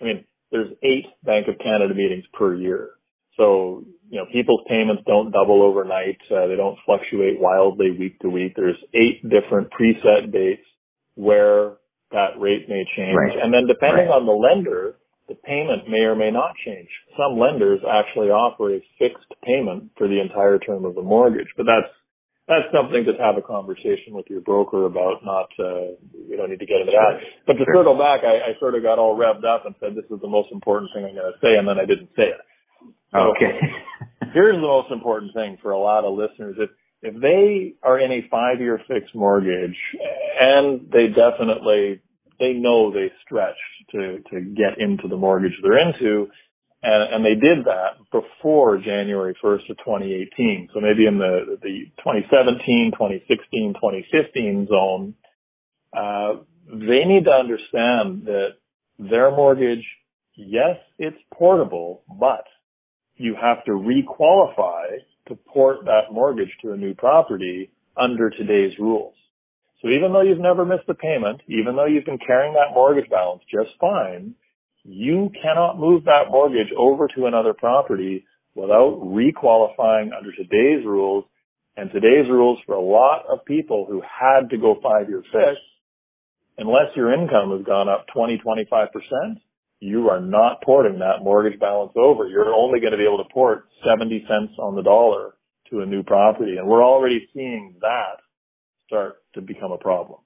I 0.00 0.04
mean, 0.04 0.24
there's 0.50 0.70
eight 0.82 1.06
Bank 1.24 1.48
of 1.48 1.58
Canada 1.58 1.94
meetings 1.94 2.24
per 2.32 2.54
year. 2.54 2.90
So, 3.36 3.84
you 4.08 4.18
know, 4.20 4.26
people's 4.32 4.62
payments 4.68 5.02
don't 5.06 5.32
double 5.32 5.62
overnight. 5.62 6.18
Uh, 6.30 6.46
they 6.46 6.56
don't 6.56 6.78
fluctuate 6.86 7.40
wildly 7.40 7.90
week 7.98 8.20
to 8.20 8.30
week. 8.30 8.54
There's 8.54 8.78
eight 8.94 9.22
different 9.22 9.70
preset 9.72 10.32
dates 10.32 10.62
where 11.16 11.74
that 12.12 12.38
rate 12.38 12.68
may 12.68 12.84
change. 12.96 13.16
Right. 13.16 13.36
And 13.42 13.52
then 13.52 13.66
depending 13.66 14.06
right. 14.06 14.14
on 14.14 14.26
the 14.26 14.32
lender, 14.32 14.96
the 15.28 15.34
payment 15.34 15.88
may 15.88 16.06
or 16.06 16.14
may 16.14 16.30
not 16.30 16.54
change. 16.64 16.88
Some 17.16 17.38
lenders 17.38 17.80
actually 17.82 18.28
offer 18.28 18.74
a 18.74 18.80
fixed 18.98 19.32
payment 19.42 19.90
for 19.96 20.06
the 20.06 20.20
entire 20.20 20.58
term 20.58 20.84
of 20.84 20.94
the 20.94 21.02
mortgage, 21.02 21.48
but 21.56 21.66
that's 21.66 21.90
that's 22.46 22.68
something 22.68 23.08
to 23.08 23.16
have 23.16 23.40
a 23.40 23.44
conversation 23.44 24.12
with 24.12 24.26
your 24.28 24.40
broker 24.40 24.84
about. 24.84 25.24
Not 25.24 25.48
uh, 25.56 25.96
we 26.12 26.36
don't 26.36 26.50
need 26.50 26.60
to 26.60 26.68
get 26.68 26.84
into 26.84 26.92
that. 26.92 27.24
But 27.46 27.54
to 27.54 27.64
sure. 27.64 27.80
circle 27.80 27.96
back, 27.96 28.20
I, 28.20 28.52
I 28.52 28.60
sort 28.60 28.74
of 28.74 28.82
got 28.82 28.98
all 28.98 29.16
revved 29.16 29.48
up 29.48 29.64
and 29.64 29.74
said 29.80 29.96
this 29.96 30.08
is 30.10 30.20
the 30.20 30.28
most 30.28 30.52
important 30.52 30.90
thing 30.94 31.08
I'm 31.08 31.16
going 31.16 31.32
to 31.32 31.40
say, 31.40 31.56
and 31.56 31.66
then 31.66 31.80
I 31.80 31.88
didn't 31.88 32.12
say 32.16 32.28
it. 32.28 32.42
So 33.12 33.32
okay. 33.32 33.56
here's 34.36 34.56
the 34.56 34.68
most 34.68 34.92
important 34.92 35.32
thing 35.32 35.56
for 35.62 35.72
a 35.72 35.80
lot 35.80 36.04
of 36.04 36.12
listeners: 36.12 36.56
if 36.58 36.70
if 37.04 37.20
they 37.20 37.74
are 37.82 38.00
in 38.00 38.12
a 38.12 38.28
five-year 38.30 38.80
fixed 38.88 39.14
mortgage 39.14 39.76
and 40.40 40.88
they 40.92 41.08
definitely 41.08 42.00
they 42.40 42.52
know 42.52 42.90
they 42.90 43.12
stretched 43.24 43.56
to 43.92 44.20
to 44.32 44.40
get 44.40 44.80
into 44.80 45.06
the 45.08 45.16
mortgage 45.16 45.52
they're 45.62 45.78
into 45.78 46.28
and, 46.84 47.14
and 47.14 47.24
they 47.24 47.34
did 47.34 47.64
that 47.64 47.96
before 48.12 48.76
January 48.76 49.34
1st 49.42 49.70
of 49.70 49.78
2018. 49.78 50.68
So 50.74 50.80
maybe 50.80 51.06
in 51.06 51.16
the, 51.16 51.56
the 51.62 51.86
2017, 52.04 52.92
2016, 52.92 53.74
2015 53.74 54.66
zone, 54.68 55.14
uh, 55.96 56.44
they 56.68 57.08
need 57.08 57.24
to 57.24 57.30
understand 57.30 58.26
that 58.26 58.60
their 58.98 59.30
mortgage, 59.30 59.84
yes, 60.36 60.76
it's 60.98 61.16
portable, 61.32 62.02
but 62.20 62.44
you 63.16 63.34
have 63.40 63.64
to 63.64 63.70
requalify 63.72 64.84
to 65.28 65.36
port 65.36 65.86
that 65.86 66.12
mortgage 66.12 66.52
to 66.62 66.72
a 66.72 66.76
new 66.76 66.92
property 66.92 67.70
under 67.96 68.28
today's 68.28 68.78
rules. 68.78 69.14
So 69.80 69.88
even 69.88 70.12
though 70.12 70.22
you've 70.22 70.38
never 70.38 70.66
missed 70.66 70.88
a 70.88 70.94
payment, 70.94 71.40
even 71.48 71.76
though 71.76 71.86
you've 71.86 72.04
been 72.04 72.18
carrying 72.18 72.52
that 72.54 72.74
mortgage 72.74 73.08
balance 73.08 73.42
just 73.50 73.70
fine, 73.80 74.34
you 74.84 75.30
cannot 75.40 75.78
move 75.78 76.04
that 76.04 76.30
mortgage 76.30 76.72
over 76.76 77.08
to 77.16 77.26
another 77.26 77.54
property 77.54 78.24
without 78.54 79.00
requalifying 79.02 80.10
under 80.16 80.30
today's 80.32 80.84
rules. 80.84 81.24
And 81.76 81.90
today's 81.90 82.30
rules 82.30 82.58
for 82.66 82.76
a 82.76 82.80
lot 82.80 83.24
of 83.28 83.44
people 83.44 83.86
who 83.88 84.00
had 84.00 84.50
to 84.50 84.58
go 84.58 84.76
five 84.80 85.08
year 85.08 85.22
fixed, 85.32 85.66
unless 86.56 86.94
your 86.94 87.12
income 87.12 87.50
has 87.50 87.66
gone 87.66 87.88
up 87.88 88.06
20, 88.14 88.40
25%, 88.46 89.40
you 89.80 90.08
are 90.08 90.20
not 90.20 90.62
porting 90.62 91.00
that 91.00 91.24
mortgage 91.24 91.58
balance 91.58 91.92
over. 91.96 92.28
You're 92.28 92.54
only 92.54 92.78
going 92.78 92.92
to 92.92 92.96
be 92.96 93.04
able 93.04 93.24
to 93.24 93.34
port 93.34 93.66
70 93.84 94.24
cents 94.28 94.52
on 94.58 94.76
the 94.76 94.82
dollar 94.82 95.34
to 95.70 95.80
a 95.80 95.86
new 95.86 96.04
property. 96.04 96.56
And 96.58 96.68
we're 96.68 96.84
already 96.84 97.28
seeing 97.34 97.74
that 97.80 98.20
start 98.86 99.16
to 99.34 99.40
become 99.40 99.72
a 99.72 99.78
problem. 99.78 100.20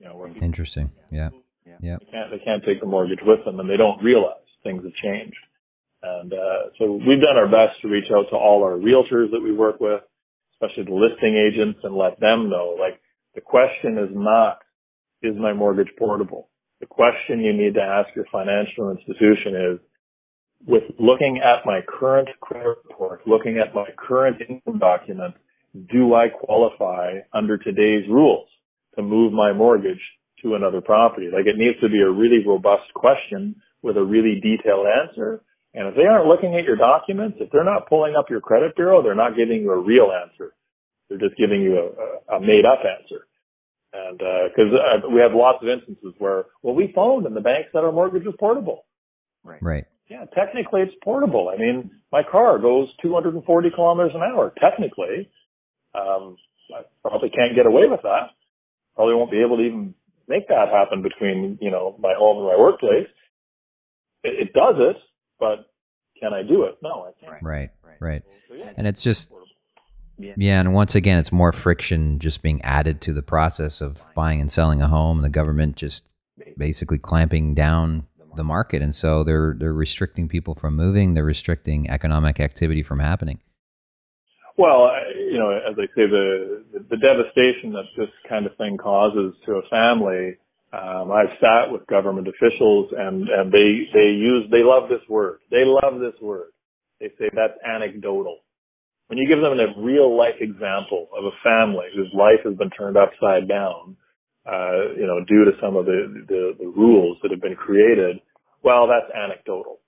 You 0.00 0.06
know, 0.06 0.26
Interesting. 0.42 0.90
Yeah. 1.10 1.30
Yeah. 1.66 1.76
yeah. 1.80 1.96
They 2.00 2.10
can't, 2.10 2.30
they 2.30 2.38
can't 2.44 2.64
take 2.64 2.80
the 2.80 2.86
mortgage 2.86 3.20
with 3.24 3.44
them 3.44 3.60
and 3.60 3.68
they 3.68 3.76
don't 3.76 4.02
realize 4.02 4.42
things 4.62 4.82
have 4.84 4.94
changed. 5.02 5.38
And, 6.02 6.32
uh, 6.32 6.74
so 6.78 6.92
we've 6.92 7.20
done 7.20 7.36
our 7.36 7.46
best 7.46 7.80
to 7.82 7.88
reach 7.88 8.10
out 8.14 8.26
to 8.30 8.36
all 8.36 8.64
our 8.64 8.76
realtors 8.76 9.30
that 9.30 9.40
we 9.42 9.52
work 9.52 9.80
with, 9.80 10.02
especially 10.54 10.84
the 10.84 10.94
listing 10.94 11.36
agents 11.36 11.78
and 11.84 11.94
let 11.94 12.18
them 12.18 12.50
know, 12.50 12.76
like, 12.78 13.00
the 13.34 13.40
question 13.40 13.98
is 13.98 14.10
not, 14.12 14.58
is 15.22 15.34
my 15.38 15.52
mortgage 15.52 15.90
portable? 15.98 16.48
The 16.80 16.86
question 16.86 17.40
you 17.40 17.52
need 17.52 17.74
to 17.74 17.80
ask 17.80 18.08
your 18.16 18.26
financial 18.32 18.90
institution 18.90 19.54
is, 19.72 19.78
with 20.66 20.82
looking 20.98 21.40
at 21.42 21.64
my 21.64 21.80
current 21.88 22.28
credit 22.40 22.76
report, 22.88 23.20
looking 23.26 23.58
at 23.58 23.74
my 23.74 23.86
current 23.96 24.40
income 24.48 24.78
document, 24.78 25.34
do 25.90 26.14
I 26.14 26.26
qualify 26.28 27.20
under 27.32 27.56
today's 27.56 28.08
rules 28.08 28.48
to 28.96 29.02
move 29.02 29.32
my 29.32 29.52
mortgage 29.52 30.00
to 30.42 30.54
another 30.54 30.80
property. 30.80 31.28
Like 31.32 31.46
it 31.46 31.56
needs 31.56 31.78
to 31.80 31.88
be 31.88 32.00
a 32.00 32.10
really 32.10 32.44
robust 32.46 32.92
question 32.94 33.56
with 33.82 33.96
a 33.96 34.04
really 34.04 34.40
detailed 34.40 34.86
answer. 34.86 35.42
And 35.74 35.88
if 35.88 35.94
they 35.94 36.04
aren't 36.04 36.26
looking 36.26 36.54
at 36.56 36.64
your 36.64 36.76
documents, 36.76 37.38
if 37.40 37.50
they're 37.50 37.64
not 37.64 37.88
pulling 37.88 38.14
up 38.16 38.28
your 38.28 38.40
credit 38.40 38.76
bureau, 38.76 39.02
they're 39.02 39.14
not 39.14 39.36
giving 39.36 39.62
you 39.62 39.72
a 39.72 39.80
real 39.80 40.12
answer. 40.12 40.52
They're 41.08 41.18
just 41.18 41.36
giving 41.36 41.62
you 41.62 41.78
a, 41.78 42.34
a, 42.34 42.36
a 42.36 42.40
made 42.40 42.64
up 42.64 42.80
answer. 42.84 43.26
And, 43.92 44.20
uh, 44.20 44.48
cause 44.56 44.72
uh, 44.72 45.08
we 45.08 45.20
have 45.20 45.32
lots 45.34 45.58
of 45.62 45.68
instances 45.68 46.14
where, 46.18 46.44
well, 46.62 46.74
we 46.74 46.92
phoned 46.94 47.26
and 47.26 47.36
the 47.36 47.40
bank 47.40 47.66
said 47.72 47.84
our 47.84 47.92
mortgage 47.92 48.24
was 48.24 48.34
portable. 48.38 48.84
Right. 49.44 49.62
Right. 49.62 49.84
Yeah, 50.08 50.24
technically 50.36 50.82
it's 50.82 50.94
portable. 51.02 51.50
I 51.52 51.58
mean, 51.58 51.90
my 52.10 52.22
car 52.22 52.58
goes 52.58 52.88
240 53.02 53.70
kilometers 53.74 54.12
an 54.14 54.20
hour. 54.22 54.52
Technically, 54.60 55.30
um, 55.94 56.36
I 56.72 56.82
probably 57.02 57.30
can't 57.30 57.56
get 57.56 57.66
away 57.66 57.84
with 57.88 58.02
that. 58.02 58.32
Probably 58.94 59.14
won't 59.14 59.30
be 59.30 59.40
able 59.40 59.56
to 59.56 59.62
even 59.62 59.94
make 60.28 60.48
that 60.48 60.68
happen 60.68 61.02
between, 61.02 61.58
you 61.60 61.70
know, 61.70 61.96
my 61.98 62.14
home 62.16 62.38
and 62.38 62.46
my 62.46 62.56
workplace. 62.58 63.08
It, 64.24 64.48
it 64.48 64.52
does 64.52 64.76
it, 64.78 64.96
but 65.38 65.66
can 66.20 66.32
I 66.32 66.42
do 66.42 66.64
it? 66.64 66.76
No, 66.82 67.06
I 67.08 67.24
can't. 67.24 67.42
Right, 67.42 67.70
right. 68.00 68.22
So, 68.48 68.54
yeah, 68.54 68.72
and 68.76 68.86
it's 68.86 69.02
just, 69.02 69.30
yeah. 70.18 70.34
yeah, 70.36 70.60
and 70.60 70.72
once 70.72 70.94
again, 70.94 71.18
it's 71.18 71.32
more 71.32 71.52
friction 71.52 72.18
just 72.18 72.42
being 72.42 72.62
added 72.62 73.00
to 73.02 73.12
the 73.12 73.22
process 73.22 73.80
of 73.80 74.06
buying 74.14 74.40
and 74.40 74.50
selling 74.50 74.80
a 74.80 74.88
home. 74.88 75.18
and 75.18 75.24
The 75.24 75.30
government 75.30 75.76
just 75.76 76.04
basically 76.56 76.98
clamping 76.98 77.54
down 77.54 78.06
the 78.36 78.44
market, 78.44 78.82
and 78.82 78.94
so 78.94 79.24
they're 79.24 79.54
they're 79.58 79.74
restricting 79.74 80.28
people 80.28 80.54
from 80.54 80.74
moving. 80.74 81.14
They're 81.14 81.24
restricting 81.24 81.90
economic 81.90 82.40
activity 82.40 82.82
from 82.82 83.00
happening. 83.00 83.40
Well, 84.62 84.94
you 85.18 85.40
know, 85.40 85.50
as 85.50 85.74
I 85.74 85.90
say, 85.90 86.06
the 86.06 86.62
the 86.88 86.96
devastation 86.96 87.72
that 87.74 87.82
this 87.98 88.14
kind 88.28 88.46
of 88.46 88.56
thing 88.56 88.78
causes 88.78 89.34
to 89.44 89.58
a 89.58 89.68
family. 89.68 90.38
Um, 90.72 91.10
I've 91.10 91.34
sat 91.42 91.66
with 91.66 91.84
government 91.88 92.28
officials, 92.28 92.94
and 92.96 93.26
and 93.28 93.50
they 93.50 93.90
they 93.92 94.14
use 94.14 94.46
they 94.52 94.62
love 94.62 94.88
this 94.88 95.02
word. 95.08 95.40
They 95.50 95.66
love 95.66 95.98
this 95.98 96.14
word. 96.22 96.54
They 97.00 97.10
say 97.18 97.26
that's 97.34 97.58
anecdotal. 97.66 98.38
When 99.08 99.18
you 99.18 99.26
give 99.26 99.42
them 99.42 99.58
a 99.58 99.82
real 99.82 100.16
life 100.16 100.38
example 100.38 101.08
of 101.10 101.24
a 101.24 101.34
family 101.42 101.86
whose 101.96 102.14
life 102.14 102.46
has 102.46 102.54
been 102.54 102.70
turned 102.70 102.96
upside 102.96 103.48
down, 103.48 103.96
uh, 104.46 104.94
you 104.94 105.10
know, 105.10 105.26
due 105.26 105.44
to 105.44 105.58
some 105.60 105.74
of 105.74 105.86
the, 105.86 106.22
the 106.28 106.54
the 106.60 106.68
rules 106.70 107.18
that 107.22 107.32
have 107.32 107.42
been 107.42 107.56
created, 107.56 108.20
well, 108.62 108.86
that's 108.86 109.10
anecdotal. 109.10 109.80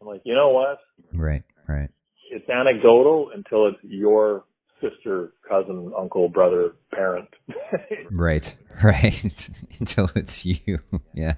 I'm 0.00 0.06
like, 0.06 0.22
you 0.24 0.36
know 0.36 0.50
what? 0.50 0.78
Right, 1.12 1.42
right 1.66 1.90
it's 2.30 2.48
anecdotal 2.48 3.30
until 3.34 3.66
it's 3.68 3.78
your 3.82 4.44
sister, 4.80 5.32
cousin, 5.48 5.92
uncle, 5.98 6.28
brother, 6.28 6.72
parent. 6.92 7.28
right, 8.10 8.56
right. 8.84 9.50
until 9.80 10.08
it's 10.14 10.44
you. 10.44 10.78
Yeah. 11.14 11.34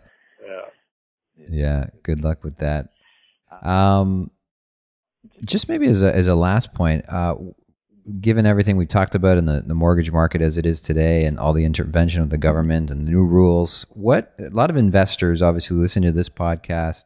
Yeah. 0.47 1.47
Yeah. 1.51 1.85
Good 2.03 2.23
luck 2.25 2.45
with 2.45 2.59
that. 2.59 2.91
Um, 3.63 4.31
just 5.45 5.69
maybe 5.69 5.87
as 5.87 6.03
a 6.03 6.15
as 6.15 6.27
a 6.27 6.35
last 6.35 6.75
point, 6.75 7.05
uh, 7.09 7.35
given 8.21 8.47
everything 8.47 8.77
we've 8.77 8.89
talked 8.89 9.15
about 9.15 9.39
in 9.39 9.47
the, 9.47 9.63
the 9.67 9.75
mortgage 9.75 10.11
market 10.11 10.41
as 10.41 10.57
it 10.57 10.67
is 10.67 10.81
today, 10.81 11.25
and 11.25 11.39
all 11.39 11.53
the 11.53 11.65
intervention 11.65 12.23
of 12.23 12.31
the 12.31 12.39
government 12.39 12.91
and 12.91 13.07
the 13.07 13.11
new 13.11 13.25
rules, 13.25 13.87
what 13.91 14.35
a 14.39 14.51
lot 14.51 14.71
of 14.71 14.77
investors 14.77 15.43
obviously 15.43 15.77
listen 15.77 16.03
to 16.03 16.13
this 16.13 16.29
podcast. 16.29 17.05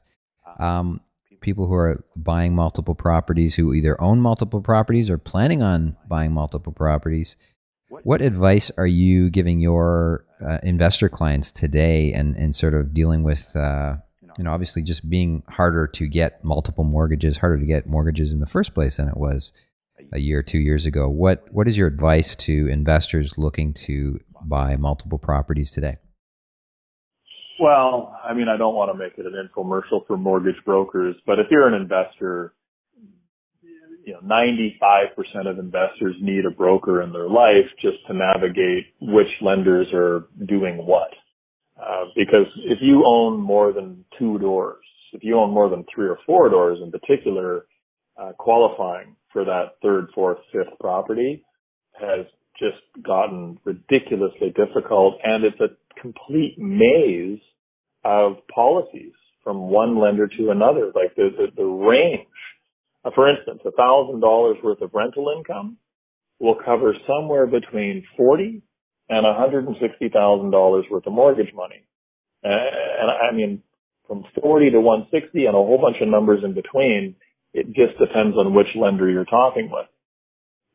Um, 0.58 1.00
people 1.42 1.66
who 1.66 1.74
are 1.74 2.04
buying 2.16 2.54
multiple 2.54 2.94
properties 2.94 3.54
who 3.54 3.74
either 3.74 4.00
own 4.00 4.20
multiple 4.20 4.60
properties 4.60 5.10
or 5.10 5.18
planning 5.18 5.62
on 5.62 5.96
buying 6.08 6.32
multiple 6.32 6.72
properties. 6.72 7.36
What 8.04 8.22
advice 8.22 8.70
are 8.78 8.86
you 8.86 9.28
giving 9.28 9.60
your 9.60 10.24
uh, 10.40 10.58
investor 10.62 11.10
clients 11.10 11.52
today 11.52 12.12
and, 12.14 12.34
and 12.36 12.56
sort 12.56 12.72
of 12.72 12.94
dealing 12.94 13.22
with, 13.22 13.54
uh, 13.54 13.96
you 14.38 14.44
know, 14.44 14.50
obviously 14.50 14.82
just 14.82 15.10
being 15.10 15.42
harder 15.48 15.86
to 15.88 16.08
get 16.08 16.42
multiple 16.42 16.84
mortgages, 16.84 17.36
harder 17.36 17.58
to 17.58 17.66
get 17.66 17.86
mortgages 17.86 18.32
in 18.32 18.40
the 18.40 18.46
first 18.46 18.72
place 18.72 18.96
than 18.96 19.08
it 19.08 19.16
was 19.18 19.52
a 20.12 20.18
year 20.18 20.42
two 20.42 20.58
years 20.58 20.86
ago? 20.86 21.08
What, 21.08 21.46
what 21.50 21.68
is 21.68 21.76
your 21.76 21.88
advice 21.88 22.34
to 22.36 22.66
investors 22.68 23.36
looking 23.36 23.74
to 23.74 24.18
buy 24.42 24.76
multiple 24.76 25.18
properties 25.18 25.70
today? 25.70 25.98
Well, 27.62 28.18
I 28.24 28.34
mean, 28.34 28.48
I 28.48 28.56
don't 28.56 28.74
want 28.74 28.90
to 28.90 28.98
make 28.98 29.12
it 29.18 29.24
an 29.24 29.34
infomercial 29.38 30.04
for 30.08 30.16
mortgage 30.16 30.56
brokers, 30.64 31.14
but 31.24 31.38
if 31.38 31.46
you're 31.48 31.68
an 31.68 31.80
investor, 31.80 32.54
you 34.04 34.14
know, 34.14 34.18
95% 34.20 35.48
of 35.48 35.60
investors 35.60 36.16
need 36.20 36.44
a 36.44 36.50
broker 36.50 37.02
in 37.02 37.12
their 37.12 37.28
life 37.28 37.70
just 37.80 37.98
to 38.08 38.14
navigate 38.14 38.86
which 39.00 39.28
lenders 39.40 39.86
are 39.94 40.26
doing 40.48 40.78
what. 40.78 41.10
Uh, 41.80 42.06
because 42.16 42.48
if 42.64 42.78
you 42.80 43.04
own 43.06 43.40
more 43.40 43.72
than 43.72 44.04
two 44.18 44.40
doors, 44.40 44.84
if 45.12 45.22
you 45.22 45.38
own 45.38 45.52
more 45.52 45.68
than 45.68 45.84
three 45.94 46.08
or 46.08 46.18
four 46.26 46.48
doors 46.48 46.80
in 46.82 46.90
particular, 46.90 47.66
uh, 48.20 48.32
qualifying 48.40 49.14
for 49.32 49.44
that 49.44 49.76
third, 49.82 50.08
fourth, 50.16 50.38
fifth 50.52 50.76
property 50.80 51.44
has 51.92 52.26
just 52.58 52.82
gotten 53.06 53.56
ridiculously 53.64 54.52
difficult 54.56 55.14
and 55.22 55.44
it's 55.44 55.60
a 55.60 55.68
complete 56.00 56.56
maze 56.58 57.40
of 58.04 58.36
policies 58.54 59.12
from 59.44 59.68
one 59.70 60.00
lender 60.00 60.28
to 60.28 60.50
another, 60.50 60.92
like 60.94 61.14
the, 61.16 61.28
the, 61.36 61.46
the 61.56 61.64
range. 61.64 62.26
Uh, 63.04 63.10
for 63.14 63.28
instance, 63.28 63.60
a 63.66 63.72
thousand 63.72 64.20
dollars 64.20 64.56
worth 64.62 64.80
of 64.80 64.90
rental 64.94 65.34
income 65.36 65.76
will 66.38 66.56
cover 66.64 66.94
somewhere 67.06 67.46
between 67.46 68.04
forty 68.16 68.62
and 69.08 69.24
one 69.24 69.36
hundred 69.36 69.66
and 69.66 69.76
sixty 69.80 70.08
thousand 70.08 70.50
dollars 70.50 70.84
worth 70.90 71.06
of 71.06 71.12
mortgage 71.12 71.52
money. 71.54 71.84
Uh, 72.44 72.48
and 72.48 73.10
I 73.10 73.34
mean, 73.34 73.62
from 74.06 74.24
forty 74.40 74.70
to 74.70 74.80
one 74.80 75.06
sixty 75.10 75.46
and 75.46 75.54
a 75.54 75.58
whole 75.58 75.78
bunch 75.80 75.96
of 76.00 76.08
numbers 76.08 76.42
in 76.44 76.54
between. 76.54 77.16
It 77.54 77.66
just 77.66 77.98
depends 77.98 78.34
on 78.38 78.54
which 78.54 78.68
lender 78.74 79.10
you're 79.10 79.26
talking 79.26 79.68
with. 79.70 79.86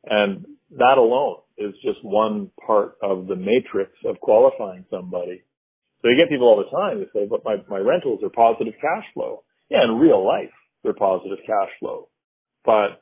And 0.06 0.46
that 0.78 1.00
alone 1.00 1.38
is 1.58 1.74
just 1.84 2.04
one 2.04 2.52
part 2.66 2.98
of 3.02 3.28
the 3.28 3.36
matrix 3.36 3.92
of 4.06 4.20
qualifying 4.20 4.86
somebody. 4.90 5.44
So 6.02 6.10
you 6.10 6.18
get 6.18 6.30
people 6.30 6.48
all 6.48 6.64
the 6.64 6.76
time 6.76 6.98
who 6.98 7.06
say, 7.14 7.28
but 7.28 7.44
my, 7.44 7.58
my 7.68 7.80
rentals 7.80 8.22
are 8.24 8.30
positive 8.30 8.74
cash 8.80 9.06
flow. 9.14 9.44
Yeah, 9.70 9.84
in 9.84 9.98
real 9.98 10.26
life, 10.26 10.54
they're 10.84 10.94
positive 10.94 11.40
cash 11.46 11.70
flow. 11.80 12.10
But 12.64 13.02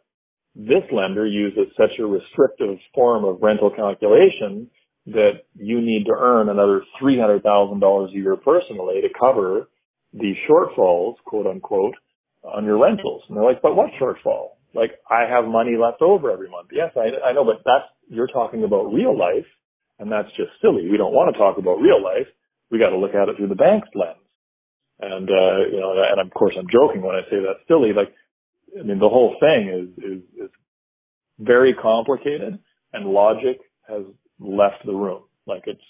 this 0.56 0.84
lender 0.92 1.26
uses 1.28 1.68
such 1.76 2.00
a 2.00 2.06
restrictive 2.06 2.78
form 2.94 3.26
of 3.26 3.42
rental 3.42 3.72
calculation 3.76 4.70
that 5.08 5.44
you 5.56 5.82
need 5.82 6.06
to 6.06 6.14
earn 6.18 6.50
another 6.50 6.82
$300,000 7.02 8.10
a 8.10 8.12
year 8.12 8.36
personally 8.38 9.02
to 9.02 9.10
cover 9.20 9.70
the 10.14 10.34
shortfalls, 10.50 11.16
quote 11.26 11.46
unquote, 11.46 11.96
on 12.44 12.64
your 12.66 12.82
rentals. 12.82 13.24
And 13.28 13.38
they're 13.38 13.44
like, 13.44 13.62
but 13.62 13.76
what 13.76 13.90
shortfall? 14.02 14.56
Like, 14.74 14.92
I 15.10 15.26
have 15.30 15.46
money 15.46 15.78
left 15.80 16.02
over 16.02 16.32
every 16.32 16.50
month. 16.50 16.70
Yes, 16.72 16.92
I, 16.96 17.30
I 17.30 17.34
know, 17.34 17.46
but 17.46 17.62
that's, 17.66 17.86
you're 18.10 18.28
talking 18.28 18.64
about 18.64 18.94
real 18.94 19.18
life, 19.18 19.48
and 20.00 20.12
that's 20.12 20.30
just 20.38 20.52
silly. 20.62 20.90
We 20.90 20.98
don't 20.98 21.14
want 21.14 21.34
to 21.34 21.40
talk 21.40 21.58
about 21.58 21.82
real 21.82 22.04
life. 22.04 22.28
We 22.72 22.80
got 22.80 22.90
to 22.90 22.98
look 22.98 23.16
at 23.16 23.30
it 23.30 23.38
through 23.38 23.50
the 23.50 23.56
bank's 23.56 23.90
lens. 23.96 24.20
And, 25.00 25.30
uh, 25.30 25.58
you 25.72 25.80
know, 25.80 25.94
and 25.94 26.26
of 26.26 26.34
course 26.34 26.54
I'm 26.58 26.68
joking 26.72 27.02
when 27.02 27.16
I 27.16 27.22
say 27.30 27.38
that's 27.44 27.68
silly. 27.68 27.92
Like, 27.96 28.14
I 28.80 28.84
mean, 28.84 29.00
the 29.00 29.10
whole 29.10 29.36
thing 29.40 29.70
is, 29.70 30.04
is, 30.04 30.46
is 30.46 30.52
very 31.40 31.74
complicated 31.74 32.60
and 32.94 33.06
logic 33.08 33.60
has 33.88 34.04
left 34.40 34.86
the 34.86 34.94
room. 34.94 35.24
Like 35.46 35.64
it's, 35.66 35.82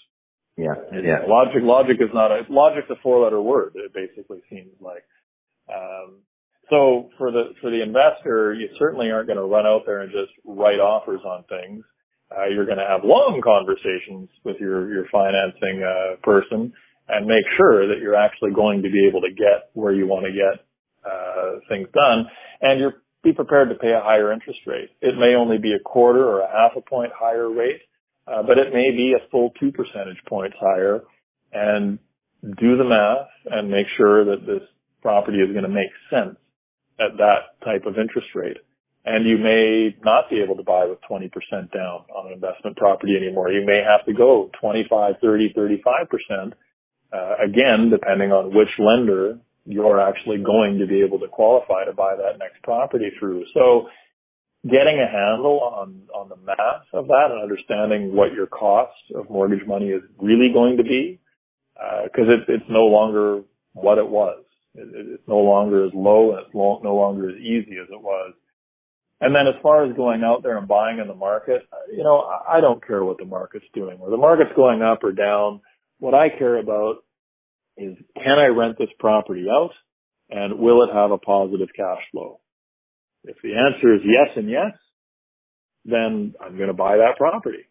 yeah, 0.56 0.74
yeah. 0.92 1.26
Logic, 1.28 1.62
logic 1.62 1.96
is 2.00 2.10
not 2.14 2.30
a, 2.32 2.42
logic's 2.48 2.90
a 2.90 2.96
four 3.02 3.22
letter 3.22 3.40
word. 3.40 3.72
It 3.74 3.92
basically 3.94 4.42
seems 4.50 4.72
like, 4.80 5.04
um, 5.68 6.22
so 6.68 7.10
for 7.16 7.30
the, 7.30 7.54
for 7.60 7.70
the 7.70 7.82
investor, 7.82 8.54
you 8.54 8.68
certainly 8.78 9.10
aren't 9.10 9.28
going 9.28 9.38
to 9.38 9.44
run 9.44 9.66
out 9.66 9.82
there 9.86 10.00
and 10.00 10.10
just 10.10 10.32
write 10.44 10.80
offers 10.80 11.20
on 11.24 11.44
things. 11.44 11.84
Uh, 12.30 12.46
you're 12.52 12.66
going 12.66 12.78
to 12.78 12.86
have 12.88 13.04
long 13.04 13.40
conversations 13.42 14.28
with 14.44 14.56
your, 14.58 14.92
your 14.92 15.06
financing, 15.12 15.82
uh, 15.82 16.16
person 16.22 16.72
and 17.08 17.26
make 17.26 17.44
sure 17.56 17.86
that 17.86 18.02
you're 18.02 18.16
actually 18.16 18.50
going 18.50 18.82
to 18.82 18.90
be 18.90 19.06
able 19.08 19.20
to 19.20 19.30
get 19.30 19.70
where 19.74 19.92
you 19.92 20.06
want 20.06 20.26
to 20.26 20.32
get, 20.32 20.66
uh, 21.06 21.60
things 21.68 21.86
done. 21.94 22.26
And 22.60 22.80
you're 22.80 22.94
be 23.26 23.32
prepared 23.32 23.68
to 23.70 23.74
pay 23.74 23.90
a 23.90 24.00
higher 24.00 24.32
interest 24.32 24.60
rate. 24.66 24.90
It 25.00 25.18
may 25.18 25.34
only 25.34 25.58
be 25.58 25.72
a 25.72 25.82
quarter 25.82 26.24
or 26.24 26.42
a 26.42 26.46
half 26.46 26.76
a 26.76 26.80
point 26.80 27.10
higher 27.12 27.50
rate, 27.50 27.82
uh, 28.28 28.42
but 28.42 28.56
it 28.56 28.72
may 28.72 28.92
be 28.92 29.14
a 29.16 29.28
full 29.30 29.50
two 29.58 29.72
percentage 29.72 30.22
points 30.28 30.56
higher. 30.60 31.02
And 31.52 31.98
do 32.42 32.76
the 32.76 32.84
math 32.84 33.28
and 33.46 33.68
make 33.68 33.86
sure 33.96 34.24
that 34.24 34.46
this 34.46 34.62
property 35.02 35.38
is 35.38 35.50
going 35.50 35.64
to 35.64 35.68
make 35.68 35.90
sense 36.10 36.36
at 37.00 37.16
that 37.18 37.58
type 37.64 37.86
of 37.86 37.98
interest 37.98 38.28
rate. 38.34 38.58
And 39.06 39.24
you 39.24 39.38
may 39.38 39.94
not 40.04 40.28
be 40.28 40.42
able 40.42 40.56
to 40.56 40.64
buy 40.64 40.84
with 40.84 40.98
20% 41.08 41.30
down 41.72 42.02
on 42.10 42.26
an 42.26 42.32
investment 42.32 42.76
property 42.76 43.14
anymore. 43.16 43.52
You 43.52 43.64
may 43.64 43.80
have 43.86 44.04
to 44.06 44.12
go 44.12 44.50
25, 44.60 45.14
30, 45.22 45.54
35%. 45.56 46.52
Uh, 47.12 47.34
again, 47.38 47.88
depending 47.90 48.32
on 48.32 48.52
which 48.52 48.68
lender 48.78 49.38
you're 49.64 50.00
actually 50.00 50.38
going 50.38 50.78
to 50.78 50.86
be 50.86 51.02
able 51.02 51.18
to 51.18 51.28
qualify 51.28 51.84
to 51.84 51.92
buy 51.92 52.14
that 52.16 52.38
next 52.38 52.62
property 52.62 53.10
through. 53.18 53.44
So 53.54 53.86
getting 54.64 54.98
a 54.98 55.10
handle 55.10 55.60
on, 55.60 56.02
on 56.14 56.28
the 56.28 56.36
math 56.36 56.86
of 56.92 57.06
that 57.06 57.28
and 57.30 57.42
understanding 57.42 58.14
what 58.14 58.32
your 58.32 58.46
cost 58.46 58.94
of 59.14 59.30
mortgage 59.30 59.66
money 59.66 59.86
is 59.86 60.02
really 60.18 60.50
going 60.52 60.76
to 60.78 60.82
be, 60.82 61.20
because 62.04 62.26
uh, 62.28 62.52
it's 62.52 62.64
no 62.68 62.86
longer 62.86 63.42
what 63.72 63.98
it 63.98 64.08
was. 64.08 64.42
It, 64.74 64.88
it's 64.92 65.28
no 65.28 65.38
longer 65.38 65.84
as 65.84 65.92
low 65.94 66.32
and 66.32 66.46
it's 66.46 66.54
no 66.54 66.94
longer 66.94 67.30
as 67.30 67.36
easy 67.36 67.78
as 67.80 67.88
it 67.90 68.00
was. 68.00 68.34
And 69.20 69.34
then 69.34 69.46
as 69.46 69.60
far 69.62 69.84
as 69.84 69.96
going 69.96 70.22
out 70.22 70.42
there 70.42 70.58
and 70.58 70.68
buying 70.68 70.98
in 70.98 71.08
the 71.08 71.14
market, 71.14 71.62
you 71.90 72.04
know, 72.04 72.20
I 72.20 72.60
don't 72.60 72.86
care 72.86 73.02
what 73.02 73.18
the 73.18 73.24
market's 73.24 73.64
doing. 73.72 73.98
Whether 73.98 74.10
the 74.10 74.16
market's 74.18 74.54
going 74.54 74.82
up 74.82 75.02
or 75.02 75.12
down, 75.12 75.62
what 75.98 76.14
I 76.14 76.28
care 76.28 76.58
about 76.58 76.96
is 77.78 77.96
can 78.14 78.38
I 78.38 78.46
rent 78.46 78.76
this 78.78 78.90
property 78.98 79.46
out 79.50 79.70
and 80.28 80.58
will 80.58 80.84
it 80.84 80.92
have 80.92 81.12
a 81.12 81.18
positive 81.18 81.68
cash 81.74 82.02
flow? 82.12 82.40
If 83.24 83.36
the 83.42 83.54
answer 83.54 83.94
is 83.94 84.02
yes 84.04 84.36
and 84.36 84.50
yes, 84.50 84.72
then 85.84 86.34
I'm 86.40 86.56
going 86.56 86.68
to 86.68 86.74
buy 86.74 86.98
that 86.98 87.16
property. 87.16 87.64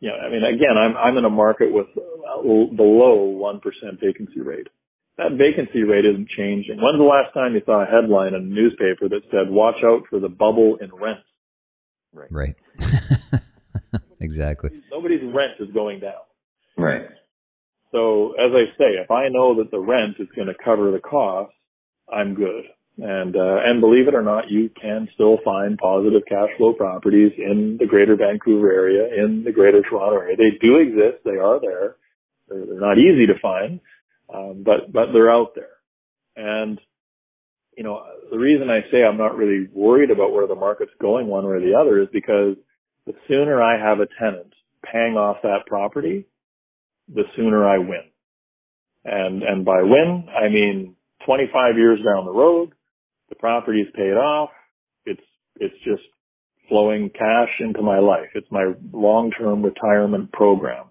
You 0.00 0.10
know, 0.10 0.16
I 0.16 0.30
mean, 0.30 0.42
again, 0.42 0.76
I'm, 0.76 0.96
I'm 0.96 1.16
in 1.16 1.24
a 1.24 1.30
market 1.30 1.72
with 1.72 1.86
uh, 1.96 2.42
below 2.42 3.38
1% 3.40 3.60
vacancy 4.00 4.40
rate. 4.40 4.68
That 5.16 5.38
vacancy 5.38 5.84
rate 5.84 6.04
isn't 6.04 6.28
changing. 6.36 6.78
When's 6.82 6.98
the 6.98 7.04
last 7.04 7.32
time 7.34 7.54
you 7.54 7.62
saw 7.64 7.82
a 7.82 7.86
headline 7.86 8.34
in 8.34 8.42
a 8.42 8.44
newspaper 8.44 9.08
that 9.08 9.22
said, 9.30 9.48
watch 9.48 9.76
out 9.84 10.02
for 10.10 10.18
the 10.18 10.28
bubble 10.28 10.76
in 10.80 10.90
rents? 10.92 11.22
Right. 12.12 12.28
Right. 12.30 12.56
exactly. 14.20 14.70
Nobody's 14.90 15.22
rent 15.22 15.54
is 15.60 15.72
going 15.72 16.00
down. 16.00 16.22
Right. 16.76 17.06
So 17.92 18.32
as 18.32 18.50
I 18.50 18.76
say, 18.76 18.98
if 19.02 19.10
I 19.12 19.28
know 19.28 19.56
that 19.62 19.70
the 19.70 19.78
rent 19.78 20.16
is 20.18 20.26
going 20.34 20.48
to 20.48 20.54
cover 20.64 20.90
the 20.90 20.98
cost, 20.98 21.52
I'm 22.12 22.34
good. 22.34 22.64
And 22.98 23.34
uh, 23.34 23.58
and 23.64 23.80
believe 23.80 24.06
it 24.06 24.14
or 24.14 24.22
not, 24.22 24.50
you 24.50 24.70
can 24.80 25.08
still 25.14 25.38
find 25.44 25.76
positive 25.78 26.22
cash 26.28 26.50
flow 26.58 26.74
properties 26.74 27.32
in 27.36 27.76
the 27.80 27.86
Greater 27.86 28.14
Vancouver 28.14 28.70
area, 28.70 29.24
in 29.24 29.42
the 29.44 29.50
Greater 29.50 29.82
Toronto 29.82 30.18
area. 30.18 30.36
They 30.36 30.58
do 30.60 30.78
exist. 30.78 31.24
They 31.24 31.38
are 31.42 31.60
there. 31.60 31.96
They're, 32.48 32.66
they're 32.66 32.80
not 32.80 32.98
easy 32.98 33.26
to 33.26 33.38
find, 33.42 33.80
um, 34.32 34.62
but 34.64 34.92
but 34.92 35.12
they're 35.12 35.30
out 35.30 35.54
there. 35.54 35.68
And 36.36 36.80
you 37.76 37.82
know, 37.84 38.02
the 38.30 38.38
reason 38.38 38.68
I 38.70 38.80
say 38.90 39.02
I'm 39.02 39.18
not 39.18 39.36
really 39.36 39.68
worried 39.72 40.10
about 40.10 40.32
where 40.32 40.46
the 40.46 40.54
market's 40.54 40.92
going 41.00 41.26
one 41.26 41.44
way 41.44 41.56
or 41.56 41.60
the 41.60 41.74
other 41.80 42.00
is 42.00 42.08
because 42.12 42.56
the 43.06 43.14
sooner 43.28 43.60
I 43.62 43.78
have 43.78 44.00
a 44.00 44.06
tenant 44.18 44.52
paying 44.90 45.16
off 45.16 45.38
that 45.42 45.66
property, 45.66 46.26
the 47.12 47.24
sooner 47.36 47.66
I 47.66 47.78
win. 47.78 48.04
And, 49.04 49.42
and 49.42 49.64
by 49.64 49.82
win, 49.82 50.28
I 50.28 50.48
mean 50.48 50.96
25 51.26 51.76
years 51.76 51.98
down 51.98 52.24
the 52.24 52.32
road, 52.32 52.72
the 53.28 53.34
property 53.34 53.80
is 53.80 53.88
paid 53.94 54.14
off. 54.14 54.50
It's, 55.04 55.20
it's 55.56 55.74
just 55.84 56.02
flowing 56.68 57.10
cash 57.10 57.50
into 57.60 57.82
my 57.82 57.98
life. 57.98 58.30
It's 58.34 58.50
my 58.50 58.72
long-term 58.92 59.62
retirement 59.62 60.32
program. 60.32 60.86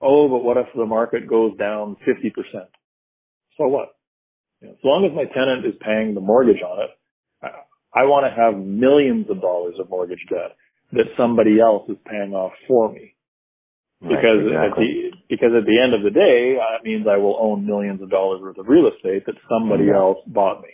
Oh, 0.00 0.28
but 0.28 0.44
what 0.44 0.56
if 0.56 0.66
the 0.76 0.86
market 0.86 1.28
goes 1.28 1.56
down 1.56 1.96
50%? 2.06 2.32
So 3.56 3.66
what? 3.66 3.88
You 4.60 4.68
know, 4.68 4.74
as 4.74 4.84
long 4.84 5.04
as 5.04 5.14
my 5.14 5.24
tenant 5.24 5.66
is 5.66 5.74
paying 5.80 6.14
the 6.14 6.20
mortgage 6.20 6.62
on 6.62 6.84
it, 6.84 6.90
I, 7.42 8.02
I 8.02 8.04
want 8.04 8.26
to 8.26 8.34
have 8.34 8.58
millions 8.58 9.26
of 9.30 9.40
dollars 9.40 9.74
of 9.80 9.90
mortgage 9.90 10.24
debt 10.30 10.56
that 10.92 11.06
somebody 11.16 11.60
else 11.60 11.88
is 11.88 11.96
paying 12.06 12.32
off 12.32 12.52
for 12.66 12.92
me. 12.92 13.14
Because 14.00 14.46
right, 14.46 14.70
exactly. 14.70 15.10
at 15.10 15.10
the 15.10 15.18
because 15.28 15.52
at 15.58 15.66
the 15.66 15.78
end 15.82 15.92
of 15.92 16.02
the 16.02 16.14
day, 16.14 16.54
that 16.54 16.86
means 16.86 17.06
I 17.10 17.18
will 17.18 17.36
own 17.40 17.66
millions 17.66 18.00
of 18.00 18.10
dollars 18.10 18.40
worth 18.40 18.56
of 18.56 18.68
real 18.68 18.86
estate 18.86 19.26
that 19.26 19.34
somebody 19.50 19.84
mm-hmm. 19.84 19.96
else 19.96 20.18
bought 20.26 20.62
me. 20.62 20.70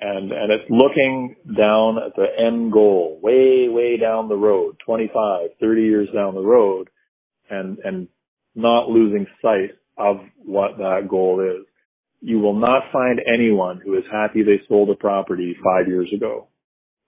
And 0.00 0.32
and 0.32 0.50
it's 0.50 0.70
looking 0.70 1.36
down 1.44 1.98
at 1.98 2.16
the 2.16 2.24
end 2.24 2.72
goal, 2.72 3.20
way 3.22 3.68
way 3.68 3.98
down 3.98 4.28
the 4.28 4.36
road, 4.36 4.76
25, 4.86 5.50
30 5.60 5.82
years 5.82 6.08
down 6.14 6.34
the 6.34 6.40
road, 6.40 6.88
and 7.50 7.78
and 7.84 8.08
not 8.58 8.88
losing 8.88 9.26
sight 9.40 9.78
of 9.96 10.16
what 10.44 10.78
that 10.78 11.06
goal 11.08 11.40
is. 11.40 11.64
You 12.20 12.40
will 12.40 12.58
not 12.58 12.82
find 12.92 13.20
anyone 13.32 13.80
who 13.84 13.94
is 13.96 14.04
happy 14.10 14.42
they 14.42 14.60
sold 14.68 14.90
a 14.90 14.96
property 14.96 15.56
five 15.62 15.86
years 15.86 16.10
ago. 16.14 16.48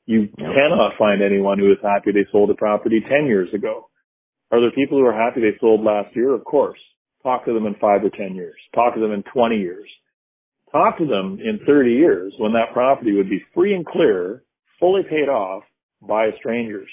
You 0.06 0.28
cannot 0.38 0.92
find 0.98 1.22
anyone 1.22 1.58
who 1.58 1.70
is 1.70 1.78
happy 1.82 2.12
they 2.12 2.26
sold 2.30 2.50
a 2.50 2.54
property 2.54 3.00
10 3.00 3.26
years 3.26 3.48
ago. 3.52 3.88
Are 4.50 4.60
there 4.60 4.70
people 4.70 4.98
who 4.98 5.06
are 5.06 5.12
happy 5.12 5.40
they 5.40 5.58
sold 5.60 5.82
last 5.82 6.14
year? 6.14 6.34
Of 6.34 6.44
course. 6.44 6.78
Talk 7.22 7.44
to 7.44 7.52
them 7.52 7.66
in 7.66 7.74
five 7.74 8.02
or 8.02 8.10
10 8.10 8.34
years. 8.34 8.56
Talk 8.74 8.94
to 8.94 9.00
them 9.00 9.12
in 9.12 9.22
20 9.32 9.56
years. 9.56 9.88
Talk 10.72 10.98
to 10.98 11.06
them 11.06 11.38
in 11.42 11.60
30 11.66 11.90
years 11.90 12.32
when 12.38 12.52
that 12.52 12.72
property 12.72 13.12
would 13.12 13.28
be 13.28 13.42
free 13.54 13.74
and 13.74 13.84
clear, 13.84 14.44
fully 14.78 15.02
paid 15.02 15.28
off 15.28 15.64
by 16.00 16.30
strangers. 16.38 16.88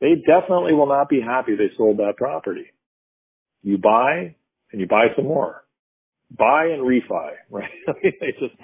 They 0.00 0.14
definitely 0.26 0.72
will 0.72 0.88
not 0.88 1.08
be 1.08 1.20
happy 1.20 1.56
they 1.56 1.70
sold 1.76 1.98
that 1.98 2.16
property. 2.16 2.66
You 3.62 3.78
buy 3.78 4.34
and 4.72 4.80
you 4.80 4.86
buy 4.86 5.06
some 5.16 5.26
more. 5.26 5.64
Buy 6.36 6.66
and 6.66 6.82
refi, 6.82 7.32
right? 7.50 7.70
they 8.02 8.32
just 8.38 8.54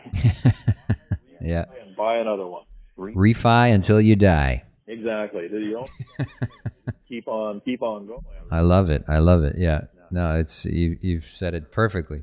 yeah. 1.41 1.65
and 1.85 1.97
buy 1.97 2.19
another 2.19 2.47
one. 2.47 2.63
Refi 2.97 3.75
until 3.75 4.01
you 4.01 4.17
die. 4.17 4.63
Exactly. 4.87 5.49
You 5.51 5.73
don't 5.73 5.91
keep 7.09 7.27
on 7.29 7.61
keep 7.65 7.83
on 7.83 8.07
going. 8.07 8.23
I 8.51 8.61
love 8.61 8.89
it. 8.89 9.05
I 9.09 9.19
love 9.19 9.43
it. 9.43 9.57
Yeah. 9.59 9.83
No, 10.11 10.39
it's 10.39 10.65
you. 10.65 10.97
You've 11.01 11.25
said 11.25 11.55
it 11.55 11.73
perfectly. 11.73 12.23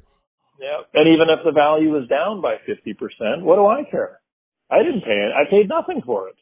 Yeah. 0.60 0.80
And 0.94 1.14
even 1.14 1.28
if 1.30 1.44
the 1.44 1.52
value 1.52 1.96
is 2.02 2.08
down 2.08 2.42
by 2.42 2.56
fifty 2.66 2.94
percent, 2.94 3.44
what 3.44 3.58
do 3.58 3.68
I 3.68 3.84
care? 3.92 4.22
I 4.72 4.78
didn't 4.82 5.02
pay 5.02 5.28
it. 5.28 5.32
I 5.36 5.50
paid 5.50 5.68
nothing 5.68 6.02
for 6.06 6.30
it. 6.30 6.36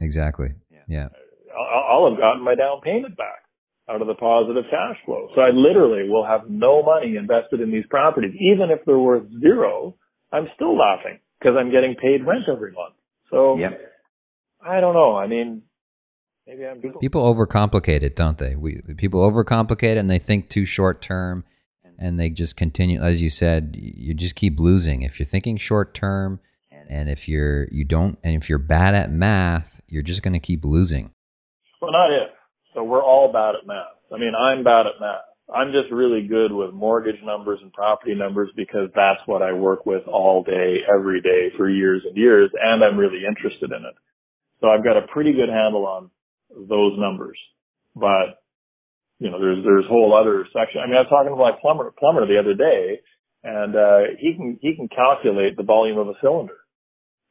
Exactly. 0.00 0.48
Yeah. 0.88 1.08
I'll 1.54 2.08
have 2.08 2.18
gotten 2.18 2.42
my 2.42 2.54
down 2.54 2.80
payment 2.80 3.16
back 3.16 3.41
out 3.90 4.00
of 4.00 4.06
the 4.06 4.14
positive 4.14 4.64
cash 4.70 4.96
flow. 5.04 5.28
So 5.34 5.40
I 5.40 5.50
literally 5.50 6.08
will 6.08 6.24
have 6.24 6.48
no 6.48 6.82
money 6.82 7.16
invested 7.16 7.60
in 7.60 7.70
these 7.70 7.86
properties. 7.90 8.32
Even 8.38 8.70
if 8.70 8.84
they're 8.86 8.98
worth 8.98 9.24
zero, 9.40 9.96
I'm 10.32 10.48
still 10.54 10.76
laughing 10.76 11.18
because 11.38 11.56
I'm 11.58 11.70
getting 11.70 11.96
paid 12.00 12.26
rent 12.26 12.44
every 12.50 12.72
month. 12.72 12.94
So 13.30 13.58
yep. 13.58 13.80
I 14.64 14.80
don't 14.80 14.94
know. 14.94 15.16
I 15.16 15.26
mean, 15.26 15.62
Maybe 16.46 16.66
I'm 16.66 16.80
Google. 16.80 17.00
People 17.00 17.34
overcomplicate 17.34 18.02
it, 18.02 18.16
don't 18.16 18.38
they? 18.38 18.56
We 18.56 18.82
people 18.96 19.28
overcomplicate 19.28 19.94
it 19.94 19.98
and 19.98 20.10
they 20.10 20.18
think 20.18 20.48
too 20.48 20.66
short 20.66 21.00
term, 21.00 21.44
and 21.98 22.18
they 22.18 22.30
just 22.30 22.56
continue. 22.56 23.00
As 23.00 23.22
you 23.22 23.30
said, 23.30 23.76
you 23.78 24.12
just 24.14 24.34
keep 24.34 24.58
losing 24.58 25.02
if 25.02 25.20
you're 25.20 25.26
thinking 25.26 25.56
short 25.56 25.94
term, 25.94 26.40
and 26.88 27.08
if 27.08 27.28
you're 27.28 27.68
you 27.70 27.84
don't, 27.84 28.18
and 28.24 28.34
if 28.34 28.48
you're 28.48 28.58
bad 28.58 28.94
at 28.94 29.10
math, 29.10 29.80
you're 29.86 30.02
just 30.02 30.22
going 30.22 30.32
to 30.32 30.40
keep 30.40 30.64
losing. 30.64 31.12
Well, 31.80 31.92
not 31.92 32.10
if. 32.10 32.30
So 32.74 32.82
we're 32.82 33.04
all 33.22 33.32
bad 33.32 33.54
at 33.54 33.66
math. 33.66 34.02
I 34.12 34.18
mean, 34.18 34.32
I'm 34.34 34.64
bad 34.64 34.86
at 34.86 35.00
math. 35.00 35.30
I'm 35.52 35.72
just 35.72 35.92
really 35.92 36.26
good 36.26 36.50
with 36.50 36.72
mortgage 36.72 37.22
numbers 37.24 37.60
and 37.62 37.72
property 37.72 38.14
numbers 38.14 38.50
because 38.56 38.88
that's 38.94 39.20
what 39.26 39.42
I 39.42 39.52
work 39.52 39.86
with 39.86 40.02
all 40.08 40.42
day, 40.42 40.78
every 40.88 41.20
day 41.20 41.52
for 41.56 41.68
years 41.68 42.02
and 42.06 42.16
years, 42.16 42.50
and 42.58 42.82
I'm 42.82 42.96
really 42.96 43.22
interested 43.26 43.70
in 43.70 43.84
it. 43.84 43.94
So 44.60 44.68
I've 44.68 44.84
got 44.84 44.96
a 44.96 45.06
pretty 45.12 45.32
good 45.32 45.48
handle 45.48 45.86
on 45.86 46.10
those 46.50 46.98
numbers. 46.98 47.38
But 47.94 48.42
you 49.18 49.30
know, 49.30 49.38
there's 49.38 49.62
there's 49.64 49.86
whole 49.86 50.18
other 50.18 50.46
section. 50.52 50.80
I 50.82 50.86
mean, 50.86 50.96
I 50.96 51.06
was 51.06 51.10
talking 51.10 51.30
to 51.30 51.36
my 51.36 51.52
plumber 51.60 51.92
plumber 51.98 52.26
the 52.26 52.40
other 52.40 52.54
day, 52.54 53.00
and 53.44 53.76
uh, 53.76 54.18
he 54.18 54.34
can 54.34 54.58
he 54.62 54.74
can 54.74 54.88
calculate 54.88 55.56
the 55.56 55.62
volume 55.62 55.98
of 55.98 56.08
a 56.08 56.18
cylinder. 56.22 56.58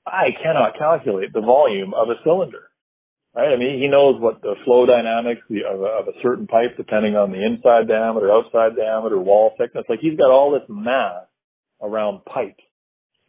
I 0.05 0.29
cannot 0.41 0.77
calculate 0.77 1.33
the 1.33 1.41
volume 1.41 1.93
of 1.93 2.09
a 2.09 2.19
cylinder. 2.23 2.70
Right? 3.33 3.53
I 3.53 3.57
mean, 3.57 3.79
he 3.79 3.87
knows 3.87 4.19
what 4.19 4.41
the 4.41 4.55
flow 4.65 4.85
dynamics 4.85 5.41
of 5.49 5.79
a, 5.79 6.03
of 6.03 6.07
a 6.07 6.19
certain 6.21 6.47
pipe, 6.47 6.75
depending 6.75 7.15
on 7.15 7.31
the 7.31 7.39
inside 7.39 7.87
diameter, 7.87 8.29
outside 8.29 8.75
diameter, 8.75 9.17
wall 9.17 9.55
thickness. 9.57 9.85
Like 9.87 9.99
he's 10.01 10.17
got 10.17 10.31
all 10.31 10.51
this 10.51 10.67
math 10.67 11.31
around 11.81 12.25
pipes 12.25 12.63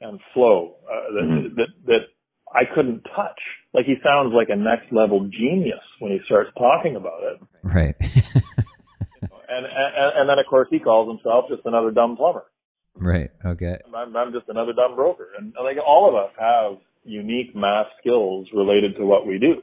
and 0.00 0.18
flow 0.34 0.74
uh, 0.90 1.14
that, 1.14 1.22
mm-hmm. 1.22 1.54
that 1.54 1.68
that 1.86 2.02
I 2.52 2.62
couldn't 2.74 3.02
touch. 3.14 3.38
Like 3.72 3.86
he 3.86 3.94
sounds 4.02 4.34
like 4.34 4.48
a 4.50 4.56
next 4.56 4.92
level 4.92 5.30
genius 5.30 5.86
when 6.00 6.10
he 6.10 6.18
starts 6.26 6.50
talking 6.58 6.96
about 6.96 7.22
it. 7.22 7.40
Right. 7.62 7.94
and, 9.48 9.64
and 9.64 10.10
and 10.18 10.28
then 10.28 10.38
of 10.38 10.46
course 10.50 10.66
he 10.68 10.80
calls 10.80 11.08
himself 11.08 11.46
just 11.48 11.62
another 11.64 11.92
dumb 11.92 12.16
plumber. 12.16 12.44
Right. 12.94 13.30
Okay. 13.46 13.78
I'm, 13.94 14.16
I'm 14.16 14.32
just 14.32 14.48
another 14.48 14.72
dumb 14.72 14.96
broker, 14.96 15.28
and 15.38 15.54
like 15.62 15.76
all 15.78 16.08
of 16.08 16.14
us 16.14 16.34
have 16.38 16.82
unique 17.04 17.54
math 17.54 17.86
skills 18.00 18.48
related 18.52 18.96
to 18.96 19.06
what 19.06 19.26
we 19.26 19.38
do. 19.38 19.62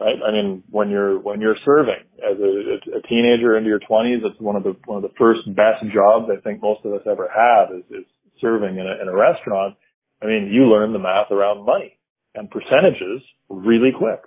Right. 0.00 0.16
I 0.16 0.32
mean, 0.32 0.64
when 0.70 0.88
you're 0.88 1.20
when 1.20 1.42
you're 1.42 1.60
serving 1.62 2.08
as 2.24 2.40
a, 2.40 2.96
a 2.96 3.02
teenager 3.04 3.58
into 3.58 3.68
your 3.68 3.80
20s, 3.80 4.24
it's 4.24 4.40
one 4.40 4.56
of 4.56 4.64
the 4.64 4.74
one 4.86 4.96
of 4.96 5.02
the 5.02 5.14
first 5.18 5.44
best 5.54 5.84
jobs 5.92 6.32
I 6.32 6.40
think 6.40 6.62
most 6.62 6.80
of 6.86 6.94
us 6.94 7.04
ever 7.04 7.28
have 7.28 7.76
is, 7.76 7.84
is 7.92 8.06
serving 8.40 8.78
in 8.78 8.86
a, 8.86 9.02
in 9.02 9.08
a 9.08 9.14
restaurant 9.14 9.76
I 10.22 10.26
mean, 10.26 10.50
you 10.52 10.68
learn 10.68 10.92
the 10.92 10.98
math 10.98 11.30
around 11.30 11.64
money 11.64 11.98
and 12.34 12.50
percentages 12.50 13.24
really 13.48 13.90
quick. 13.96 14.20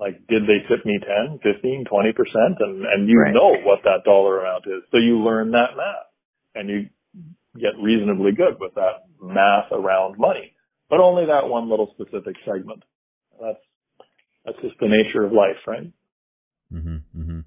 Like, 0.00 0.26
did 0.26 0.44
they 0.44 0.64
tip 0.66 0.84
me 0.84 0.98
10, 0.98 1.38
15, 1.42 1.84
20%? 1.84 2.12
And, 2.60 2.84
and 2.86 3.08
you 3.08 3.20
right. 3.20 3.32
know 3.32 3.54
what 3.62 3.80
that 3.84 4.04
dollar 4.04 4.40
amount 4.40 4.64
is. 4.66 4.82
So 4.90 4.96
you 4.96 5.22
learn 5.22 5.52
that 5.52 5.76
math 5.76 6.10
and 6.54 6.68
you 6.68 6.88
get 7.54 7.78
reasonably 7.80 8.32
good 8.32 8.58
with 8.58 8.74
that 8.74 9.04
math 9.20 9.70
around 9.70 10.18
money, 10.18 10.56
but 10.88 10.98
only 10.98 11.26
that 11.26 11.46
one 11.46 11.68
little 11.68 11.94
specific 11.94 12.34
segment. 12.44 12.82
That's, 13.40 13.60
that's 14.44 14.58
just 14.60 14.78
the 14.80 14.88
nature 14.88 15.24
of 15.24 15.32
life, 15.32 15.56
right? 15.66 15.92
Mm-hmm, 16.72 16.96
mm-hmm. 17.20 17.40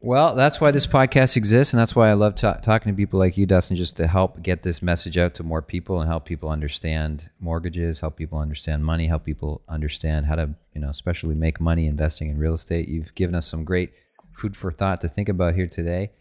Well, 0.00 0.36
that's 0.36 0.60
why 0.60 0.70
this 0.70 0.86
podcast 0.86 1.36
exists, 1.36 1.72
and 1.72 1.80
that's 1.80 1.96
why 1.96 2.08
I 2.08 2.12
love 2.12 2.36
talking 2.36 2.92
to 2.92 2.96
people 2.96 3.18
like 3.18 3.36
you, 3.36 3.46
Dustin, 3.46 3.76
just 3.76 3.96
to 3.96 4.06
help 4.06 4.40
get 4.42 4.62
this 4.62 4.80
message 4.80 5.18
out 5.18 5.34
to 5.34 5.42
more 5.42 5.60
people 5.60 6.00
and 6.00 6.08
help 6.08 6.24
people 6.24 6.50
understand 6.50 7.30
mortgages, 7.40 7.98
help 7.98 8.16
people 8.16 8.38
understand 8.38 8.84
money, 8.84 9.08
help 9.08 9.24
people 9.24 9.62
understand 9.68 10.26
how 10.26 10.36
to, 10.36 10.54
you 10.72 10.80
know, 10.80 10.88
especially 10.88 11.34
make 11.34 11.60
money 11.60 11.88
investing 11.88 12.30
in 12.30 12.38
real 12.38 12.54
estate. 12.54 12.88
You've 12.88 13.12
given 13.16 13.34
us 13.34 13.48
some 13.48 13.64
great 13.64 13.90
food 14.32 14.56
for 14.56 14.70
thought 14.70 15.00
to 15.00 15.08
think 15.08 15.28
about 15.28 15.56
here 15.56 15.66
today. 15.66 16.12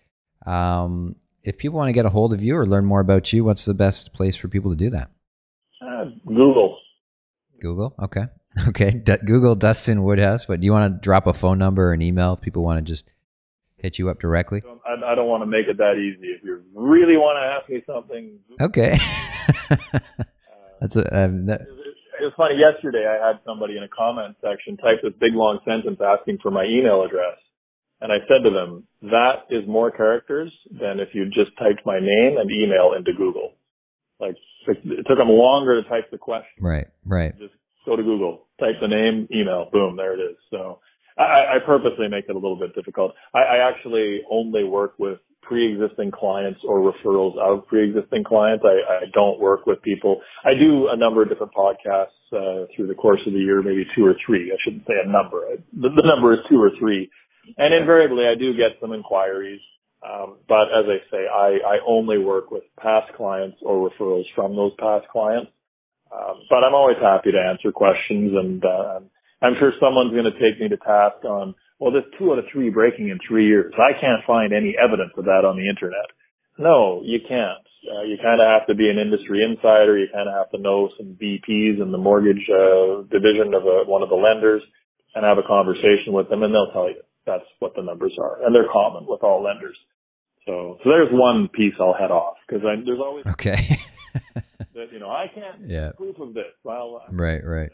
Um, 0.48 1.16
if 1.44 1.60
people 1.60 1.78
want 1.78 1.90
to 1.90 1.94
get 1.94 2.06
a 2.08 2.10
hold 2.10 2.34
of 2.34 2.42
you 2.42 2.58
or 2.58 2.66
learn 2.66 2.84
more 2.84 3.00
about 3.00 3.32
you, 3.32 3.44
what's 3.44 3.66
the 3.66 3.76
best 3.76 4.12
place 4.12 4.36
for 4.36 4.48
people 4.48 4.72
to 4.72 4.78
do 4.78 4.90
that? 4.90 5.12
Uh, 5.80 6.06
Google. 6.26 6.80
Google. 7.62 7.94
Okay. 8.02 8.26
Okay. 8.68 8.92
D- 8.92 9.18
Google 9.26 9.56
Dustin 9.56 10.04
Woodhouse. 10.04 10.46
But 10.46 10.62
do 10.62 10.66
you 10.66 10.72
want 10.72 10.94
to 10.94 11.00
drop 11.00 11.28
a 11.28 11.34
phone 11.34 11.58
number 11.58 11.90
or 11.90 11.94
an 11.94 12.02
email 12.02 12.34
if 12.34 12.42
people 12.42 12.64
want 12.64 12.80
to 12.80 12.92
just 12.92 13.10
hit 13.78 14.00
you 14.00 14.10
up 14.10 14.20
directly? 14.20 14.62
I, 14.86 15.12
I 15.12 15.16
don't 15.16 15.28
want 15.28 15.44
to 15.44 15.46
make 15.46 15.68
it 15.68 15.78
that 15.78 15.96
easy. 15.96 16.28
If 16.28 16.44
you 16.44 16.64
really 16.74 17.18
want 17.18 17.38
to 17.38 17.46
ask 17.46 17.70
me 17.70 17.84
something, 17.86 18.40
okay. 18.60 18.98
That's 20.82 20.96
a. 20.96 21.26
Um, 21.26 21.46
that... 21.48 21.62
It 21.62 22.24
was 22.24 22.34
funny. 22.36 22.56
Yesterday, 22.58 23.06
I 23.06 23.26
had 23.26 23.40
somebody 23.46 23.78
in 23.78 23.84
a 23.84 23.90
comment 23.90 24.36
section 24.42 24.78
type 24.78 25.02
this 25.04 25.14
big 25.20 25.34
long 25.34 25.60
sentence 25.66 26.00
asking 26.02 26.40
for 26.42 26.52
my 26.52 26.66
email 26.66 27.04
address, 27.04 27.38
and 28.02 28.12
I 28.12 28.18
said 28.28 28.44
to 28.44 28.50
them, 28.50 28.88
"That 29.02 29.46
is 29.50 29.68
more 29.68 29.92
characters 29.92 30.52
than 30.72 31.00
if 31.00 31.10
you 31.14 31.26
just 31.26 31.54
typed 31.58 31.86
my 31.86 32.00
name 32.00 32.38
and 32.38 32.50
email 32.50 32.94
into 32.98 33.14
Google. 33.14 33.54
Like 34.20 34.36
it 34.68 35.06
took 35.08 35.18
them 35.18 35.30
longer 35.30 35.82
to 35.82 35.88
type 35.88 36.10
the 36.12 36.18
question. 36.18 36.58
Right. 36.62 36.88
Right. 37.06 37.38
Just 37.38 37.54
go 37.86 37.96
to 37.96 38.04
Google, 38.04 38.47
type 38.60 38.76
the 38.82 38.88
name, 38.88 39.28
email, 39.34 39.70
boom, 39.72 39.96
there 39.98 40.14
it 40.20 40.24
is. 40.24 40.38
So 40.52 40.80
I, 41.18 41.58
I 41.58 41.58
purposely 41.66 42.08
make 42.10 42.26
it 42.30 42.36
a 42.36 42.40
little 42.40 42.58
bit 42.60 42.76
difficult. 42.76 43.14
I, 43.34 43.40
I 43.40 43.70
actually 43.70 44.22
only 44.32 44.64
work 44.64 44.96
with 45.00 45.20
pre-existing 45.42 46.12
clients 46.12 46.60
or 46.66 46.80
referrals 46.92 47.38
of 47.40 47.66
pre-existing 47.68 48.24
clients. 48.24 48.64
I, 48.66 49.06
I 49.06 49.06
don't 49.14 49.40
work 49.40 49.66
with 49.66 49.82
people. 49.82 50.22
I 50.46 50.54
do 50.54 50.90
a 50.92 50.98
number 50.98 51.24
of 51.24 51.30
different 51.30 51.54
podcasts 51.54 52.18
uh, 52.34 52.68
through 52.76 52.88
the 52.88 52.96
course 52.96 53.22
of 53.26 53.34
the 53.34 53.40
year, 53.40 53.62
maybe 53.64 53.86
two 53.96 54.06
or 54.06 54.16
three. 54.26 54.52
I 54.52 54.58
shouldn't 54.64 54.86
say 54.88 54.96
a 55.04 55.08
number. 55.10 55.46
The, 55.74 55.90
the 55.90 56.08
number 56.08 56.34
is 56.34 56.40
two 56.50 56.62
or 56.62 56.72
three, 56.80 57.10
and 57.58 57.74
invariably 57.74 58.26
I 58.28 58.36
do 58.36 58.54
get 58.56 58.72
some 58.82 58.94
inquiries. 58.94 59.62
Um, 60.08 60.38
but 60.48 60.66
as 60.66 60.86
I 60.88 61.00
say, 61.12 61.26
I, 61.28 61.58
I 61.66 61.78
only 61.88 62.20
work 62.20 62.52
with 62.52 62.64
past 62.82 63.12
clients 63.18 63.58
or 63.64 63.90
referrals 63.90 64.26
from 64.36 64.56
those 64.56 64.74
past 64.80 65.08
clients. 65.12 65.52
Um, 66.12 66.44
but 66.50 66.64
I'm 66.64 66.76
always 66.76 66.98
happy 67.02 67.32
to 67.32 67.42
answer 67.42 67.72
questions 67.72 68.34
and 68.36 68.64
uh, 68.64 69.00
I'm 69.42 69.56
sure 69.60 69.72
someone's 69.80 70.14
going 70.14 70.30
to 70.30 70.40
take 70.40 70.60
me 70.60 70.70
to 70.70 70.78
task 70.78 71.22
on, 71.26 71.54
well, 71.80 71.92
there's 71.92 72.10
two 72.18 72.34
out 72.34 72.40
of 72.40 72.46
three 72.52 72.70
breaking 72.70 73.10
in 73.10 73.20
three 73.22 73.46
years. 73.46 73.74
I 73.78 73.94
can't 74.00 74.26
find 74.26 74.54
any 74.54 74.74
evidence 74.74 75.14
of 75.18 75.26
that 75.26 75.46
on 75.46 75.58
the 75.58 75.70
internet. 75.70 76.10
No, 76.58 77.02
you 77.06 77.20
can't. 77.22 77.62
Uh, 77.86 78.04
you 78.04 78.18
kind 78.18 78.42
of 78.42 78.48
have 78.50 78.66
to 78.68 78.74
be 78.74 78.90
an 78.90 78.98
industry 78.98 79.46
insider. 79.46 79.98
You 79.98 80.10
kind 80.12 80.28
of 80.28 80.34
have 80.34 80.50
to 80.52 80.58
know 80.58 80.90
some 80.98 81.16
VPs 81.22 81.78
in 81.78 81.92
the 81.92 82.02
mortgage 82.02 82.42
uh, 82.50 83.06
division 83.14 83.54
of 83.54 83.64
a, 83.64 83.86
one 83.86 84.02
of 84.02 84.10
the 84.10 84.18
lenders 84.18 84.64
and 85.14 85.24
have 85.24 85.38
a 85.38 85.46
conversation 85.46 86.18
with 86.18 86.30
them, 86.30 86.42
and 86.42 86.54
they'll 86.54 86.74
tell 86.74 86.90
you 86.90 87.02
that's 87.26 87.46
what 87.60 87.76
the 87.76 87.84
numbers 87.84 88.18
are, 88.18 88.44
and 88.44 88.56
they're 88.56 88.72
common 88.72 89.06
with 89.08 89.22
all 89.22 89.44
lenders. 89.44 89.78
So, 90.46 90.80
so 90.84 90.90
there's 90.90 91.10
one 91.12 91.50
piece 91.54 91.74
I'll 91.80 91.94
head 91.94 92.12
off 92.12 92.38
because 92.48 92.64
there's 92.64 93.00
always 93.00 93.26
okay. 93.28 93.78
that 94.74 94.92
you 94.92 95.00
know 95.00 95.10
I 95.10 95.28
can't 95.34 95.68
yeah. 95.68 95.92
proof 95.98 96.20
of 96.20 96.34
this. 96.34 96.54
Well, 96.64 97.04
right, 97.12 97.44
right 97.44 97.70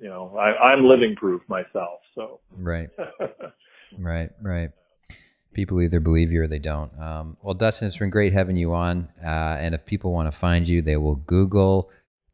you 0.00 0.08
know, 0.08 0.36
I, 0.36 0.72
I'm 0.72 0.84
living 0.84 1.16
proof 1.16 1.42
myself. 1.48 2.00
So 2.14 2.40
right, 2.58 2.88
right, 3.98 4.30
right. 4.42 4.70
People 5.52 5.80
either 5.80 6.00
believe 6.00 6.30
you 6.30 6.42
or 6.42 6.46
they 6.46 6.58
don't. 6.58 6.92
Um, 7.00 7.36
well, 7.42 7.54
Dustin, 7.54 7.88
it's 7.88 7.96
been 7.96 8.10
great 8.10 8.34
having 8.34 8.56
you 8.56 8.74
on. 8.74 9.08
Uh, 9.24 9.56
and 9.58 9.74
if 9.74 9.86
people 9.86 10.12
want 10.12 10.30
to 10.30 10.38
find 10.38 10.68
you, 10.68 10.82
they 10.82 10.98
will 10.98 11.14
Google 11.14 11.90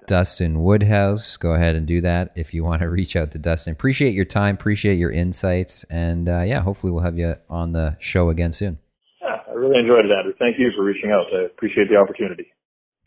Dustin 0.08 0.62
Woodhouse. 0.64 1.36
Go 1.36 1.52
ahead 1.52 1.76
and 1.76 1.86
do 1.86 2.00
that 2.00 2.32
if 2.34 2.52
you 2.52 2.64
want 2.64 2.82
to 2.82 2.90
reach 2.90 3.14
out 3.14 3.30
to 3.32 3.38
Dustin. 3.38 3.72
Appreciate 3.72 4.14
your 4.14 4.24
time, 4.24 4.56
appreciate 4.56 4.98
your 4.98 5.12
insights, 5.12 5.84
and 5.84 6.28
uh, 6.28 6.40
yeah, 6.40 6.60
hopefully 6.60 6.92
we'll 6.92 7.04
have 7.04 7.16
you 7.16 7.34
on 7.48 7.72
the 7.72 7.96
show 8.00 8.28
again 8.28 8.50
soon. 8.50 8.78
Yeah, 9.20 9.36
I 9.48 9.52
really 9.52 9.78
enjoyed 9.78 10.04
it, 10.04 10.10
Andrew. 10.10 10.34
Thank 10.38 10.58
you 10.58 10.72
for 10.76 10.82
reaching 10.82 11.12
out. 11.12 11.26
I 11.32 11.44
appreciate 11.44 11.88
the 11.88 11.96
opportunity. 11.96 12.46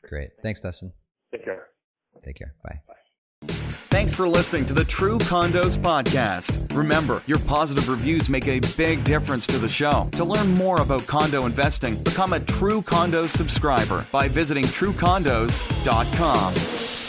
Great. 0.08 0.30
Thanks, 0.42 0.60
Dustin. 0.60 0.94
Take 1.32 1.46
care. 1.46 1.68
Take 2.24 2.38
care. 2.38 2.56
Bye. 2.64 2.82
Bye. 2.88 2.96
Thanks 3.96 4.14
for 4.14 4.28
listening 4.28 4.66
to 4.66 4.74
the 4.74 4.84
True 4.84 5.18
Condos 5.20 5.78
Podcast. 5.78 6.76
Remember, 6.76 7.24
your 7.28 7.40
positive 7.40 7.88
reviews 7.88 8.30
make 8.30 8.48
a 8.48 8.60
big 8.76 9.06
difference 9.06 9.48
to 9.48 9.58
the 9.58 9.70
show. 9.70 10.10
To 10.14 10.26
learn 10.26 10.52
more 10.56 10.82
about 10.82 11.08
condo 11.08 11.46
investing, 11.46 11.96
become 12.04 12.34
a 12.34 12.42
True 12.42 12.82
Condos 12.82 13.30
subscriber 13.30 14.06
by 14.12 14.28
visiting 14.28 14.66
truecondos.com. 14.66 17.05